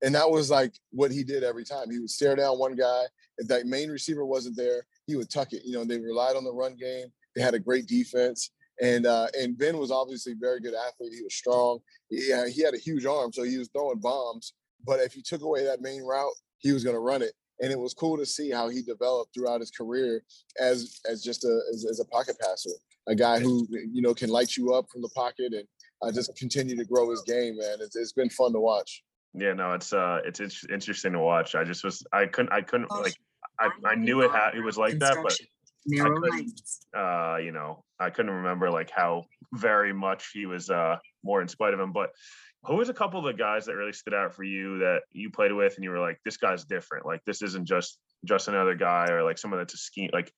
And 0.05 0.14
that 0.16 0.29
was 0.29 0.51
like 0.51 0.75
what 0.90 1.12
he 1.12 1.23
did 1.23 1.45
every 1.45 1.64
time. 1.64 1.90
He 1.90 2.01
would 2.01 2.11
stare 2.11 2.35
down 2.35 2.59
one 2.59 2.75
guy. 2.75 3.03
If 3.38 3.47
that 3.49 3.66
main 3.66 3.90
receiver 3.90 4.27
wasn't 4.27 4.57
there, 4.57 4.85
he 5.07 5.14
would 5.14 5.31
tuck 5.31 5.53
it. 5.53 5.62
You 5.64 5.75
know, 5.75 5.85
they 5.85 5.99
relied 5.99 6.35
on 6.37 6.45
the 6.45 6.53
run 6.53 6.77
game. 6.77 7.07
They 7.35 7.42
had 7.42 7.55
a 7.55 7.59
great 7.59 7.87
defense. 7.87 8.51
And 8.81 9.07
uh, 9.07 9.29
and 9.38 9.57
Ben 9.57 9.77
was 9.79 9.90
obviously 9.90 10.33
a 10.33 10.37
very 10.40 10.61
good 10.61 10.75
athlete. 10.75 11.12
He 11.14 11.23
was 11.23 11.35
strong. 11.35 11.79
He, 12.09 12.33
he 12.51 12.62
had 12.62 12.75
a 12.75 12.79
huge 12.79 13.05
arm, 13.05 13.33
so 13.33 13.42
he 13.42 13.59
was 13.59 13.68
throwing 13.68 14.01
bombs. 14.01 14.55
But 14.85 15.01
if 15.01 15.14
you 15.14 15.23
took 15.23 15.42
away 15.42 15.64
that 15.64 15.83
main 15.83 16.03
route, 16.03 16.33
he 16.59 16.73
was 16.73 16.83
going 16.83 16.97
to 16.97 17.01
run 17.01 17.23
it. 17.23 17.33
And 17.61 17.71
it 17.71 17.79
was 17.79 17.95
cool 17.95 18.16
to 18.16 18.27
see 18.27 18.51
how 18.51 18.68
he 18.71 18.83
developed 18.83 19.35
throughout 19.35 19.61
his 19.61 19.71
career 19.71 20.25
as 20.59 21.01
as 21.09 21.23
just 21.23 21.45
a 21.45 21.61
as, 21.73 21.87
as 21.88 22.01
a 22.01 22.05
pocket 22.07 22.37
passer, 22.40 22.71
a 23.07 23.14
guy 23.14 23.38
who 23.38 23.68
you 23.71 24.03
know 24.03 24.14
can 24.14 24.31
light 24.31 24.57
you 24.57 24.75
up 24.75 24.87
from 24.90 25.03
the 25.03 25.11
pocket 25.11 25.53
and 25.53 25.68
uh, 26.01 26.11
just 26.11 26.35
continue 26.37 26.77
to 26.77 26.85
grow 26.85 27.11
his 27.11 27.23
game. 27.23 27.59
Man, 27.59 27.77
it's, 27.81 27.95
it's 27.95 28.12
been 28.12 28.31
fun 28.31 28.53
to 28.55 28.61
watch. 28.61 29.05
Yeah, 29.35 29.53
no, 29.53 29.73
it's 29.73 29.92
uh, 29.92 30.21
it's, 30.25 30.40
it's 30.40 30.66
interesting 30.71 31.12
to 31.12 31.21
watch. 31.21 31.55
I 31.55 31.64
just 31.64 31.85
was, 31.85 32.05
I 32.12 32.27
couldn't, 32.27 32.53
I 32.53 32.61
couldn't 32.61 32.90
like, 32.90 33.14
I, 33.59 33.71
I 33.85 33.95
knew 33.95 34.21
it 34.21 34.31
had, 34.31 34.55
it 34.55 34.61
was 34.61 34.77
like 34.77 34.99
that, 34.99 35.16
but 35.23 35.35
Narrow 35.87 36.21
lanes. 36.21 36.87
uh, 36.97 37.37
you 37.42 37.53
know, 37.53 37.85
I 37.99 38.11
couldn't 38.11 38.31
remember 38.33 38.71
like 38.71 38.90
how 38.90 39.25
very 39.55 39.92
much 39.92 40.31
he 40.33 40.47
was 40.47 40.71
uh 40.71 40.97
more 41.25 41.42
in 41.42 41.49
spite 41.49 41.75
of 41.75 41.81
him. 41.81 41.92
But 41.92 42.11
who 42.64 42.77
was 42.77 42.88
a 42.88 42.95
couple 42.95 43.18
of 43.18 43.25
the 43.27 43.33
guys 43.37 43.66
that 43.66 43.75
really 43.75 43.92
stood 43.92 44.14
out 44.14 44.35
for 44.35 44.45
you 44.45 44.79
that 44.79 45.03
you 45.11 45.31
played 45.31 45.53
with 45.53 45.75
and 45.75 45.83
you 45.85 45.90
were 45.90 45.99
like, 45.99 46.18
this 46.25 46.37
guy's 46.37 46.64
different. 46.64 47.05
Like 47.07 47.21
this 47.27 47.42
isn't 47.42 47.66
just 47.66 47.99
just 48.25 48.47
another 48.49 48.75
guy 48.77 49.07
or 49.11 49.25
like 49.25 49.38
someone 49.38 49.59
that's 49.59 49.75
a 49.75 49.79
scheme 49.79 50.11
like 50.12 50.33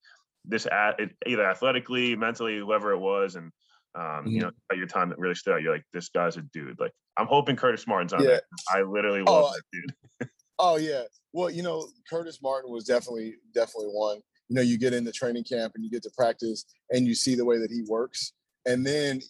this 0.47 0.67
at 0.67 0.99
either 1.27 1.45
athletically, 1.45 2.17
mentally, 2.17 2.59
whoever 2.59 2.93
it 2.93 2.99
was, 2.99 3.35
and 3.37 3.51
um, 3.95 4.27
you 4.27 4.41
know, 4.41 4.51
at 4.73 4.77
your 4.79 4.87
time 4.87 5.09
that 5.11 5.19
really 5.19 5.35
stood 5.35 5.55
out. 5.55 5.63
You're 5.63 5.73
like, 5.73 5.85
this 5.93 6.09
guy's 6.09 6.37
a 6.37 6.43
dude. 6.53 6.81
Like 6.81 6.93
I'm 7.17 7.27
hoping 7.27 7.57
Curtis 7.57 7.87
Martin's 7.87 8.13
on 8.13 8.23
Yeah. 8.23 8.27
there. 8.29 8.43
I 8.75 8.83
literally 8.83 9.23
Oh, 9.27 9.33
love 9.43 9.53
that 9.53 9.63
dude. 9.73 10.29
Oh 10.59 10.77
yeah. 10.77 11.03
Well, 11.33 11.51
you 11.51 11.63
know, 11.63 11.89
Curtis 12.09 12.41
Martin 12.43 12.71
was 12.71 12.85
definitely 12.85 13.37
definitely 13.55 13.91
one. 13.93 14.21
You 14.49 14.57
know, 14.57 14.63
you 14.63 14.79
get 14.79 14.93
into 14.93 15.11
training 15.13 15.45
camp 15.45 15.73
and 15.75 15.85
you 15.85 15.91
get 15.91 16.03
to 16.03 16.11
practice 16.17 16.65
and 16.91 17.07
you 17.07 17.15
see 17.15 17.35
the 17.35 17.45
way 17.45 17.59
that 17.59 17.71
he 17.71 17.83
works, 17.89 18.33
and 18.67 18.87
then 18.87 19.21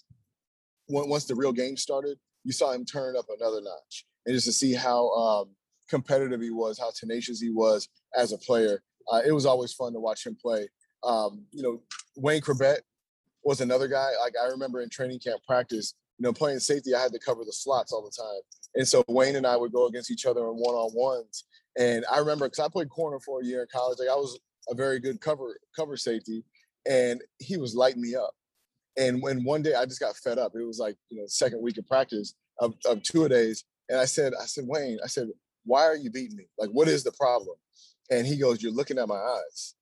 once 0.89 1.25
the 1.25 1.35
real 1.35 1.53
game 1.53 1.77
started, 1.77 2.19
you 2.45 2.53
saw 2.53 2.73
him 2.73 2.85
turn 2.85 3.17
up 3.17 3.27
another 3.29 3.61
notch, 3.63 4.05
and 4.27 4.35
just 4.35 4.47
to 4.47 4.53
see 4.53 4.75
how 4.75 5.11
um, 5.13 5.51
competitive 5.89 6.41
he 6.41 6.51
was, 6.51 6.79
how 6.79 6.91
tenacious 6.99 7.41
he 7.41 7.51
was 7.51 7.89
as 8.17 8.33
a 8.33 8.39
player. 8.39 8.83
Uh, 9.11 9.21
it 9.27 9.33
was 9.33 9.47
always 9.47 9.73
fun 9.73 9.93
to 9.93 10.01
watch 10.01 10.27
him 10.27 10.37
play. 10.41 10.69
Um, 11.03 11.45
you 11.53 11.63
know, 11.63 11.83
Wayne 12.17 12.41
Chrebet 12.41 12.79
was 13.45 13.61
another 13.61 13.89
guy. 13.89 14.11
Like 14.23 14.35
I 14.43 14.47
remember 14.49 14.81
in 14.81 14.89
training 14.89 15.21
camp 15.21 15.43
practice, 15.47 15.95
you 16.19 16.25
know, 16.25 16.33
playing 16.33 16.61
safety, 16.61 16.95
I 16.95 17.03
had 17.03 17.13
to 17.13 17.19
cover 17.19 17.45
the 17.45 17.53
slots 17.53 17.93
all 17.93 18.03
the 18.03 18.11
time. 18.11 18.41
And 18.75 18.89
so 18.89 19.05
Wayne 19.09 19.37
and 19.37 19.47
I 19.47 19.57
would 19.57 19.73
go 19.73 19.87
against 19.87 20.11
each 20.11 20.27
other 20.27 20.41
in 20.41 20.55
one 20.55 20.75
on 20.75 20.91
ones. 20.95 21.45
And 21.79 22.05
I 22.11 22.19
remember 22.19 22.47
because 22.47 22.61
I 22.65 22.69
played 22.69 22.89
corner 22.89 23.19
for 23.21 23.41
a 23.41 23.45
year 23.45 23.61
in 23.63 23.69
college, 23.73 23.99
like 23.99 24.09
I 24.09 24.15
was 24.15 24.39
a 24.69 24.75
very 24.75 25.01
good 25.01 25.21
cover 25.21 25.59
cover 25.77 25.97
safety, 25.97 26.45
and 26.87 27.21
he 27.39 27.57
was 27.57 27.75
lighting 27.75 28.03
me 28.03 28.15
up. 28.15 28.35
And 28.97 29.23
when 29.23 29.45
one 29.45 29.63
day 29.63 29.75
I 29.75 29.85
just 29.87 30.01
got 30.01 30.17
fed 30.17 30.39
up, 30.39 30.53
it 30.55 30.65
was 30.65 30.79
like 30.79 30.97
you 31.11 31.19
know 31.19 31.25
second 31.27 31.63
week 31.63 31.79
of 31.79 31.87
practice 31.87 32.35
of, 32.61 32.75
of 32.87 33.03
two 33.03 33.25
a 33.25 33.29
days, 33.29 33.65
and 33.89 33.99
I 33.99 34.05
said, 34.05 34.33
I 34.41 34.47
said 34.47 34.65
Wayne, 34.67 34.99
I 35.03 35.09
said, 35.09 35.29
why 35.65 35.83
are 35.83 35.97
you 35.97 36.11
beating 36.11 36.37
me? 36.37 36.45
Like 36.59 36.71
what 36.71 36.89
is 36.89 37.05
the 37.05 37.13
problem? 37.13 37.57
And 38.11 38.27
he 38.27 38.37
goes, 38.37 38.63
you're 38.63 38.73
looking 38.73 38.99
at 38.99 39.09
my 39.09 39.17
eyes. 39.17 39.75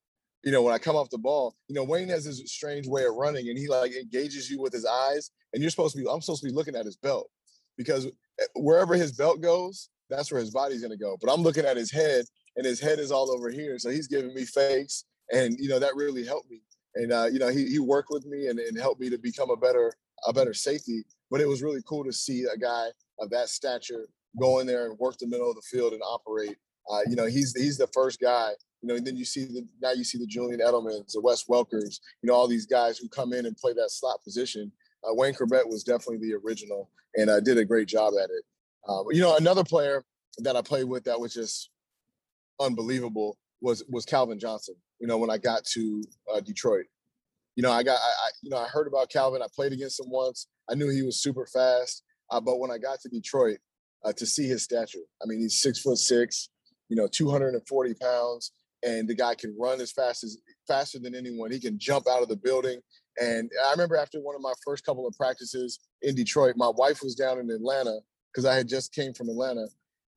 you 0.45 0.51
know, 0.53 0.62
when 0.62 0.75
I 0.75 0.79
come 0.79 0.97
off 0.97 1.11
the 1.11 1.18
ball, 1.18 1.55
you 1.68 1.75
know, 1.75 1.85
Wayne 1.85 2.09
has 2.09 2.25
this 2.25 2.42
strange 2.51 2.87
way 2.87 3.05
of 3.05 3.14
running 3.14 3.49
and 3.49 3.59
he 3.59 3.68
like 3.68 3.92
engages 3.92 4.51
you 4.51 4.61
with 4.61 4.73
his 4.73 4.87
eyes. 4.87 5.31
And 5.53 5.62
you're 5.62 5.71
supposed 5.71 5.95
to 5.97 6.03
be, 6.03 6.09
I'm 6.11 6.21
supposed 6.21 6.42
to 6.42 6.49
be 6.49 6.55
looking 6.55 6.77
at 6.77 6.85
his 6.85 6.97
belt 6.97 7.31
because 7.77 8.07
eh, 8.07 8.47
wherever 8.57 8.95
his 8.95 9.12
belt 9.12 9.40
goes, 9.40 9.88
that's 10.09 10.31
where 10.31 10.40
his 10.40 10.51
body's 10.51 10.83
to 10.83 10.97
go. 10.97 11.16
But 11.21 11.33
I'm 11.33 11.42
looking 11.42 11.64
at 11.64 11.77
his 11.77 11.90
head 11.90 12.25
and 12.57 12.67
his 12.67 12.81
head 12.81 12.99
is 12.99 13.11
all 13.11 13.31
over 13.31 13.51
here. 13.51 13.79
So 13.79 13.91
he's 13.91 14.09
giving 14.09 14.35
me 14.35 14.45
fakes. 14.45 15.05
And, 15.33 15.57
you 15.59 15.69
know, 15.69 15.79
that 15.79 15.97
really 15.97 16.25
helped 16.25 16.51
me. 16.51 16.61
And, 16.95 17.12
uh, 17.12 17.27
you 17.33 17.38
know, 17.38 17.49
he, 17.49 17.67
he 17.67 17.79
worked 17.79 18.11
with 18.11 18.27
me 18.27 18.49
and, 18.49 18.59
and 18.59 18.79
helped 18.79 19.01
me 19.01 19.09
to 19.11 19.19
become 19.19 19.51
a 19.51 19.57
better, 19.57 19.93
a 20.27 20.33
better 20.33 20.53
safety. 20.53 21.05
But 21.31 21.41
it 21.41 21.49
was 21.49 21.62
really 21.62 21.81
cool 21.87 22.05
to 22.05 22.12
see 22.12 22.45
a 22.45 22.57
guy 22.57 22.88
of 23.19 23.31
that 23.31 23.49
stature 23.49 24.09
go 24.38 24.59
in 24.59 24.67
there 24.67 24.87
and 24.87 24.99
work 24.99 25.19
the 25.19 25.27
middle 25.27 25.49
of 25.49 25.57
the 25.57 25.62
field 25.62 25.93
and 25.93 26.03
operate. 26.03 26.57
Uh, 26.91 27.01
you 27.09 27.17
know, 27.17 27.27
he's 27.27 27.55
he's 27.57 27.79
the 27.79 27.87
first 27.88 28.21
guy. 28.21 28.51
You 28.83 28.88
know, 28.88 28.97
and 28.97 29.07
then 29.07 29.17
you 29.17 29.25
see 29.25 29.45
the 29.45 29.67
now 29.81 29.93
you 29.93 30.05
see 30.05 30.19
the 30.19 30.27
Julian 30.27 30.61
Edelmans, 30.61 31.12
the 31.12 31.21
Wes 31.21 31.45
Welkers, 31.45 32.01
you 32.21 32.27
know, 32.27 32.35
all 32.35 32.49
these 32.49 32.67
guys 32.67 32.99
who 32.99 33.09
come 33.09 33.33
in 33.33 33.47
and 33.47 33.57
play 33.57 33.73
that 33.75 33.91
slot 33.91 34.23
position. 34.25 34.73
Uh, 35.05 35.15
Wayne 35.15 35.35
Chrebet 35.35 35.69
was 35.69 35.85
definitely 35.85 36.19
the 36.19 36.35
original 36.35 36.91
and 37.17 37.31
uh, 37.31 37.41
did 37.41 37.59
a 37.59 37.65
great 37.65 37.88
job 37.88 38.15
at 38.23 38.31
it. 38.31 38.45
Uh, 38.88 39.05
you 39.11 39.21
know, 39.21 39.37
another 39.37 39.65
player 39.65 40.05
that 40.38 40.57
I 40.57 40.62
played 40.62 40.85
with 40.85 41.05
that 41.05 41.19
was 41.19 41.33
just 41.33 41.71
unbelievable 42.62 43.38
was 43.61 43.85
was 43.88 44.05
Calvin 44.05 44.38
Johnson. 44.38 44.75
You 44.98 45.07
know, 45.07 45.18
when 45.18 45.31
I 45.31 45.38
got 45.38 45.64
to 45.72 46.03
uh, 46.33 46.40
Detroit, 46.40 46.87
you 47.57 47.62
know, 47.62 47.72
I 47.72 47.83
got 47.83 47.98
I, 48.01 48.27
I, 48.27 48.31
you 48.42 48.51
know 48.51 48.59
I 48.59 48.66
heard 48.66 48.87
about 48.87 49.11
Calvin. 49.11 49.42
I 49.42 49.46
played 49.55 49.72
against 49.72 50.01
him 50.01 50.11
once. 50.11 50.48
I 50.70 50.75
knew 50.75 50.88
he 50.88 51.03
was 51.03 51.22
super 51.22 51.46
fast. 51.46 52.03
Uh, 52.31 52.40
but 52.40 52.59
when 52.59 52.70
I 52.70 52.79
got 52.79 53.01
to 53.01 53.09
Detroit, 53.09 53.59
uh, 54.05 54.12
to 54.12 54.27
see 54.27 54.46
his 54.46 54.62
stature, 54.62 55.05
I 55.22 55.27
mean, 55.27 55.40
he's 55.40 55.61
six 55.61 55.81
foot 55.81 55.98
six, 55.98 56.48
you 56.88 56.96
know, 56.96 57.07
240 57.07 57.94
pounds, 57.94 58.53
and 58.83 59.07
the 59.07 59.14
guy 59.14 59.35
can 59.35 59.55
run 59.59 59.81
as 59.81 59.92
fast 59.92 60.25
as 60.25 60.38
faster 60.66 60.98
than 60.98 61.14
anyone. 61.14 61.51
He 61.51 61.61
can 61.61 61.79
jump 61.79 62.07
out 62.09 62.22
of 62.22 62.29
the 62.29 62.37
building. 62.37 62.81
And 63.20 63.51
I 63.66 63.70
remember 63.72 63.96
after 63.96 64.18
one 64.18 64.35
of 64.35 64.40
my 64.40 64.55
first 64.64 64.85
couple 64.85 65.07
of 65.07 65.14
practices 65.14 65.79
in 66.01 66.14
Detroit, 66.14 66.55
my 66.57 66.70
wife 66.75 67.03
was 67.03 67.14
down 67.14 67.38
in 67.38 67.51
Atlanta 67.51 67.98
because 68.33 68.46
I 68.46 68.55
had 68.55 68.68
just 68.68 68.94
came 68.94 69.12
from 69.12 69.29
Atlanta. 69.29 69.66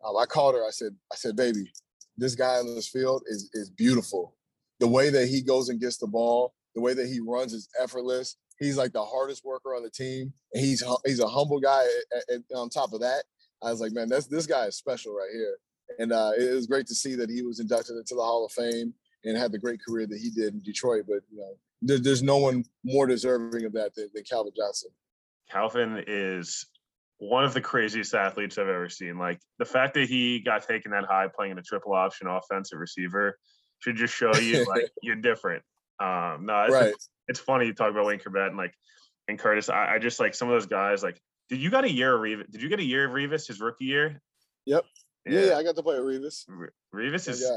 Um, 0.06 0.16
I 0.18 0.26
called 0.26 0.56
her. 0.56 0.66
I 0.66 0.72
said, 0.72 0.96
I 1.12 1.16
said, 1.16 1.36
baby, 1.36 1.72
this 2.18 2.36
guy 2.36 2.60
in 2.60 2.74
this 2.74 2.88
field 2.88 3.24
is 3.28 3.50
is 3.54 3.70
beautiful. 3.70 4.36
The 4.80 4.88
way 4.88 5.10
that 5.10 5.28
he 5.28 5.42
goes 5.42 5.70
and 5.70 5.80
gets 5.80 5.98
the 5.98 6.08
ball, 6.08 6.54
the 6.76 6.82
way 6.82 6.94
that 6.94 7.08
he 7.08 7.20
runs 7.20 7.54
is 7.54 7.70
effortless. 7.82 8.36
He's 8.60 8.78
like 8.78 8.94
the 8.94 9.04
hardest 9.04 9.44
worker 9.44 9.76
on 9.76 9.84
the 9.84 9.90
team, 9.90 10.34
he's 10.54 10.84
he's 11.06 11.20
a 11.20 11.28
humble 11.28 11.60
guy. 11.60 11.84
And 12.30 12.44
on 12.56 12.70
top 12.70 12.94
of 12.94 13.02
that, 13.02 13.24
I 13.62 13.72
was 13.72 13.82
like, 13.82 13.92
man, 13.92 14.10
that's 14.10 14.28
this 14.28 14.48
guy 14.48 14.66
is 14.66 14.78
special 14.78 15.14
right 15.14 15.30
here. 15.34 15.58
And 16.00 16.12
uh, 16.12 16.32
it 16.38 16.54
was 16.54 16.68
great 16.68 16.88
to 16.88 16.96
see 16.96 17.16
that 17.16 17.30
he 17.30 17.42
was 17.44 17.60
inducted 17.60 17.96
into 17.96 18.16
the 18.16 18.22
Hall 18.22 18.46
of 18.46 18.52
Fame 18.52 18.94
and 19.24 19.38
had 19.38 19.52
the 19.52 19.60
great 19.60 19.80
career 19.86 20.08
that 20.08 20.20
he 20.20 20.30
did 20.30 20.54
in 20.54 20.62
Detroit. 20.62 21.06
But 21.08 21.22
you 21.32 21.38
know, 21.40 21.54
there, 21.82 22.00
there's 22.00 22.24
no 22.24 22.38
one 22.38 22.66
more 22.84 23.08
deserving 23.08 23.66
of 23.66 23.74
that 23.74 23.94
than, 23.96 24.10
than 24.14 24.24
Calvin 24.24 24.54
Johnson. 24.56 24.92
Calvin 25.52 26.04
is 26.08 26.66
one 27.18 27.46
of 27.46 27.54
the 27.54 27.62
craziest 27.62 28.14
athletes 28.14 28.58
I've 28.58 28.68
ever 28.68 28.90
seen. 28.90 29.18
Like 29.18 29.40
the 29.58 29.66
fact 29.66 29.94
that 29.94 30.10
he 30.10 30.40
got 30.40 30.68
taken 30.68 30.92
that 30.92 31.06
high 31.06 31.28
playing 31.34 31.54
in 31.54 31.58
a 31.58 31.64
triple 31.64 31.94
option 31.94 32.28
offensive 32.28 32.80
receiver 32.80 33.38
should 33.80 33.96
just 33.96 34.14
show 34.14 34.36
you 34.36 34.66
like 34.70 34.90
you're 35.02 35.16
different. 35.16 35.64
Um, 36.00 36.46
no, 36.46 36.64
it's, 36.64 36.74
right. 36.74 36.94
it's 37.28 37.40
funny 37.40 37.68
you 37.68 37.74
talk 37.74 37.92
about 37.92 38.06
Wayne 38.06 38.20
Chrebet 38.20 38.48
and 38.48 38.58
like 38.58 38.74
and 39.28 39.40
Curtis. 39.40 39.70
I, 39.70 39.96
I, 39.96 40.00
just 40.00 40.20
like 40.20 40.36
some 40.36 40.50
of 40.50 40.56
those 40.56 40.66
guys. 40.66 41.04
Like, 41.04 41.20
did 41.50 41.60
you 41.60 41.70
got 41.70 41.86
a 41.86 41.92
year 41.92 42.16
of 42.16 42.22
Revis? 42.22 42.52
Did 42.52 42.62
you 42.62 42.70
get 42.70 42.80
a 42.80 42.84
year 42.84 43.06
of 43.06 43.12
Revis 43.12 43.48
his 43.48 43.62
rookie 43.62 43.86
year? 43.86 44.22
Yep. 44.66 44.84
Yeah, 45.26 45.46
yeah, 45.46 45.58
I 45.58 45.64
got 45.64 45.76
to 45.76 45.84
play 45.84 46.00
with 46.00 46.22
Revis. 46.22 46.44
Revis 46.94 47.28
is 47.28 47.50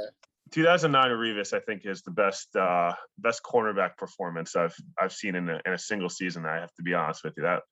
2009 0.52 1.10
Revis. 1.10 1.52
I 1.52 1.60
think 1.60 1.84
is 1.84 2.02
the 2.02 2.10
best 2.10 2.54
uh 2.56 2.92
best 3.18 3.42
cornerback 3.42 3.96
performance 3.98 4.56
I've 4.56 4.74
I've 4.98 5.12
seen 5.12 5.34
in 5.34 5.48
a, 5.50 5.60
in 5.66 5.72
a 5.72 5.78
single 5.78 6.08
season. 6.08 6.46
I 6.46 6.56
have 6.56 6.72
to 6.74 6.82
be 6.82 6.94
honest 6.94 7.24
with 7.24 7.34
you. 7.36 7.42
That 7.42 7.62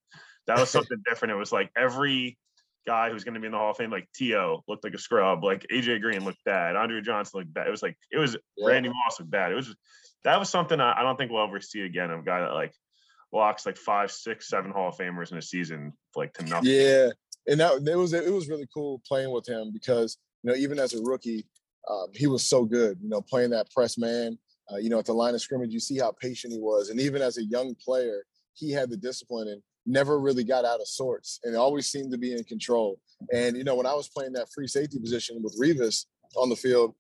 that 0.46 0.58
was 0.58 0.70
something 0.76 1.02
different. 1.06 1.32
It 1.32 1.36
was 1.36 1.52
like 1.52 1.70
every 1.76 2.38
guy 2.86 3.10
who's 3.10 3.24
going 3.24 3.34
to 3.34 3.40
be 3.40 3.46
in 3.46 3.52
the 3.52 3.58
Hall 3.58 3.72
of 3.72 3.76
Fame, 3.76 3.90
like 3.90 4.08
T.O. 4.14 4.62
looked 4.68 4.84
like 4.84 4.94
a 4.94 4.98
scrub, 4.98 5.42
like 5.44 5.66
AJ 5.72 6.00
Green 6.00 6.24
looked 6.24 6.44
bad, 6.44 6.76
Andre 6.76 7.00
Johnson 7.00 7.40
looked 7.40 7.52
bad. 7.52 7.66
It 7.66 7.70
was 7.70 7.82
like 7.82 7.98
it 8.10 8.18
was 8.18 8.36
yeah. 8.56 8.68
Randy 8.68 8.88
Moss 8.88 9.18
looked 9.18 9.30
bad. 9.30 9.52
It 9.52 9.56
was 9.56 9.74
that 10.24 10.38
was 10.38 10.48
something 10.48 10.80
I, 10.80 11.00
I 11.00 11.02
don't 11.02 11.16
think 11.16 11.30
we'll 11.30 11.44
ever 11.44 11.60
see 11.60 11.82
again. 11.82 12.10
Of 12.10 12.20
a 12.20 12.22
guy 12.22 12.40
that 12.40 12.54
like 12.54 12.72
blocks 13.32 13.66
like 13.66 13.76
five, 13.76 14.10
six, 14.10 14.48
seven 14.48 14.70
Hall 14.70 14.88
of 14.88 14.96
Famers 14.96 15.32
in 15.32 15.38
a 15.38 15.42
season, 15.42 15.92
like 16.14 16.32
to 16.34 16.44
nothing. 16.44 16.70
Yeah, 16.70 17.10
and 17.46 17.60
that 17.60 17.86
it 17.86 17.96
was 17.96 18.12
it 18.12 18.32
was 18.32 18.48
really 18.48 18.68
cool 18.72 19.02
playing 19.06 19.30
with 19.30 19.48
him 19.48 19.70
because 19.72 20.16
you 20.42 20.50
know 20.50 20.56
even 20.56 20.78
as 20.78 20.94
a 20.94 21.02
rookie, 21.02 21.46
um, 21.90 22.06
he 22.14 22.26
was 22.26 22.44
so 22.44 22.64
good. 22.64 22.98
You 23.02 23.08
know, 23.08 23.20
playing 23.20 23.50
that 23.50 23.70
press 23.70 23.98
man. 23.98 24.38
Uh, 24.72 24.78
you 24.78 24.90
know, 24.90 24.98
at 24.98 25.04
the 25.04 25.12
line 25.12 25.32
of 25.32 25.40
scrimmage, 25.40 25.70
you 25.70 25.78
see 25.78 25.96
how 25.96 26.10
patient 26.20 26.52
he 26.52 26.58
was, 26.58 26.88
and 26.90 27.00
even 27.00 27.22
as 27.22 27.38
a 27.38 27.44
young 27.44 27.74
player, 27.76 28.24
he 28.54 28.72
had 28.72 28.90
the 28.90 28.96
discipline 28.96 29.46
and 29.46 29.62
never 29.86 30.20
really 30.20 30.44
got 30.44 30.64
out 30.64 30.80
of 30.80 30.88
sorts, 30.88 31.40
and 31.44 31.56
always 31.56 31.86
seemed 31.86 32.12
to 32.12 32.18
be 32.18 32.32
in 32.32 32.44
control. 32.44 33.00
And 33.32 33.56
you 33.56 33.64
know, 33.64 33.74
when 33.74 33.86
I 33.86 33.94
was 33.94 34.08
playing 34.08 34.32
that 34.34 34.48
free 34.54 34.66
safety 34.66 34.98
position 34.98 35.42
with 35.42 35.58
Revis 35.60 36.06
on 36.36 36.48
the 36.48 36.56
field, 36.56 36.94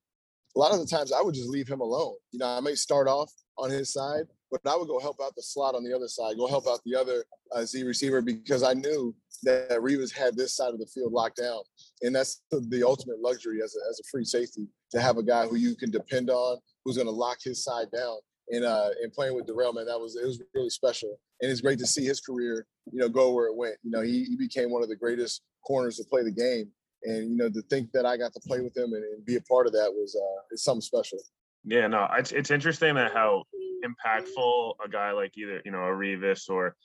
a 0.54 0.58
lot 0.58 0.72
of 0.72 0.80
the 0.80 0.86
times 0.86 1.12
I 1.12 1.20
would 1.20 1.34
just 1.34 1.50
leave 1.50 1.68
him 1.68 1.80
alone. 1.80 2.14
You 2.32 2.38
know, 2.38 2.46
I 2.46 2.60
may 2.60 2.74
start 2.74 3.08
off 3.08 3.30
on 3.58 3.70
his 3.70 3.92
side, 3.92 4.24
but 4.50 4.60
I 4.66 4.76
would 4.76 4.88
go 4.88 4.98
help 4.98 5.18
out 5.22 5.34
the 5.36 5.42
slot 5.42 5.74
on 5.74 5.84
the 5.84 5.94
other 5.94 6.08
side, 6.08 6.36
go 6.38 6.46
help 6.46 6.66
out 6.66 6.80
the 6.84 6.94
other 6.94 7.24
uh, 7.52 7.64
Z 7.64 7.82
receiver 7.82 8.22
because 8.22 8.62
I 8.62 8.72
knew 8.72 9.14
that 9.42 9.70
Revis 9.70 10.12
had 10.12 10.36
this 10.36 10.56
side 10.56 10.72
of 10.72 10.78
the 10.78 10.86
field 10.86 11.12
locked 11.12 11.36
down. 11.36 11.60
And 12.02 12.14
that's 12.14 12.42
the, 12.50 12.60
the 12.60 12.82
ultimate 12.86 13.20
luxury 13.20 13.60
as 13.62 13.76
a, 13.76 13.90
as 13.90 14.00
a 14.00 14.08
free 14.10 14.24
safety 14.24 14.66
to 14.92 15.00
have 15.00 15.18
a 15.18 15.22
guy 15.22 15.46
who 15.46 15.56
you 15.56 15.76
can 15.76 15.90
depend 15.90 16.30
on, 16.30 16.58
who's 16.84 16.96
going 16.96 17.06
to 17.06 17.12
lock 17.12 17.38
his 17.42 17.62
side 17.62 17.88
down. 17.94 18.16
And 18.50 18.64
uh, 18.64 18.90
and 19.02 19.12
playing 19.12 19.34
with 19.34 19.46
Darrelle, 19.46 19.74
man, 19.74 19.86
that 19.86 19.98
was 19.98 20.16
it 20.16 20.24
was 20.24 20.40
really 20.54 20.70
special. 20.70 21.18
And 21.40 21.50
it's 21.50 21.60
great 21.60 21.78
to 21.80 21.86
see 21.86 22.04
his 22.04 22.20
career, 22.20 22.66
you 22.92 23.00
know, 23.00 23.08
go 23.08 23.32
where 23.32 23.46
it 23.46 23.56
went. 23.56 23.74
You 23.82 23.90
know, 23.90 24.02
he, 24.02 24.24
he 24.24 24.36
became 24.36 24.70
one 24.70 24.82
of 24.82 24.88
the 24.88 24.96
greatest 24.96 25.42
corners 25.66 25.96
to 25.96 26.04
play 26.04 26.22
the 26.22 26.30
game. 26.30 26.70
And 27.02 27.30
you 27.30 27.36
know, 27.36 27.50
to 27.50 27.62
think 27.62 27.92
that 27.92 28.06
I 28.06 28.16
got 28.16 28.32
to 28.34 28.40
play 28.46 28.60
with 28.60 28.76
him 28.76 28.92
and, 28.92 29.04
and 29.04 29.24
be 29.24 29.36
a 29.36 29.40
part 29.42 29.66
of 29.66 29.72
that 29.72 29.92
was 29.92 30.16
uh, 30.16 30.56
something 30.56 30.80
special. 30.80 31.18
Yeah, 31.64 31.88
no, 31.88 32.08
it's 32.16 32.32
it's 32.32 32.50
interesting 32.50 32.94
that 32.94 33.12
how 33.12 33.42
impactful 33.84 34.74
a 34.84 34.88
guy 34.88 35.12
like 35.12 35.36
either 35.36 35.60
you 35.64 35.72
know 35.72 35.78
a 35.78 35.90
Revis 35.90 36.48
or 36.48 36.76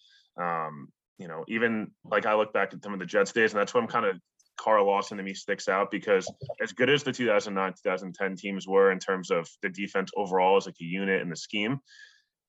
um, 0.41 0.89
you 1.17 1.27
know 1.27 1.45
even 1.47 1.91
like 2.03 2.25
I 2.25 2.33
look 2.33 2.53
back 2.53 2.73
at 2.73 2.83
some 2.83 2.93
of 2.93 2.99
the 2.99 3.05
Jets 3.05 3.31
days, 3.31 3.53
and 3.53 3.59
that's 3.59 3.73
what 3.73 3.83
I'm 3.83 3.89
kind 3.89 4.05
of 4.05 4.19
Carl 4.61 4.85
Lawson 4.85 5.17
to 5.17 5.23
me 5.23 5.33
sticks 5.33 5.67
out 5.67 5.89
because 5.89 6.31
as 6.61 6.71
good 6.71 6.89
as 6.89 7.01
the 7.01 7.11
2009 7.11 7.73
2010 7.83 8.35
teams 8.35 8.67
were 8.67 8.91
in 8.91 8.99
terms 8.99 9.31
of 9.31 9.49
the 9.63 9.69
defense 9.69 10.11
overall 10.15 10.57
as 10.57 10.67
like 10.67 10.75
a 10.79 10.85
unit 10.85 11.21
and 11.21 11.31
the 11.31 11.35
scheme, 11.35 11.79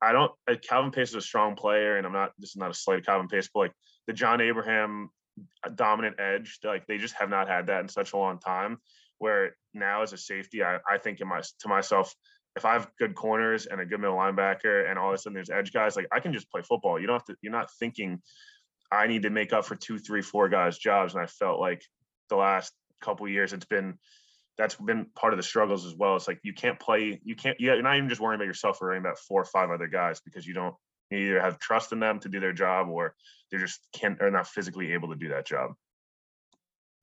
I 0.03 0.13
don't. 0.13 0.33
Calvin 0.63 0.91
Pace 0.91 1.11
is 1.11 1.15
a 1.15 1.21
strong 1.23 1.57
player, 1.57 1.97
and 1.97 2.07
I'm 2.07 2.13
not. 2.13 2.33
This 2.39 2.51
is 2.51 2.57
not 2.57 2.71
a 2.71 2.75
slight 2.75 2.99
of 2.99 3.07
Calvin 3.07 3.29
Pace, 3.29 3.49
but 3.53 3.61
like 3.61 3.73
the 4.07 4.13
John 4.13 4.41
Abraham 4.43 5.09
uh, 5.65 5.71
dominant 5.71 6.21
edge, 6.21 6.59
like 6.65 6.87
they 6.87 6.99
just 6.99 7.15
have 7.15 7.31
not 7.31 7.49
had 7.49 7.69
that 7.69 7.81
in 7.81 7.89
such 7.89 8.13
a 8.13 8.19
long 8.19 8.39
time. 8.39 8.79
Where 9.19 9.57
now 9.73 10.03
as 10.03 10.13
a 10.13 10.19
safety, 10.19 10.63
I, 10.63 10.79
I 10.87 10.99
think 10.99 11.21
in 11.21 11.29
my 11.29 11.41
to 11.61 11.69
myself, 11.69 12.15
if 12.57 12.67
I 12.67 12.75
have 12.75 12.91
good 12.99 13.15
corners 13.15 13.67
and 13.67 13.81
a 13.81 13.87
good 13.87 14.01
middle 14.01 14.17
linebacker 14.17 14.91
and 14.91 14.99
all 14.99 15.09
of 15.09 15.15
a 15.15 15.19
sudden 15.19 15.35
there's 15.35 15.51
edge 15.51 15.73
guys, 15.73 15.97
like 15.97 16.09
I 16.13 16.21
can 16.21 16.35
just 16.35 16.51
play 16.51 16.61
football. 16.61 17.01
You 17.01 17.07
don't 17.07 17.15
have 17.15 17.25
to, 17.27 17.37
you're 17.41 17.53
not 17.53 17.71
thinking 17.79 18.21
I 18.91 19.07
need 19.07 19.23
to 19.23 19.31
make 19.31 19.55
up 19.55 19.65
for 19.65 19.77
two, 19.77 19.99
three, 19.99 20.21
four 20.21 20.51
guys' 20.51 20.77
jobs. 20.77 21.15
And 21.15 21.23
I 21.23 21.27
felt 21.27 21.59
like 21.59 21.83
the 22.29 22.37
last 22.37 22.73
couple 23.01 23.29
years 23.29 23.53
it's 23.53 23.65
been 23.65 23.99
that's 24.59 24.75
been 24.77 25.07
part 25.15 25.33
of 25.33 25.39
the 25.39 25.43
struggles 25.43 25.87
as 25.87 25.95
well. 25.95 26.15
It's 26.15 26.29
like 26.29 26.39
you 26.43 26.53
can't 26.53 26.79
play, 26.79 27.21
you 27.25 27.35
can't, 27.35 27.59
you're 27.59 27.81
not 27.81 27.97
even 27.97 28.11
just 28.11 28.21
worrying 28.21 28.39
about 28.39 28.47
yourself, 28.47 28.83
or 28.83 28.89
worrying 28.89 29.03
about 29.03 29.19
four 29.19 29.41
or 29.41 29.47
five 29.47 29.71
other 29.71 29.89
guys 29.89 30.21
because 30.21 30.47
you 30.47 30.53
don't 30.53 30.75
you 31.11 31.19
either 31.19 31.41
have 31.41 31.59
trust 31.59 31.93
in 31.93 32.01
them 32.01 32.21
to 32.21 32.29
do 32.29 32.39
their 32.39 32.53
job 32.53 32.89
or 32.89 33.15
they're 33.51 33.61
just 33.61 33.81
can't 33.95 34.21
are 34.21 34.31
not 34.31 34.47
physically 34.47 34.93
able 34.93 35.09
to 35.09 35.17
do 35.17 35.29
that 35.31 35.47
job. 35.47 35.73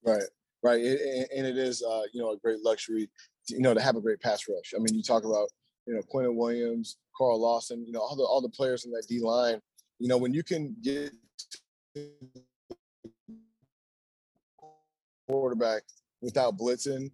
Right 0.06 0.24
right? 0.64 0.80
It, 0.82 1.30
and 1.36 1.46
it 1.46 1.58
is, 1.58 1.84
uh, 1.84 2.04
you 2.14 2.22
know, 2.22 2.32
a 2.32 2.38
great 2.38 2.60
luxury, 2.64 3.10
you 3.48 3.60
know, 3.60 3.74
to 3.74 3.82
have 3.82 3.96
a 3.96 4.02
great 4.02 4.22
pass 4.22 4.44
rush. 4.48 4.74
I 4.76 4.80
mean, 4.80 4.96
you 4.96 5.04
talk 5.04 5.24
about, 5.24 5.50
you 5.86 5.94
know, 5.96 6.02
Quinnen 6.14 6.36
Williams, 6.36 6.98
Carl 7.18 7.42
Lawson, 7.42 7.86
you 7.86 7.92
know, 7.92 8.00
all 8.00 8.16
the 8.16 8.24
all 8.24 8.42
the 8.42 8.50
players 8.50 8.86
in 8.86 8.92
that 8.92 9.06
D 9.08 9.20
line. 9.20 9.60
You 10.00 10.08
know, 10.08 10.18
when 10.18 10.34
you 10.34 10.44
can 10.44 10.76
get 10.82 11.12
quarterback 15.30 15.84
without 16.22 16.58
blitzing. 16.58 17.12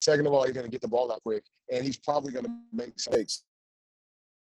Second 0.00 0.26
of 0.26 0.32
all, 0.32 0.44
you're 0.44 0.54
going 0.54 0.66
to 0.66 0.70
get 0.70 0.80
the 0.80 0.88
ball 0.88 1.12
out 1.12 1.22
quick, 1.22 1.44
and 1.72 1.84
he's 1.84 1.96
probably 1.96 2.32
going 2.32 2.44
to 2.44 2.50
make 2.72 2.94
mistakes. 2.94 3.44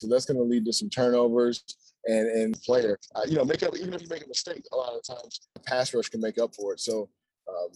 So 0.00 0.08
that's 0.08 0.24
going 0.24 0.36
to 0.36 0.42
lead 0.42 0.64
to 0.66 0.72
some 0.72 0.90
turnovers 0.90 1.64
and 2.06 2.28
and 2.28 2.60
player. 2.62 2.98
Uh, 3.14 3.22
you 3.26 3.36
know, 3.36 3.44
make 3.44 3.62
up 3.62 3.76
even 3.76 3.94
if 3.94 4.02
you 4.02 4.08
make 4.08 4.24
a 4.24 4.28
mistake, 4.28 4.64
a 4.72 4.76
lot 4.76 4.94
of 4.94 5.02
times 5.04 5.48
pass 5.66 5.94
rush 5.94 6.08
can 6.08 6.20
make 6.20 6.38
up 6.38 6.54
for 6.54 6.72
it. 6.72 6.80
So 6.80 7.08
um, 7.52 7.68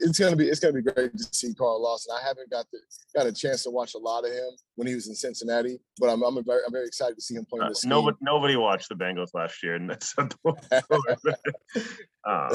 it's 0.00 0.18
gonna 0.18 0.36
be 0.36 0.46
it's 0.46 0.60
gonna 0.60 0.74
be 0.74 0.82
great 0.82 1.16
to 1.16 1.24
see 1.32 1.52
Carl 1.54 1.82
Lawson. 1.82 2.14
I 2.16 2.26
haven't 2.26 2.50
got 2.50 2.66
the 2.70 2.78
got 3.14 3.26
a 3.26 3.32
chance 3.32 3.64
to 3.64 3.70
watch 3.70 3.94
a 3.94 3.98
lot 3.98 4.24
of 4.24 4.30
him 4.30 4.50
when 4.76 4.86
he 4.86 4.94
was 4.94 5.08
in 5.08 5.14
Cincinnati, 5.14 5.78
but 5.98 6.08
I'm 6.08 6.22
I'm 6.22 6.42
very, 6.44 6.60
I'm 6.66 6.72
very 6.72 6.86
excited 6.86 7.16
to 7.16 7.22
see 7.22 7.34
him 7.34 7.44
playing 7.44 7.64
Uh, 7.64 7.68
this. 7.70 7.84
nobody, 7.84 8.16
nobody 8.20 8.56
watched 8.56 8.88
the 8.88 8.94
Bengals 8.94 9.34
last 9.34 9.62
year, 9.62 9.74
and 9.74 9.90
that's 9.90 10.14
uh, 12.24 12.54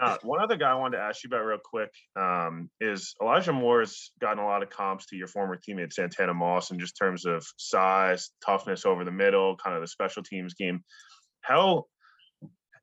uh, 0.00 0.16
one 0.22 0.42
other 0.42 0.56
guy 0.56 0.70
I 0.70 0.74
wanted 0.74 0.98
to 0.98 1.02
ask 1.02 1.24
you 1.24 1.28
about 1.28 1.44
real 1.44 1.58
quick 1.64 1.90
um, 2.16 2.70
is 2.80 3.14
Elijah 3.22 3.52
Moore's 3.52 4.12
gotten 4.20 4.38
a 4.38 4.46
lot 4.46 4.62
of 4.62 4.70
comps 4.70 5.06
to 5.06 5.16
your 5.16 5.28
former 5.28 5.56
teammate 5.56 5.92
Santana 5.92 6.34
Moss 6.34 6.70
in 6.70 6.78
just 6.78 6.96
terms 6.96 7.24
of 7.24 7.46
size, 7.56 8.30
toughness 8.44 8.84
over 8.84 9.04
the 9.04 9.12
middle, 9.12 9.56
kind 9.56 9.76
of 9.76 9.82
the 9.82 9.88
special 9.88 10.22
teams 10.22 10.54
game. 10.54 10.82
How 11.42 11.86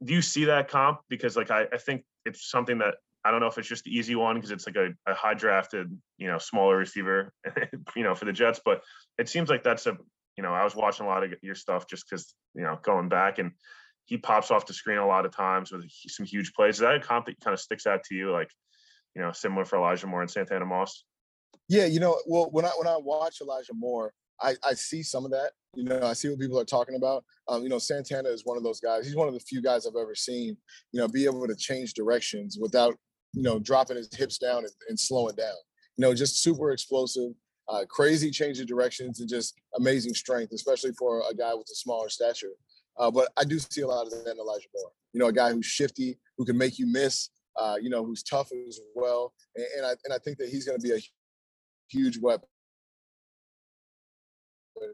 do 0.03 0.13
you 0.13 0.21
see 0.21 0.45
that 0.45 0.69
comp? 0.69 0.99
Because 1.09 1.35
like 1.35 1.51
I, 1.51 1.65
I 1.73 1.77
think 1.77 2.03
it's 2.25 2.49
something 2.49 2.77
that 2.79 2.95
I 3.27 3.31
don't 3.31 3.41
know 3.41 3.47
if 3.47 3.57
it's 3.57 3.67
just 3.67 3.83
the 3.83 3.95
easy 3.95 4.15
one 4.15 4.35
because 4.35 4.51
it's 4.51 4.65
like 4.65 4.77
a, 4.77 4.89
a 5.05 5.13
high 5.13 5.33
drafted, 5.33 5.91
you 6.17 6.27
know, 6.27 6.37
smaller 6.37 6.77
receiver, 6.77 7.33
you 7.95 8.03
know, 8.03 8.15
for 8.15 8.23
the 8.23 8.31
Jets. 8.31 8.61
But 8.63 8.81
it 9.17 9.27
seems 9.27 9.49
like 9.49 9.63
that's 9.63 9.85
a, 9.85 9.97
you 10.37 10.43
know, 10.43 10.53
I 10.53 10.63
was 10.63 10.75
watching 10.75 11.05
a 11.05 11.09
lot 11.09 11.23
of 11.23 11.33
your 11.41 11.55
stuff 11.55 11.87
just 11.89 12.05
because, 12.09 12.33
you 12.55 12.63
know, 12.63 12.79
going 12.83 13.09
back 13.09 13.37
and 13.37 13.51
he 14.05 14.17
pops 14.17 14.49
off 14.49 14.65
the 14.65 14.73
screen 14.73 14.97
a 14.97 15.05
lot 15.05 15.25
of 15.25 15.35
times 15.35 15.73
with 15.73 15.85
some 16.07 16.25
huge 16.25 16.53
plays. 16.53 16.75
Is 16.75 16.79
that 16.79 16.95
a 16.95 16.99
comp 17.01 17.25
that 17.25 17.39
kind 17.41 17.53
of 17.53 17.59
sticks 17.59 17.85
out 17.85 18.03
to 18.05 18.15
you, 18.15 18.31
like, 18.31 18.49
you 19.13 19.21
know, 19.21 19.33
similar 19.33 19.65
for 19.65 19.77
Elijah 19.77 20.07
Moore 20.07 20.21
and 20.21 20.31
Santana 20.31 20.65
Moss? 20.65 21.03
Yeah, 21.67 21.85
you 21.85 21.99
know, 21.99 22.17
well, 22.25 22.47
when 22.51 22.63
I 22.63 22.69
when 22.77 22.87
I 22.87 22.95
watch 22.97 23.41
Elijah 23.41 23.73
Moore, 23.73 24.13
I, 24.41 24.55
I 24.63 24.73
see 24.73 25.03
some 25.03 25.25
of 25.25 25.31
that. 25.31 25.51
You 25.75 25.83
know, 25.83 26.01
I 26.03 26.13
see 26.13 26.29
what 26.29 26.39
people 26.39 26.59
are 26.59 26.65
talking 26.65 26.95
about. 26.95 27.23
Um, 27.47 27.63
you 27.63 27.69
know, 27.69 27.79
Santana 27.79 28.29
is 28.29 28.45
one 28.45 28.57
of 28.57 28.63
those 28.63 28.79
guys. 28.79 29.05
He's 29.05 29.15
one 29.15 29.27
of 29.27 29.33
the 29.33 29.39
few 29.39 29.61
guys 29.61 29.85
I've 29.85 29.99
ever 29.99 30.15
seen, 30.15 30.57
you 30.91 30.99
know, 30.99 31.07
be 31.07 31.25
able 31.25 31.47
to 31.47 31.55
change 31.55 31.93
directions 31.93 32.57
without, 32.59 32.95
you 33.37 33.43
know, 33.43 33.59
dropping 33.59 33.97
his 33.97 34.09
hips 34.11 34.39
down 34.39 34.63
and, 34.63 34.73
and 34.89 34.99
slowing 34.99 35.35
down. 35.35 35.53
You 35.95 36.01
know, 36.01 36.13
just 36.15 36.41
super 36.41 36.71
explosive, 36.71 37.33
uh, 37.69 37.85
crazy 37.87 38.31
change 38.31 38.59
of 38.59 38.65
directions, 38.65 39.19
and 39.19 39.29
just 39.29 39.53
amazing 39.77 40.15
strength, 40.15 40.53
especially 40.53 40.91
for 40.97 41.21
a 41.29 41.35
guy 41.35 41.53
with 41.53 41.67
a 41.71 41.75
smaller 41.75 42.09
stature. 42.09 42.53
Uh, 42.97 43.11
but 43.11 43.29
I 43.37 43.43
do 43.43 43.59
see 43.59 43.81
a 43.81 43.87
lot 43.87 44.07
of 44.07 44.11
that 44.11 44.31
in 44.31 44.39
Elijah 44.39 44.67
Moore. 44.73 44.91
You 45.13 45.19
know, 45.19 45.27
a 45.27 45.33
guy 45.33 45.51
who's 45.51 45.67
shifty, 45.67 46.17
who 46.37 46.45
can 46.45 46.57
make 46.57 46.79
you 46.79 46.87
miss. 46.87 47.29
Uh, 47.59 47.75
you 47.81 47.89
know, 47.89 48.05
who's 48.05 48.21
tough 48.21 48.49
as 48.67 48.79
well, 48.93 49.33
and, 49.55 49.65
and 49.77 49.85
I 49.85 49.89
and 50.05 50.13
I 50.13 50.19
think 50.19 50.37
that 50.37 50.49
he's 50.49 50.63
going 50.63 50.79
to 50.79 50.87
be 50.87 50.93
a 50.93 50.99
huge 51.89 52.19
weapon 52.19 52.47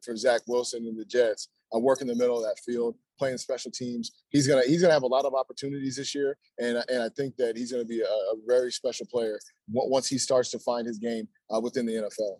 for 0.02 0.16
Zach 0.16 0.42
Wilson 0.48 0.86
and 0.88 0.98
the 0.98 1.06
Jets. 1.06 1.50
I 1.74 1.78
work 1.78 2.02
in 2.02 2.08
the 2.08 2.16
middle 2.16 2.38
of 2.38 2.44
that 2.44 2.60
field, 2.60 2.96
playing 3.24 3.38
special 3.38 3.72
teams. 3.72 4.12
He's 4.30 4.48
gonna 4.48 4.64
he's 4.66 4.82
gonna 4.82 4.94
have 4.94 5.04
a 5.04 5.08
lot 5.08 5.24
of 5.26 5.34
opportunities 5.34 5.96
this 5.96 6.14
year, 6.14 6.38
and 6.60 6.84
and 6.90 7.02
I 7.02 7.10
think 7.16 7.36
that 7.38 7.56
he's 7.56 7.72
gonna 7.72 7.86
be 7.86 8.02
a, 8.02 8.06
a 8.06 8.36
very 8.46 8.72
special 8.72 9.06
player 9.06 9.40
once 9.72 10.08
he 10.08 10.18
starts 10.18 10.52
to 10.52 10.60
find 10.60 10.86
his 10.86 10.98
game 10.98 11.28
uh, 11.54 11.60
within 11.62 11.86
the 11.86 11.94
NFL. 11.94 12.40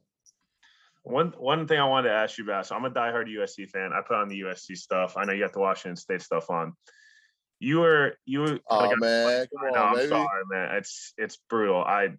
One 1.04 1.34
one 1.38 1.68
thing 1.68 1.80
I 1.80 1.86
wanted 1.88 2.10
to 2.10 2.16
ask 2.16 2.38
you 2.38 2.44
about. 2.44 2.66
So 2.66 2.76
I'm 2.76 2.86
a 2.86 2.90
diehard 2.92 3.28
USC 3.28 3.70
fan. 3.70 3.92
I 3.94 4.02
put 4.06 4.16
on 4.18 4.28
the 4.30 4.42
USC 4.42 4.76
stuff. 4.78 5.16
I 5.18 5.24
know 5.26 5.34
you 5.34 5.42
got 5.44 5.54
the 5.54 5.60
Washington 5.60 5.96
State 5.96 6.22
stuff 6.22 6.50
on. 6.50 6.74
You 7.60 7.80
were 7.80 8.16
you. 8.26 8.42
Were, 8.42 8.60
Oh 8.70 8.80
like, 8.80 8.98
man, 9.00 9.48
come 9.56 9.74
on, 9.74 9.88
I'm 9.90 9.96
baby. 9.96 10.10
sorry, 10.10 10.44
man. 10.52 10.76
It's 10.76 11.14
it's 11.18 11.38
brutal. 11.50 11.82
I 11.84 12.10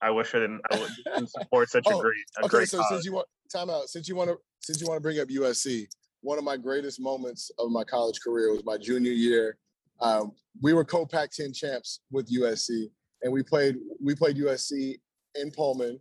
I 0.00 0.10
wish 0.10 0.34
I 0.34 0.40
didn't, 0.40 0.60
I 0.70 0.76
didn't 1.14 1.30
support 1.30 1.70
such 1.70 1.86
a 1.86 1.94
Oh, 1.94 2.00
great 2.00 2.24
a 2.38 2.44
Okay, 2.44 2.48
great 2.56 2.68
so 2.68 2.78
college. 2.78 2.90
since 2.92 3.04
you 3.06 3.12
want 3.12 3.26
time 3.50 3.70
out, 3.70 3.88
since 3.88 4.08
you 4.08 4.16
want 4.16 4.28
to 4.30 4.36
since 4.60 4.80
you 4.80 4.86
want 4.86 4.96
to 4.98 5.02
bring 5.02 5.18
up 5.18 5.28
USC, 5.28 5.86
one 6.22 6.38
of 6.38 6.44
my 6.44 6.56
greatest 6.56 7.00
moments 7.00 7.50
of 7.58 7.70
my 7.70 7.84
college 7.84 8.20
career 8.20 8.50
was 8.52 8.64
my 8.64 8.76
junior 8.76 9.12
year. 9.12 9.58
Um, 10.00 10.32
we 10.62 10.72
were 10.72 10.84
co-Pac-10 10.84 11.54
champs 11.54 12.00
with 12.10 12.30
USC, 12.30 12.90
and 13.22 13.32
we 13.32 13.42
played 13.42 13.76
we 14.02 14.14
played 14.14 14.36
USC 14.36 14.96
in 15.34 15.50
Pullman. 15.50 16.00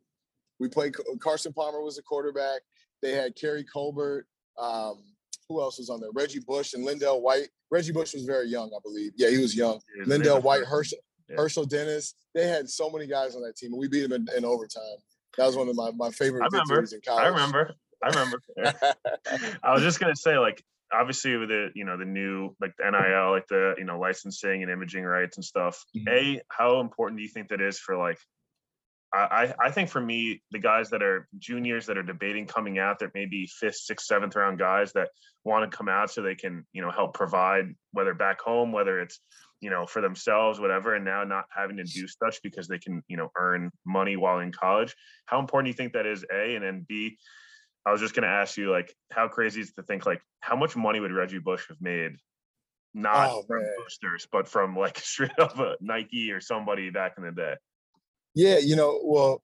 We 0.59 0.67
played 0.69 0.95
Carson 1.19 1.53
Palmer 1.53 1.81
was 1.81 1.97
the 1.97 2.01
quarterback. 2.01 2.61
They 3.01 3.11
had 3.11 3.35
Keary 3.35 3.63
Colbert. 3.65 4.27
Um, 4.57 5.03
who 5.47 5.61
else 5.61 5.77
was 5.77 5.89
on 5.89 5.99
there? 5.99 6.09
Reggie 6.13 6.39
Bush 6.39 6.73
and 6.73 6.85
LenDale 6.85 7.21
White. 7.21 7.49
Reggie 7.69 7.91
Bush 7.91 8.13
was 8.13 8.23
very 8.23 8.47
young, 8.47 8.71
I 8.75 8.79
believe. 8.83 9.11
Yeah, 9.15 9.29
he 9.29 9.37
was 9.37 9.55
young. 9.55 9.79
Dude, 9.97 10.07
LenDale 10.07 10.41
White, 10.41 10.63
Herschel, 10.63 10.97
Yeah. 11.29 11.35
Hershel 11.37 11.65
Dennis. 11.65 12.15
They 12.33 12.47
had 12.47 12.67
so 12.69 12.89
many 12.89 13.05
guys 13.05 13.35
on 13.35 13.43
that 13.43 13.55
team, 13.55 13.71
and 13.73 13.79
we 13.79 13.87
beat 13.87 14.09
them 14.09 14.13
in, 14.13 14.27
in 14.35 14.45
overtime. 14.45 14.81
That 15.37 15.45
was 15.45 15.55
one 15.55 15.67
of 15.69 15.75
my, 15.75 15.91
my 15.91 16.09
favorite 16.09 16.49
victories 16.51 16.93
in 16.93 17.01
college. 17.05 17.25
I 17.25 17.27
remember. 17.27 17.75
I 18.05 18.09
remember. 18.09 18.39
I 19.63 19.73
was 19.73 19.81
just 19.81 19.99
gonna 19.99 20.15
say, 20.15 20.37
like, 20.37 20.63
obviously 20.93 21.35
with 21.37 21.49
the 21.49 21.69
you 21.73 21.85
know 21.85 21.97
the 21.97 22.05
new 22.05 22.55
like 22.61 22.73
the 22.77 22.89
NIL, 22.89 23.31
like 23.31 23.47
the 23.47 23.75
you 23.77 23.85
know 23.85 23.99
licensing 23.99 24.61
and 24.61 24.71
imaging 24.71 25.03
rights 25.03 25.37
and 25.37 25.43
stuff. 25.45 25.83
Mhm. 25.95 26.09
A, 26.09 26.41
how 26.49 26.79
important 26.79 27.17
do 27.17 27.23
you 27.23 27.29
think 27.29 27.49
that 27.49 27.61
is 27.61 27.79
for 27.79 27.97
like? 27.97 28.19
I 29.13 29.17
I 29.17 29.67
I 29.67 29.71
think 29.71 29.89
for 29.89 30.01
me, 30.01 30.41
the 30.51 30.59
guys 30.59 30.89
that 30.91 31.01
are 31.01 31.27
juniors 31.37 31.87
that 31.87 31.97
are 31.97 32.03
debating 32.03 32.45
coming 32.45 32.77
out, 32.79 32.99
that 32.99 33.13
maybe 33.13 33.47
fifth, 33.47 33.77
sixth, 33.77 34.05
seventh 34.05 34.35
round 34.35 34.59
guys 34.59 34.93
that 34.93 35.09
want 35.43 35.69
to 35.69 35.75
come 35.75 35.89
out 35.89 36.11
so 36.11 36.21
they 36.21 36.35
can 36.35 36.65
you 36.73 36.81
know 36.81 36.91
help 36.91 37.13
provide 37.13 37.73
whether 37.91 38.13
back 38.13 38.39
home, 38.41 38.71
whether 38.71 38.99
it's 38.99 39.19
you 39.61 39.69
know 39.69 39.85
for 39.85 40.01
themselves, 40.01 40.59
whatever, 40.59 40.95
and 40.95 41.05
now 41.05 41.23
not 41.23 41.45
having 41.55 41.77
to 41.77 41.83
do 41.83 42.07
such 42.07 42.41
because 42.43 42.67
they 42.67 42.77
can 42.79 43.03
you 43.07 43.17
know 43.17 43.31
earn 43.37 43.71
money 43.85 44.15
while 44.15 44.39
in 44.39 44.51
college. 44.51 44.95
How 45.25 45.39
important 45.39 45.65
do 45.65 45.69
you 45.69 45.77
think 45.77 45.93
that 45.93 46.05
is? 46.05 46.25
A 46.31 46.55
and 46.55 46.63
then 46.63 46.85
B. 46.87 47.17
I 47.85 47.91
was 47.91 48.01
just 48.01 48.15
going 48.15 48.23
to 48.23 48.29
ask 48.29 48.57
you, 48.57 48.71
like, 48.71 48.95
how 49.11 49.27
crazy 49.27 49.61
is 49.61 49.71
to 49.73 49.83
think, 49.83 50.05
like, 50.05 50.21
how 50.39 50.55
much 50.55 50.75
money 50.75 50.99
would 50.99 51.11
Reggie 51.11 51.39
Bush 51.39 51.67
have 51.69 51.79
made, 51.79 52.13
not 52.93 53.29
Oh, 53.29 53.43
from 53.47 53.61
man. 53.61 53.71
boosters, 53.77 54.27
but 54.31 54.47
from 54.47 54.75
like 54.75 54.97
straight 55.13 55.37
up 55.39 55.57
a 55.59 55.75
Nike 55.81 56.31
or 56.31 56.41
somebody 56.41 56.89
back 56.89 57.13
in 57.17 57.23
the 57.23 57.31
day? 57.31 57.55
Yeah, 58.33 58.57
you 58.57 58.75
know, 58.75 58.99
well, 59.03 59.43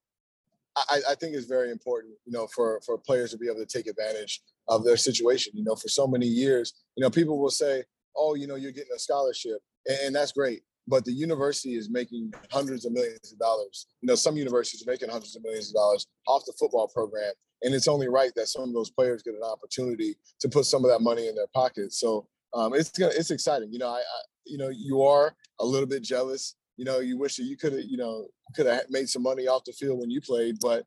I, 0.76 1.02
I 1.12 1.16
think 1.16 1.36
it's 1.36 1.46
very 1.48 1.70
important, 1.70 2.14
you 2.26 2.32
know, 2.32 2.48
for 2.48 2.82
for 2.86 2.98
players 2.98 3.32
to 3.32 3.38
be 3.38 3.48
able 3.48 3.60
to 3.60 3.66
take 3.66 3.88
advantage 3.88 4.42
of 4.68 4.84
their 4.86 4.98
situation. 4.98 5.52
You 5.56 5.64
know, 5.66 5.76
for 5.76 5.90
so 5.90 6.08
many 6.08 6.26
years, 6.26 6.74
you 6.96 7.04
know, 7.04 7.10
people 7.10 7.38
will 7.40 7.50
say, 7.50 7.84
"Oh, 8.16 8.36
you 8.36 8.48
know, 8.48 8.56
you're 8.56 8.72
getting 8.72 8.94
a 8.96 9.00
scholarship," 9.00 9.60
and, 9.86 9.98
and 10.06 10.16
that's 10.16 10.32
great. 10.32 10.62
But 10.88 11.04
the 11.06 11.12
university 11.12 11.76
is 11.76 11.90
making 11.90 12.34
hundreds 12.52 12.86
of 12.86 12.94
millions 12.94 13.32
of 13.34 13.38
dollars. 13.38 13.88
You 14.02 14.08
know, 14.08 14.16
some 14.16 14.38
universities 14.38 14.82
are 14.88 14.90
making 14.90 15.10
hundreds 15.10 15.36
of 15.36 15.44
millions 15.44 15.68
of 15.70 15.76
dollars 15.76 16.08
off 16.28 16.44
the 16.46 16.54
football 16.58 16.88
program, 16.88 17.34
and 17.64 17.74
it's 17.74 17.88
only 17.88 18.08
right 18.08 18.32
that 18.36 18.48
some 18.48 18.64
of 18.64 18.74
those 18.74 18.90
players 18.90 19.24
get 19.24 19.36
an 19.36 19.44
opportunity 19.44 20.16
to 20.40 20.50
put 20.50 20.66
some 20.66 20.84
of 20.84 20.92
that 20.92 21.02
money 21.02 21.28
in 21.28 21.36
their 21.36 21.48
pockets. 21.54 22.00
So 22.00 22.28
um, 22.54 22.74
it's 22.74 22.90
gonna, 22.90 23.14
it's 23.16 23.32
exciting. 23.32 23.72
You 23.72 23.80
know, 23.80 23.90
I, 23.90 24.00
I 24.00 24.22
you 24.46 24.58
know 24.58 24.70
you 24.70 25.02
are 25.04 25.36
a 25.60 25.66
little 25.66 25.88
bit 25.88 26.04
jealous. 26.04 26.56
You 26.78 26.86
know, 26.86 27.00
you 27.00 27.18
wish 27.18 27.36
that 27.36 27.44
you 27.44 27.58
could 27.58 27.74
have 27.74 27.84
you 27.88 27.98
know 27.98 28.28
could 28.56 28.66
have 28.66 28.90
made 28.90 29.10
some 29.10 29.24
money 29.24 29.48
off 29.48 29.64
the 29.64 29.74
field 29.74 30.00
when 30.00 30.10
you 30.10 30.22
played, 30.22 30.58
but 30.62 30.86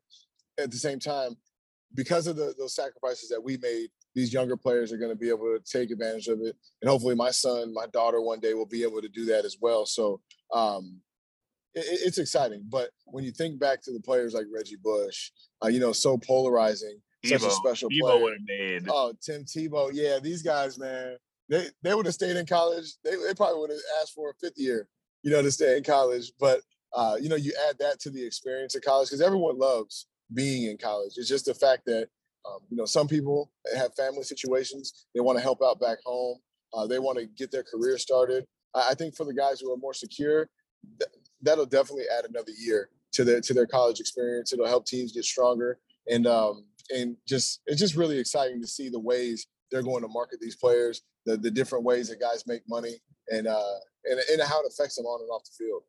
at 0.59 0.71
the 0.71 0.77
same 0.77 0.99
time, 0.99 1.35
because 1.93 2.27
of 2.27 2.35
the, 2.35 2.53
those 2.57 2.75
sacrifices 2.75 3.29
that 3.29 3.43
we 3.43 3.57
made, 3.57 3.89
these 4.13 4.33
younger 4.33 4.55
players 4.55 4.91
are 4.91 4.97
going 4.97 5.11
to 5.11 5.17
be 5.17 5.29
able 5.29 5.57
to 5.57 5.59
take 5.65 5.91
advantage 5.91 6.27
of 6.27 6.39
it, 6.41 6.55
and 6.81 6.89
hopefully, 6.89 7.15
my 7.15 7.31
son, 7.31 7.73
my 7.73 7.85
daughter, 7.87 8.21
one 8.21 8.39
day 8.39 8.53
will 8.53 8.65
be 8.65 8.83
able 8.83 9.01
to 9.01 9.09
do 9.09 9.25
that 9.25 9.45
as 9.45 9.57
well. 9.59 9.85
So, 9.85 10.21
um, 10.53 11.01
it, 11.75 11.85
it's 12.05 12.17
exciting. 12.17 12.65
But 12.69 12.89
when 13.05 13.23
you 13.23 13.31
think 13.31 13.59
back 13.59 13.81
to 13.83 13.91
the 13.91 13.99
players 13.99 14.33
like 14.33 14.45
Reggie 14.53 14.77
Bush, 14.81 15.31
uh, 15.63 15.67
you 15.67 15.79
know, 15.79 15.91
so 15.91 16.17
polarizing, 16.17 16.99
such 17.23 17.43
a 17.43 17.51
special 17.51 17.89
Tebow 17.89 17.99
player. 18.01 18.21
would 18.23 18.33
have 18.33 18.47
made. 18.47 18.87
Oh, 18.89 19.13
Tim 19.21 19.43
Tebow. 19.43 19.89
Yeah, 19.93 20.19
these 20.19 20.41
guys, 20.41 20.77
man, 20.77 21.17
they 21.49 21.67
they 21.83 21.93
would 21.93 22.05
have 22.05 22.15
stayed 22.15 22.35
in 22.35 22.45
college. 22.45 22.93
They, 23.03 23.11
they 23.11 23.33
probably 23.35 23.59
would 23.59 23.71
have 23.71 23.79
asked 24.01 24.13
for 24.13 24.29
a 24.29 24.33
fifth 24.35 24.57
year, 24.57 24.87
you 25.23 25.31
know, 25.31 25.41
to 25.41 25.51
stay 25.51 25.77
in 25.77 25.83
college. 25.83 26.31
But 26.39 26.61
uh, 26.93 27.17
you 27.19 27.29
know, 27.29 27.35
you 27.35 27.53
add 27.69 27.77
that 27.79 27.99
to 28.01 28.09
the 28.09 28.25
experience 28.25 28.75
of 28.75 28.83
college 28.83 29.09
because 29.09 29.21
everyone 29.21 29.57
loves 29.57 30.07
being 30.33 30.69
in 30.69 30.77
college. 30.77 31.13
It's 31.17 31.29
just 31.29 31.45
the 31.45 31.53
fact 31.53 31.83
that 31.85 32.07
um, 32.47 32.59
you 32.69 32.77
know 32.77 32.85
some 32.85 33.07
people 33.07 33.51
have 33.75 33.93
family 33.95 34.23
situations. 34.23 35.05
They 35.13 35.21
want 35.21 35.37
to 35.37 35.43
help 35.43 35.61
out 35.63 35.79
back 35.79 35.97
home. 36.05 36.39
Uh, 36.73 36.87
they 36.87 36.99
want 36.99 37.17
to 37.17 37.25
get 37.25 37.51
their 37.51 37.63
career 37.63 37.97
started. 37.97 38.45
I, 38.73 38.89
I 38.91 38.93
think 38.93 39.15
for 39.15 39.25
the 39.25 39.33
guys 39.33 39.59
who 39.59 39.71
are 39.73 39.77
more 39.77 39.93
secure, 39.93 40.47
th- 40.99 41.11
that'll 41.41 41.65
definitely 41.65 42.05
add 42.17 42.25
another 42.25 42.51
year 42.57 42.89
to 43.13 43.23
their 43.23 43.41
to 43.41 43.53
their 43.53 43.67
college 43.67 43.99
experience. 43.99 44.53
It'll 44.53 44.67
help 44.67 44.85
teams 44.85 45.11
get 45.11 45.25
stronger 45.25 45.79
and 46.07 46.27
um, 46.27 46.65
and 46.89 47.17
just 47.27 47.61
it's 47.65 47.79
just 47.79 47.95
really 47.95 48.19
exciting 48.19 48.61
to 48.61 48.67
see 48.67 48.89
the 48.89 48.99
ways 48.99 49.47
they're 49.71 49.83
going 49.83 50.01
to 50.03 50.07
market 50.07 50.39
these 50.39 50.55
players, 50.55 51.01
the 51.25 51.37
the 51.37 51.51
different 51.51 51.83
ways 51.83 52.09
that 52.09 52.19
guys 52.19 52.45
make 52.47 52.61
money, 52.67 52.95
and 53.31 53.47
uh, 53.47 53.75
and 54.05 54.19
and 54.31 54.41
how 54.47 54.61
it 54.61 54.67
affects 54.67 54.95
them 54.95 55.05
on 55.05 55.21
and 55.21 55.29
off 55.29 55.43
the 55.43 55.63
field. 55.65 55.83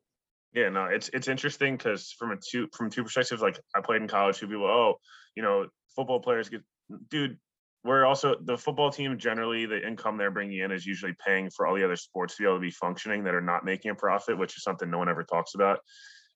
Yeah, 0.53 0.69
no, 0.69 0.85
it's 0.85 1.09
it's 1.09 1.27
interesting 1.27 1.77
because 1.77 2.11
from 2.17 2.31
a 2.31 2.37
two 2.37 2.67
from 2.73 2.89
two 2.89 3.03
perspectives, 3.03 3.41
like 3.41 3.59
I 3.75 3.81
played 3.81 4.01
in 4.01 4.07
college, 4.07 4.37
two 4.37 4.47
people, 4.47 4.65
oh, 4.65 4.99
you 5.35 5.43
know, 5.43 5.67
football 5.95 6.19
players 6.19 6.49
get, 6.49 6.61
dude. 7.09 7.37
We're 7.87 8.05
also 8.05 8.35
the 8.43 8.57
football 8.57 8.91
team. 8.91 9.17
Generally, 9.17 9.67
the 9.67 9.87
income 9.87 10.17
they're 10.17 10.31
bringing 10.31 10.59
in 10.59 10.71
is 10.71 10.85
usually 10.85 11.15
paying 11.25 11.49
for 11.49 11.65
all 11.65 11.75
the 11.75 11.85
other 11.85 11.95
sports 11.95 12.35
to 12.35 12.43
be 12.43 12.45
able 12.45 12.57
to 12.57 12.61
be 12.61 12.71
functioning 12.71 13.23
that 13.23 13.33
are 13.33 13.41
not 13.41 13.63
making 13.63 13.91
a 13.91 13.95
profit, 13.95 14.37
which 14.37 14.57
is 14.57 14.63
something 14.63 14.89
no 14.89 14.97
one 14.97 15.09
ever 15.09 15.23
talks 15.23 15.55
about. 15.55 15.79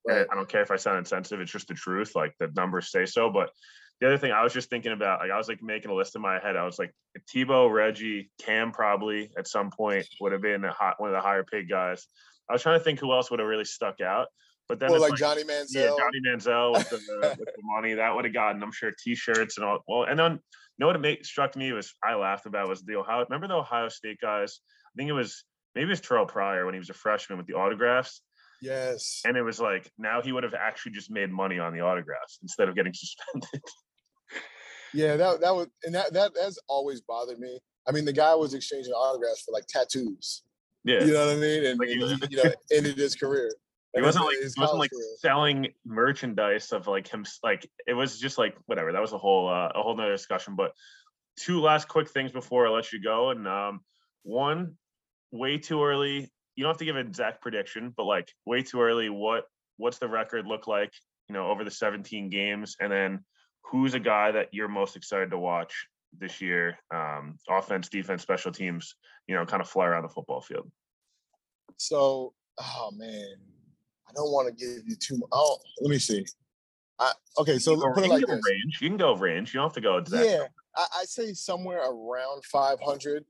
Right. 0.08 0.26
I 0.30 0.34
don't 0.34 0.48
care 0.48 0.62
if 0.62 0.70
I 0.70 0.76
sound 0.76 0.98
insensitive; 0.98 1.40
it's 1.40 1.52
just 1.52 1.68
the 1.68 1.74
truth. 1.74 2.16
Like 2.16 2.32
the 2.40 2.50
numbers 2.56 2.90
say 2.90 3.04
so. 3.04 3.30
But 3.30 3.50
the 4.00 4.06
other 4.08 4.18
thing 4.18 4.32
I 4.32 4.42
was 4.42 4.52
just 4.52 4.70
thinking 4.70 4.92
about, 4.92 5.20
like 5.20 5.30
I 5.30 5.36
was 5.36 5.48
like 5.48 5.62
making 5.62 5.90
a 5.90 5.94
list 5.94 6.16
in 6.16 6.22
my 6.22 6.40
head. 6.40 6.56
I 6.56 6.64
was 6.64 6.78
like, 6.78 6.92
Tebow, 7.32 7.72
Reggie, 7.72 8.30
Cam, 8.40 8.72
probably 8.72 9.30
at 9.38 9.46
some 9.46 9.70
point 9.70 10.06
would 10.20 10.32
have 10.32 10.42
been 10.42 10.64
a 10.64 10.72
hot, 10.72 11.00
one 11.00 11.10
of 11.10 11.14
the 11.14 11.20
higher 11.20 11.44
paid 11.44 11.68
guys. 11.68 12.06
I 12.48 12.54
was 12.54 12.62
trying 12.62 12.78
to 12.78 12.84
think 12.84 12.98
who 12.98 13.12
else 13.12 13.30
would 13.30 13.40
have 13.40 13.48
really 13.48 13.64
stuck 13.64 14.00
out. 14.00 14.28
But 14.72 14.80
then 14.80 14.90
Well, 14.90 15.02
like, 15.02 15.10
like, 15.10 15.18
Johnny 15.18 15.42
yeah, 15.46 15.64
Manziel. 15.64 15.98
Johnny 15.98 16.20
Manziel 16.26 16.72
with 16.72 16.88
the, 16.88 16.96
with 17.38 17.48
the 17.54 17.62
money 17.62 17.92
that 17.92 18.16
would 18.16 18.24
have 18.24 18.32
gotten, 18.32 18.62
I'm 18.62 18.72
sure, 18.72 18.90
T-shirts 19.04 19.58
and 19.58 19.66
all. 19.66 19.80
Well, 19.86 20.04
and 20.04 20.18
then 20.18 20.32
you 20.32 20.38
know 20.78 20.86
what 20.86 20.96
it 20.96 21.00
made, 21.00 21.26
struck 21.26 21.56
me 21.56 21.72
was 21.72 21.92
I 22.02 22.14
laughed 22.14 22.46
about 22.46 22.70
was 22.70 22.80
the 22.80 22.96
Ohio. 22.96 23.26
Remember 23.28 23.48
the 23.48 23.56
Ohio 23.56 23.90
State 23.90 24.16
guys? 24.22 24.60
I 24.86 24.92
think 24.96 25.10
it 25.10 25.12
was 25.12 25.44
maybe 25.74 25.88
it 25.88 25.90
was 25.90 26.00
Terrelle 26.00 26.26
Pryor 26.26 26.64
when 26.64 26.72
he 26.72 26.78
was 26.78 26.88
a 26.88 26.94
freshman 26.94 27.36
with 27.36 27.46
the 27.46 27.52
autographs, 27.52 28.22
yes. 28.62 29.20
and 29.26 29.36
it 29.36 29.42
was 29.42 29.60
like 29.60 29.92
now 29.98 30.22
he 30.22 30.32
would 30.32 30.42
have 30.42 30.54
actually 30.54 30.92
just 30.92 31.10
made 31.10 31.30
money 31.30 31.58
on 31.58 31.74
the 31.74 31.82
autographs 31.82 32.38
instead 32.40 32.70
of 32.70 32.74
getting 32.74 32.94
suspended. 32.94 33.60
Yeah, 34.94 35.16
that 35.18 35.42
that 35.42 35.54
was 35.54 35.66
and 35.84 35.94
that 35.94 36.14
that 36.14 36.32
has 36.42 36.58
always 36.66 37.02
bothered 37.02 37.38
me. 37.38 37.60
I 37.86 37.92
mean, 37.92 38.06
the 38.06 38.12
guy 38.14 38.34
was 38.34 38.54
exchanging 38.54 38.94
autographs 38.94 39.42
for 39.42 39.52
like 39.52 39.66
tattoos. 39.68 40.44
yeah, 40.82 41.04
You 41.04 41.12
know 41.12 41.26
what 41.26 41.36
I 41.36 41.40
mean? 41.40 41.66
And, 41.66 41.78
Like, 41.78 41.90
and 41.90 42.00
he, 42.00 42.36
you 42.36 42.42
know, 42.42 42.50
ended 42.72 42.96
his 42.96 43.14
career. 43.14 43.52
He 43.94 44.00
wasn't 44.00 44.24
like 44.24 44.38
he 44.38 44.60
wasn't 44.60 44.78
like 44.78 44.90
selling 45.18 45.68
merchandise 45.84 46.72
of 46.72 46.86
like 46.86 47.08
him. 47.08 47.26
Like 47.42 47.68
it 47.86 47.92
was 47.92 48.18
just 48.18 48.38
like 48.38 48.56
whatever. 48.64 48.92
That 48.92 49.02
was 49.02 49.12
a 49.12 49.18
whole 49.18 49.48
uh, 49.48 49.68
a 49.74 49.82
whole 49.82 49.96
nother 49.96 50.12
discussion. 50.12 50.56
But 50.56 50.72
two 51.36 51.60
last 51.60 51.88
quick 51.88 52.08
things 52.08 52.32
before 52.32 52.66
I 52.66 52.70
let 52.70 52.92
you 52.92 53.02
go. 53.02 53.30
And 53.30 53.46
um, 53.46 53.80
one, 54.22 54.76
way 55.30 55.58
too 55.58 55.84
early. 55.84 56.30
You 56.56 56.64
don't 56.64 56.70
have 56.70 56.78
to 56.78 56.84
give 56.84 56.96
an 56.96 57.06
exact 57.06 57.42
prediction, 57.42 57.92
but 57.96 58.04
like 58.04 58.32
way 58.46 58.62
too 58.62 58.80
early. 58.80 59.10
What 59.10 59.44
what's 59.76 59.98
the 59.98 60.08
record 60.08 60.46
look 60.46 60.66
like? 60.66 60.92
You 61.28 61.34
know, 61.34 61.48
over 61.48 61.64
the 61.64 61.70
17 61.70 62.30
games, 62.30 62.76
and 62.80 62.90
then 62.90 63.24
who's 63.64 63.94
a 63.94 64.00
guy 64.00 64.32
that 64.32 64.48
you're 64.52 64.68
most 64.68 64.96
excited 64.96 65.30
to 65.30 65.38
watch 65.38 65.86
this 66.18 66.40
year? 66.40 66.78
Um, 66.94 67.38
offense, 67.48 67.88
defense, 67.88 68.22
special 68.22 68.52
teams. 68.52 68.94
You 69.26 69.34
know, 69.34 69.44
kind 69.44 69.60
of 69.60 69.68
fly 69.68 69.86
around 69.86 70.02
the 70.02 70.08
football 70.08 70.40
field. 70.40 70.70
So, 71.76 72.34
oh 72.58 72.90
man, 72.94 73.36
I 74.12 74.14
don't 74.16 74.30
want 74.32 74.48
to 74.48 74.54
give 74.54 74.82
you 74.86 74.96
too 74.96 75.16
much. 75.18 75.28
Oh, 75.32 75.58
let 75.80 75.90
me 75.90 75.98
see. 75.98 76.24
I, 76.98 77.12
okay, 77.38 77.58
so 77.58 77.72
You 77.72 77.80
can 77.80 77.88
go- 77.88 77.94
put 77.94 78.04
it 78.04 78.10
like 78.10 78.20
this. 78.26 78.30
range. 78.30 78.78
You 78.80 78.88
can 78.90 78.96
go 78.98 79.16
range. 79.16 79.54
You 79.54 79.58
don't 79.58 79.68
have 79.68 79.74
to 79.74 79.80
go 79.80 79.96
exact. 79.96 80.26
Yeah, 80.28 80.44
I, 80.76 80.86
I 81.00 81.04
say 81.04 81.32
somewhere 81.32 81.78
around 81.78 82.44
500, 82.44 83.24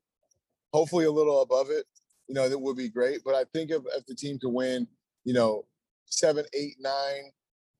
hopefully 0.72 1.04
a 1.04 1.10
little 1.10 1.42
above 1.42 1.70
it. 1.70 1.86
You 2.28 2.34
know, 2.34 2.48
that 2.48 2.58
would 2.58 2.76
be 2.76 2.88
great. 2.88 3.20
But 3.24 3.34
I 3.34 3.44
think 3.52 3.70
if, 3.70 3.82
if 3.96 4.04
the 4.06 4.14
team 4.14 4.38
could 4.40 4.50
win, 4.52 4.86
you 5.24 5.32
know, 5.34 5.64
seven, 6.06 6.44
eight, 6.54 6.74
nine, 6.80 7.30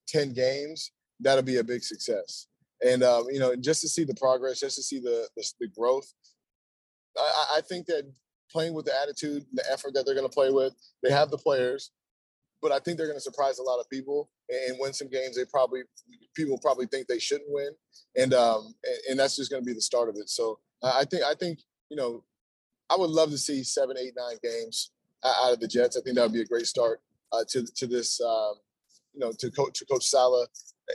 ten 0.06 0.32
games, 0.32 0.92
that'll 1.20 1.42
be 1.42 1.56
a 1.58 1.64
big 1.64 1.82
success. 1.82 2.46
And 2.84 3.02
um, 3.02 3.26
you 3.30 3.38
know, 3.40 3.54
just 3.56 3.80
to 3.82 3.88
see 3.88 4.04
the 4.04 4.14
progress, 4.14 4.60
just 4.60 4.76
to 4.76 4.82
see 4.82 4.98
the 5.00 5.28
the, 5.36 5.44
the 5.60 5.68
growth, 5.68 6.12
I, 7.18 7.20
I- 7.54 7.58
I 7.58 7.60
think 7.62 7.86
that 7.86 8.10
playing 8.50 8.74
with 8.74 8.84
the 8.86 8.92
attitude, 9.02 9.44
and 9.48 9.56
the 9.58 9.64
effort 9.72 9.94
that 9.94 10.04
they're 10.04 10.14
going 10.14 10.28
to 10.28 10.32
play 10.34 10.50
with, 10.50 10.74
they 11.02 11.10
have 11.10 11.30
the 11.30 11.38
players, 11.38 11.90
but 12.62 12.72
I 12.72 12.78
think 12.78 12.96
they're 12.96 13.08
going 13.08 13.18
to 13.18 13.20
surprise 13.20 13.58
a 13.58 13.62
lot 13.62 13.80
of 13.80 13.90
people 13.90 14.30
and, 14.48 14.70
and 14.70 14.78
win 14.80 14.92
some 14.92 15.08
games. 15.08 15.36
They 15.36 15.44
probably 15.44 15.82
people 16.34 16.58
probably 16.62 16.86
think 16.86 17.08
they 17.08 17.18
shouldn't 17.18 17.50
win, 17.50 17.70
and 18.16 18.32
um, 18.32 18.74
and, 18.84 18.98
and 19.10 19.18
that's 19.18 19.36
just 19.36 19.50
going 19.50 19.62
to 19.62 19.66
be 19.66 19.74
the 19.74 19.80
start 19.80 20.08
of 20.08 20.16
it. 20.16 20.30
So 20.30 20.58
I 20.82 21.04
think 21.04 21.24
I 21.24 21.34
think 21.34 21.58
you 21.92 21.96
know, 21.96 22.24
I 22.88 22.96
would 22.96 23.10
love 23.10 23.30
to 23.30 23.38
see 23.38 23.62
seven, 23.62 23.96
eight, 23.98 24.14
nine 24.16 24.38
games 24.42 24.92
out 25.24 25.52
of 25.52 25.60
the 25.60 25.68
Jets. 25.68 25.96
I 25.96 26.00
think 26.00 26.16
that 26.16 26.22
would 26.22 26.32
be 26.32 26.40
a 26.40 26.46
great 26.46 26.66
start 26.66 27.00
uh, 27.32 27.44
to 27.50 27.64
to 27.64 27.86
this, 27.86 28.20
um, 28.20 28.54
you 29.12 29.20
know, 29.20 29.32
to 29.38 29.50
coach 29.50 29.78
to 29.78 29.84
Coach 29.84 30.06
Saleh 30.06 30.48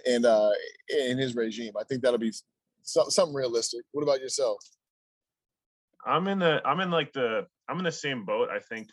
and 0.08 0.26
uh, 0.26 0.52
in 0.90 1.18
his 1.18 1.36
regime. 1.36 1.74
I 1.80 1.84
think 1.84 2.02
that'll 2.02 2.18
be 2.18 2.34
some, 2.82 3.10
something 3.10 3.36
realistic. 3.36 3.82
What 3.92 4.02
about 4.02 4.22
yourself? 4.22 4.58
I'm 6.06 6.28
in 6.28 6.40
the 6.40 6.62
I'm 6.66 6.80
in 6.80 6.90
like 6.90 7.14
the 7.14 7.46
I'm 7.70 7.78
in 7.78 7.86
the 7.86 7.92
same 7.92 8.26
boat. 8.26 8.50
I 8.50 8.60
think 8.60 8.88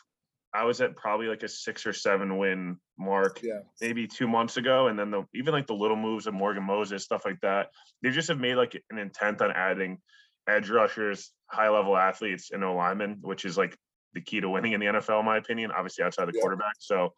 I 0.54 0.64
was 0.64 0.80
at 0.80 0.94
probably 0.96 1.26
like 1.26 1.42
a 1.42 1.48
six 1.48 1.84
or 1.84 1.92
seven 1.92 2.38
win 2.38 2.76
mark 2.96 3.40
Yeah. 3.42 3.60
maybe 3.80 4.06
two 4.06 4.28
months 4.28 4.56
ago. 4.56 4.86
And 4.86 4.96
then 4.98 5.10
the 5.10 5.24
even 5.34 5.52
like 5.52 5.66
the 5.66 5.74
little 5.74 5.96
moves 5.96 6.26
of 6.28 6.34
Morgan 6.34 6.62
Moses, 6.62 7.02
stuff 7.02 7.24
like 7.24 7.40
that. 7.40 7.70
They 8.02 8.10
just 8.10 8.28
have 8.28 8.38
made 8.38 8.54
like 8.54 8.80
an 8.90 8.98
intent 8.98 9.42
on 9.42 9.50
adding 9.50 9.98
edge 10.46 10.70
rushers, 10.70 11.32
high 11.46 11.70
level 11.70 11.96
athletes, 11.96 12.50
and 12.52 12.60
no 12.60 12.74
linemen, 12.74 13.18
which 13.22 13.44
is 13.44 13.58
like 13.58 13.76
the 14.12 14.20
key 14.20 14.40
to 14.40 14.48
winning 14.48 14.72
in 14.72 14.80
the 14.80 14.86
NFL, 14.86 15.20
in 15.20 15.26
my 15.26 15.38
opinion, 15.38 15.72
obviously 15.72 16.04
outside 16.04 16.26
the 16.28 16.32
Yeah. 16.34 16.40
quarterback. 16.42 16.74
So 16.78 17.14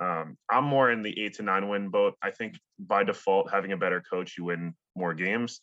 um, 0.00 0.36
I'm 0.48 0.64
more 0.64 0.90
in 0.92 1.02
the 1.02 1.18
eight 1.24 1.34
to 1.34 1.42
nine 1.42 1.68
win 1.68 1.88
boat. 1.88 2.14
I 2.22 2.30
think 2.30 2.54
by 2.78 3.02
default, 3.02 3.50
having 3.50 3.72
a 3.72 3.76
better 3.76 4.00
coach, 4.08 4.36
you 4.38 4.44
win 4.44 4.74
more 4.94 5.12
games. 5.14 5.60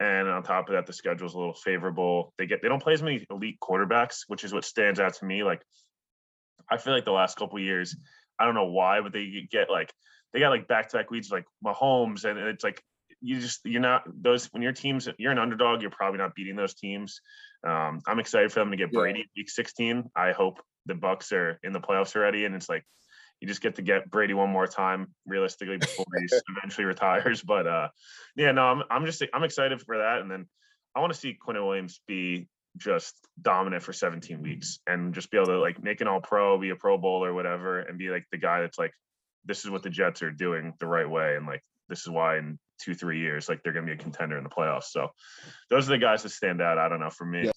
And 0.00 0.28
on 0.28 0.42
top 0.42 0.68
of 0.68 0.74
that, 0.74 0.86
the 0.86 0.92
schedule's 0.92 1.34
a 1.34 1.38
little 1.38 1.54
favorable. 1.54 2.32
They 2.38 2.46
get 2.46 2.62
they 2.62 2.68
don't 2.68 2.82
play 2.82 2.92
as 2.94 3.02
many 3.02 3.26
elite 3.30 3.58
quarterbacks, 3.60 4.20
which 4.28 4.44
is 4.44 4.52
what 4.54 4.64
stands 4.64 5.00
out 5.00 5.14
to 5.14 5.24
me. 5.26 5.42
Like 5.42 5.62
I 6.70 6.76
feel 6.76 6.92
like 6.92 7.04
the 7.04 7.12
last 7.12 7.36
couple 7.36 7.58
years, 7.58 7.96
I 8.38 8.44
don't 8.44 8.54
know 8.54 8.66
why, 8.66 9.00
but 9.00 9.12
they 9.12 9.46
get 9.50 9.70
like 9.70 9.92
they 10.32 10.40
got 10.40 10.50
like 10.50 10.68
back 10.68 10.88
to 10.88 10.96
back 10.98 11.10
weeks 11.10 11.30
like 11.30 11.44
Mahomes, 11.64 12.24
and 12.24 12.38
it's 12.38 12.64
like 12.64 12.82
you 13.20 13.40
just 13.40 13.60
you're 13.64 13.80
not 13.80 14.02
those 14.06 14.46
when 14.52 14.62
your 14.62 14.72
teams 14.72 15.08
you're 15.18 15.32
an 15.32 15.38
underdog, 15.38 15.80
you're 15.80 15.90
probably 15.90 16.18
not 16.18 16.34
beating 16.34 16.56
those 16.56 16.74
teams. 16.74 17.20
Um, 17.66 18.00
I'm 18.06 18.18
excited 18.18 18.52
for 18.52 18.60
them 18.60 18.70
to 18.70 18.76
get 18.76 18.90
Yeah. 18.92 19.00
Brady 19.00 19.30
week 19.36 19.50
16. 19.50 20.10
I 20.14 20.32
hope 20.32 20.60
the 20.86 20.94
Bucs 20.94 21.32
are 21.32 21.58
in 21.62 21.72
the 21.72 21.80
playoffs 21.80 22.14
already, 22.14 22.44
and 22.44 22.54
it's 22.54 22.68
like 22.68 22.84
you 23.40 23.48
just 23.48 23.60
get 23.60 23.76
to 23.76 23.82
get 23.82 24.10
Brady 24.10 24.34
one 24.34 24.50
more 24.50 24.66
time 24.66 25.08
realistically 25.26 25.78
before 25.78 26.06
he 26.18 26.26
eventually 26.56 26.84
retires. 26.84 27.42
But 27.42 27.66
uh, 27.66 27.88
yeah, 28.36 28.52
no, 28.52 28.62
I'm 28.62 28.82
I'm 28.90 29.06
just 29.06 29.22
I'm 29.32 29.44
excited 29.44 29.80
for 29.82 29.98
that, 29.98 30.20
and 30.20 30.30
then 30.30 30.46
I 30.94 31.00
want 31.00 31.12
to 31.12 31.18
see 31.18 31.34
Quinn 31.34 31.56
Williams 31.56 32.00
be 32.06 32.48
just 32.76 33.14
dominant 33.40 33.82
for 33.82 33.92
17 33.92 34.42
weeks 34.42 34.78
and 34.86 35.14
just 35.14 35.30
be 35.30 35.38
able 35.38 35.46
to 35.46 35.60
like 35.60 35.82
make 35.82 36.00
an 36.00 36.08
all 36.08 36.20
pro, 36.20 36.58
be 36.58 36.70
a 36.70 36.76
pro 36.76 36.98
bowl 36.98 37.24
or 37.24 37.34
whatever, 37.34 37.80
and 37.80 37.98
be 37.98 38.08
like 38.08 38.24
the 38.30 38.38
guy 38.38 38.60
that's 38.60 38.78
like, 38.78 38.92
this 39.44 39.64
is 39.64 39.70
what 39.70 39.82
the 39.82 39.90
Jets 39.90 40.22
are 40.22 40.30
doing 40.30 40.74
the 40.80 40.86
right 40.86 41.08
way. 41.08 41.36
And 41.36 41.46
like, 41.46 41.62
this 41.88 42.00
is 42.00 42.08
why 42.08 42.38
in 42.38 42.58
two, 42.80 42.94
three 42.94 43.20
years, 43.20 43.48
like 43.48 43.62
they're 43.62 43.72
going 43.72 43.86
to 43.86 43.94
be 43.94 43.98
a 43.98 44.02
contender 44.02 44.36
in 44.36 44.44
the 44.44 44.50
playoffs. 44.50 44.84
So 44.84 45.08
those 45.70 45.88
are 45.88 45.92
the 45.92 45.98
guys 45.98 46.22
that 46.24 46.30
stand 46.30 46.60
out. 46.60 46.78
I 46.78 46.88
don't 46.88 47.00
know 47.00 47.10
for 47.10 47.24
me. 47.24 47.44
Yeah. 47.46 47.52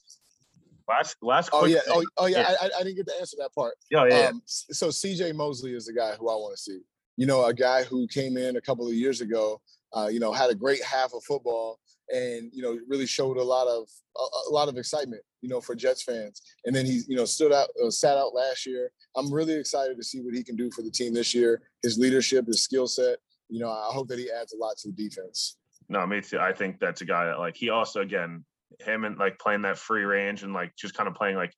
Last, 0.88 1.18
last, 1.22 1.50
Oh 1.54 1.66
yeah, 1.66 1.80
oh, 1.88 2.04
oh 2.18 2.26
yeah. 2.26 2.56
I, 2.60 2.70
I- 2.80 2.84
didn't 2.84 2.96
get 2.96 3.08
to 3.08 3.14
answer 3.20 3.38
that 3.40 3.54
part. 3.54 3.76
yeah, 3.92 4.06
yeah, 4.10 4.20
yeah. 4.22 4.28
Um, 4.30 4.42
so 4.46 4.88
CJ 4.88 5.36
Mosley 5.36 5.76
is 5.76 5.86
the 5.86 5.94
guy 5.94 6.16
who 6.16 6.30
I 6.30 6.36
want 6.36 6.56
to 6.56 6.62
see. 6.62 6.80
You 7.16 7.28
know, 7.28 7.46
a 7.46 7.54
guy 7.54 7.84
who 7.84 8.08
came 8.08 8.38
in 8.38 8.56
a 8.56 8.62
couple 8.62 8.88
of 8.88 8.94
years 8.94 9.22
ago. 9.22 9.62
Uh, 9.94 10.08
you 10.08 10.20
know, 10.20 10.32
had 10.32 10.50
a 10.52 10.56
great 10.56 10.84
half 10.84 11.14
of 11.14 11.24
football, 11.24 11.80
and 12.14 12.50
you 12.54 12.62
know, 12.62 12.78
really 12.88 13.06
showed 13.06 13.38
a 13.38 13.44
lot 13.44 13.68
of 13.68 13.88
a, 14.18 14.50
a 14.50 14.52
lot 14.52 14.70
of 14.70 14.78
excitement. 14.78 15.22
You 15.42 15.50
know, 15.50 15.62
for 15.62 15.74
Jets 15.74 16.04
fans. 16.04 16.42
And 16.66 16.76
then 16.76 16.86
he, 16.86 17.02
you 17.08 17.16
know, 17.16 17.24
stood 17.24 17.54
out, 17.54 17.70
uh, 17.82 17.90
sat 17.90 18.18
out 18.18 18.36
last 18.36 18.66
year. 18.66 18.92
I'm 19.16 19.34
really 19.34 19.54
excited 19.54 19.96
to 19.96 20.04
see 20.04 20.20
what 20.20 20.36
he 20.36 20.44
can 20.44 20.58
do 20.58 20.70
for 20.72 20.82
the 20.82 20.92
team 20.92 21.14
this 21.14 21.34
year. 21.34 21.62
His 21.82 21.98
leadership, 21.98 22.46
his 22.46 22.62
skill 22.62 22.88
set. 22.88 23.20
You 23.48 23.60
know, 23.60 23.72
I 23.72 23.90
hope 23.92 24.10
that 24.10 24.20
he 24.20 24.30
adds 24.30 24.54
a 24.54 24.58
lot 24.58 24.78
to 24.80 24.90
the 24.90 24.94
defense. 24.94 25.58
No, 25.88 26.06
me 26.06 26.22
too. 26.22 26.40
I 26.40 26.54
think 26.54 26.80
that's 26.80 27.02
a 27.02 27.06
guy 27.06 27.26
that 27.26 27.40
like 27.40 27.56
he 27.56 27.70
also 27.70 28.02
again 28.02 28.44
him 28.80 29.04
and 29.04 29.18
like 29.18 29.40
playing 29.40 29.64
that 29.64 29.78
free 29.78 30.04
range 30.04 30.44
and 30.44 30.54
like 30.54 30.76
just 30.76 30.94
kind 30.94 31.08
of 31.08 31.16
playing 31.16 31.36
like 31.36 31.54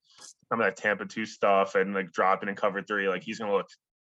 some 0.50 0.60
of 0.62 0.66
that 0.66 0.78
Tampa 0.78 1.06
two 1.06 1.26
stuff 1.26 1.76
and 1.76 1.94
like 1.94 2.12
dropping 2.12 2.50
in 2.50 2.56
cover 2.56 2.82
three. 2.82 3.10
Like 3.10 3.24
he's 3.24 3.40
gonna 3.40 3.54
look. 3.54 3.68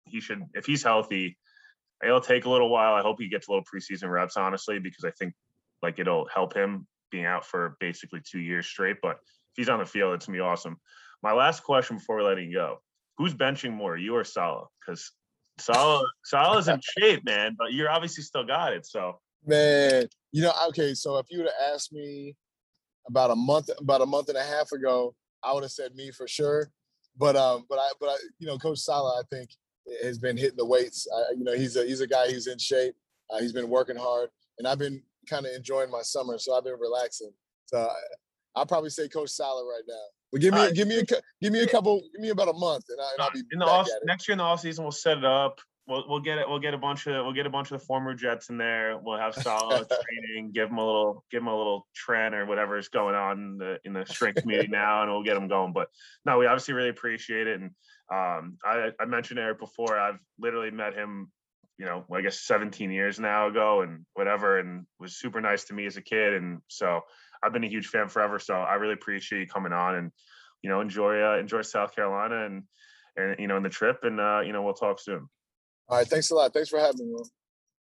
He 0.06 0.19
should 0.19 0.43
if 0.54 0.65
he's 0.65 0.84
healthy. 0.84 1.38
It'll 2.04 2.21
take 2.21 2.45
a 2.45 2.50
little 2.50 2.69
while. 2.69 2.93
I 2.93 3.02
hope 3.02 3.17
he 3.19 3.28
gets 3.28 3.47
a 3.47 3.52
little 3.52 3.65
preseason 3.65 4.10
reps, 4.10 4.38
honestly, 4.38 4.78
because 4.80 5.04
I 5.04 5.12
think 5.12 5.34
like 5.82 6.00
it'll 6.00 6.28
help 6.34 6.56
him 6.56 6.88
being 7.12 7.26
out 7.26 7.46
for 7.46 7.78
basically 7.80 8.22
two 8.30 8.40
years 8.40 8.68
straight. 8.68 8.98
But 9.02 9.18
if 9.18 9.56
he's 9.56 9.70
on 9.70 9.80
the 9.80 9.86
field, 9.86 10.13
it's 10.13 10.26
gonna 10.26 10.38
be 10.38 10.42
awesome. 10.42 10.78
My 11.24 11.34
last 11.34 11.63
question 11.63 11.98
before 11.98 12.22
letting 12.24 12.52
go: 12.52 12.78
Who's 13.18 13.34
benching 13.34 13.74
more, 13.74 13.98
you 13.98 14.16
or 14.16 14.24
Saleh? 14.24 14.68
Because 14.80 15.12
Saleh, 15.60 16.06
Saleh's 16.24 16.68
in 16.68 16.80
shape, 17.00 17.26
man. 17.26 17.56
But 17.58 17.74
you're 17.74 17.90
obviously 17.90 18.24
still 18.24 18.46
got 18.46 18.74
it. 18.74 18.86
So 18.86 19.20
Man, 19.46 20.08
you 20.32 20.42
know, 20.42 20.52
okay, 20.70 20.94
so 20.94 21.18
if 21.18 21.28
you 21.30 21.40
would 21.40 21.48
have 21.48 21.74
asked 21.74 21.94
me 21.94 22.36
about 23.08 23.32
a 23.32 23.36
month 23.36 23.70
about 23.80 24.02
a 24.02 24.06
month 24.06 24.30
and 24.30 24.38
a 24.38 24.44
half 24.44 24.72
ago, 24.72 25.16
I 25.44 25.54
would 25.54 25.63
have 25.63 25.72
said 25.72 25.96
me 25.96 26.12
for 26.12 26.28
sure. 26.28 26.72
But 27.18 27.36
um, 27.36 27.66
but 27.70 27.80
I 27.80 27.90
but 28.00 28.10
I, 28.10 28.16
you 28.40 28.48
know, 28.48 28.58
Coach 28.58 28.80
Saleh, 28.80 29.13
I 29.20 29.24
think 29.34 29.52
has 30.04 30.18
been 30.18 30.38
hitting 30.38 30.58
the 30.58 30.66
weights. 30.66 31.08
I, 31.16 31.34
you 31.38 31.44
know, 31.44 31.54
he's 31.54 31.78
a 31.78 31.86
he's 31.86 32.02
a 32.02 32.08
guy 32.08 32.30
who's 32.30 32.48
in 32.48 32.58
shape. 32.58 32.96
Uh, 33.30 33.40
he's 33.40 33.54
been 33.54 33.70
working 33.70 33.96
hard, 33.96 34.30
and 34.58 34.68
I've 34.68 34.80
been 34.80 35.02
kind 35.30 35.46
of 35.46 35.52
enjoying 35.56 35.92
my 35.92 36.02
summer, 36.02 36.38
so 36.38 36.56
I've 36.56 36.63
been 36.63 36.80
relaxing. 36.80 37.32
So 37.66 37.80
I, 37.80 38.60
I'll 38.60 38.66
probably 38.66 38.90
say 38.90 39.08
Coach 39.08 39.30
Saleh 39.30 39.66
right 39.66 39.84
now. 39.88 40.06
But 40.32 40.42
give 40.42 40.54
me 40.54 40.72
give 40.74 40.88
me 40.88 41.00
a 41.00 41.04
give 41.42 41.54
me 41.54 41.62
a 41.62 41.68
couple 41.68 42.02
give 42.13 42.22
me 42.22 42.30
about 42.30 42.50
a 42.50 42.54
month, 42.54 42.86
and, 42.90 43.00
I, 43.00 43.12
and 43.13 43.22
I'll 43.22 43.32
be 43.32 43.44
in 43.52 43.60
the 43.60 43.66
off 43.66 43.88
next 44.06 44.28
year 44.28 44.34
in 44.34 44.40
the 44.40 44.44
off 44.44 44.60
season 44.60 44.84
we'll 44.84 44.92
set 44.92 45.18
it 45.18 45.26
up. 45.26 45.60
We'll 45.88 46.04
we'll 46.10 46.20
get 46.20 46.38
it. 46.38 46.50
We'll 46.50 46.60
get 46.60 46.74
a 46.74 46.78
bunch 46.78 47.08
of 47.08 47.26
we'll 47.26 47.34
get 47.34 47.46
a 47.46 47.50
bunch 47.50 47.72
of 47.72 47.80
the 47.80 47.86
former 47.86 48.13
Jets 48.13 48.50
in 48.50 48.58
there. 48.58 48.98
We'll 48.98 49.17
have 49.17 49.34
Saleh 49.34 49.88
training. 49.88 50.52
Give 50.52 50.69
him 50.69 50.80
a 50.80 50.86
little 50.86 51.23
give 51.32 51.42
him 51.42 51.48
a 51.48 51.58
little 51.58 51.88
trend 51.96 52.36
or 52.36 52.46
whatever 52.46 52.78
is 52.78 52.90
going 52.90 53.15
on 53.15 53.38
in 53.38 53.58
the 53.58 53.80
in 53.86 53.94
the 53.94 54.06
strength 54.06 54.42
community 54.42 54.67
now, 54.69 55.04
and 55.04 55.12
we'll 55.12 55.23
get 55.23 55.38
him 55.38 55.48
going. 55.48 55.71
But 55.71 55.88
no, 56.25 56.38
we 56.38 56.46
obviously 56.46 56.73
really 56.73 56.90
appreciate 56.90 57.48
it. 57.48 57.62
And 57.62 57.71
um, 58.12 58.58
I 58.65 58.92
I 59.00 59.06
mentioned 59.06 59.40
Erik 59.40 59.60
before. 59.60 59.98
I've 59.98 60.19
literally 60.38 60.71
met 60.71 60.94
him. 60.94 61.32
You 61.78 61.86
know, 61.86 62.06
I 62.12 62.21
guess 62.21 62.42
17 62.42 62.92
years 62.92 63.19
now 63.19 63.48
ago, 63.48 63.82
and 63.82 64.06
whatever, 64.13 64.60
and 64.60 64.86
was 65.00 65.17
super 65.17 65.42
nice 65.42 65.65
to 65.65 65.73
me 65.73 65.86
as 65.86 65.98
a 65.98 66.02
kid, 66.02 66.34
and 66.34 66.60
so 66.67 67.02
I've 67.44 67.54
been 67.54 67.63
a 67.63 67.69
huge 67.69 67.88
fan 67.88 68.10
forever. 68.10 68.40
So 68.40 68.56
I 68.56 68.75
really 68.75 68.94
appreciate 68.94 69.40
you 69.42 69.48
coming 69.48 69.73
on, 69.73 69.96
and 69.96 70.12
you 70.63 70.69
know, 70.69 70.82
enjoy 70.82 71.21
uh, 71.21 71.38
enjoy 71.38 71.62
South 71.62 71.96
Carolina, 71.96 72.46
and 72.46 72.63
and 73.15 73.36
you 73.40 73.48
know, 73.48 73.58
in 73.58 73.63
the 73.63 73.69
trip, 73.69 74.00
and 74.04 74.19
uh, 74.19 74.42
you 74.44 74.54
know, 74.54 74.63
we'll 74.63 74.73
talk 74.73 75.00
soon. 75.00 75.30
All 75.90 75.98
right, 75.98 76.08
thanks 76.08 76.32
a 76.32 76.36
lot. 76.36 76.54
Thanks 76.54 76.69
for 76.69 76.80
having 76.80 77.12
me. 77.12 77.19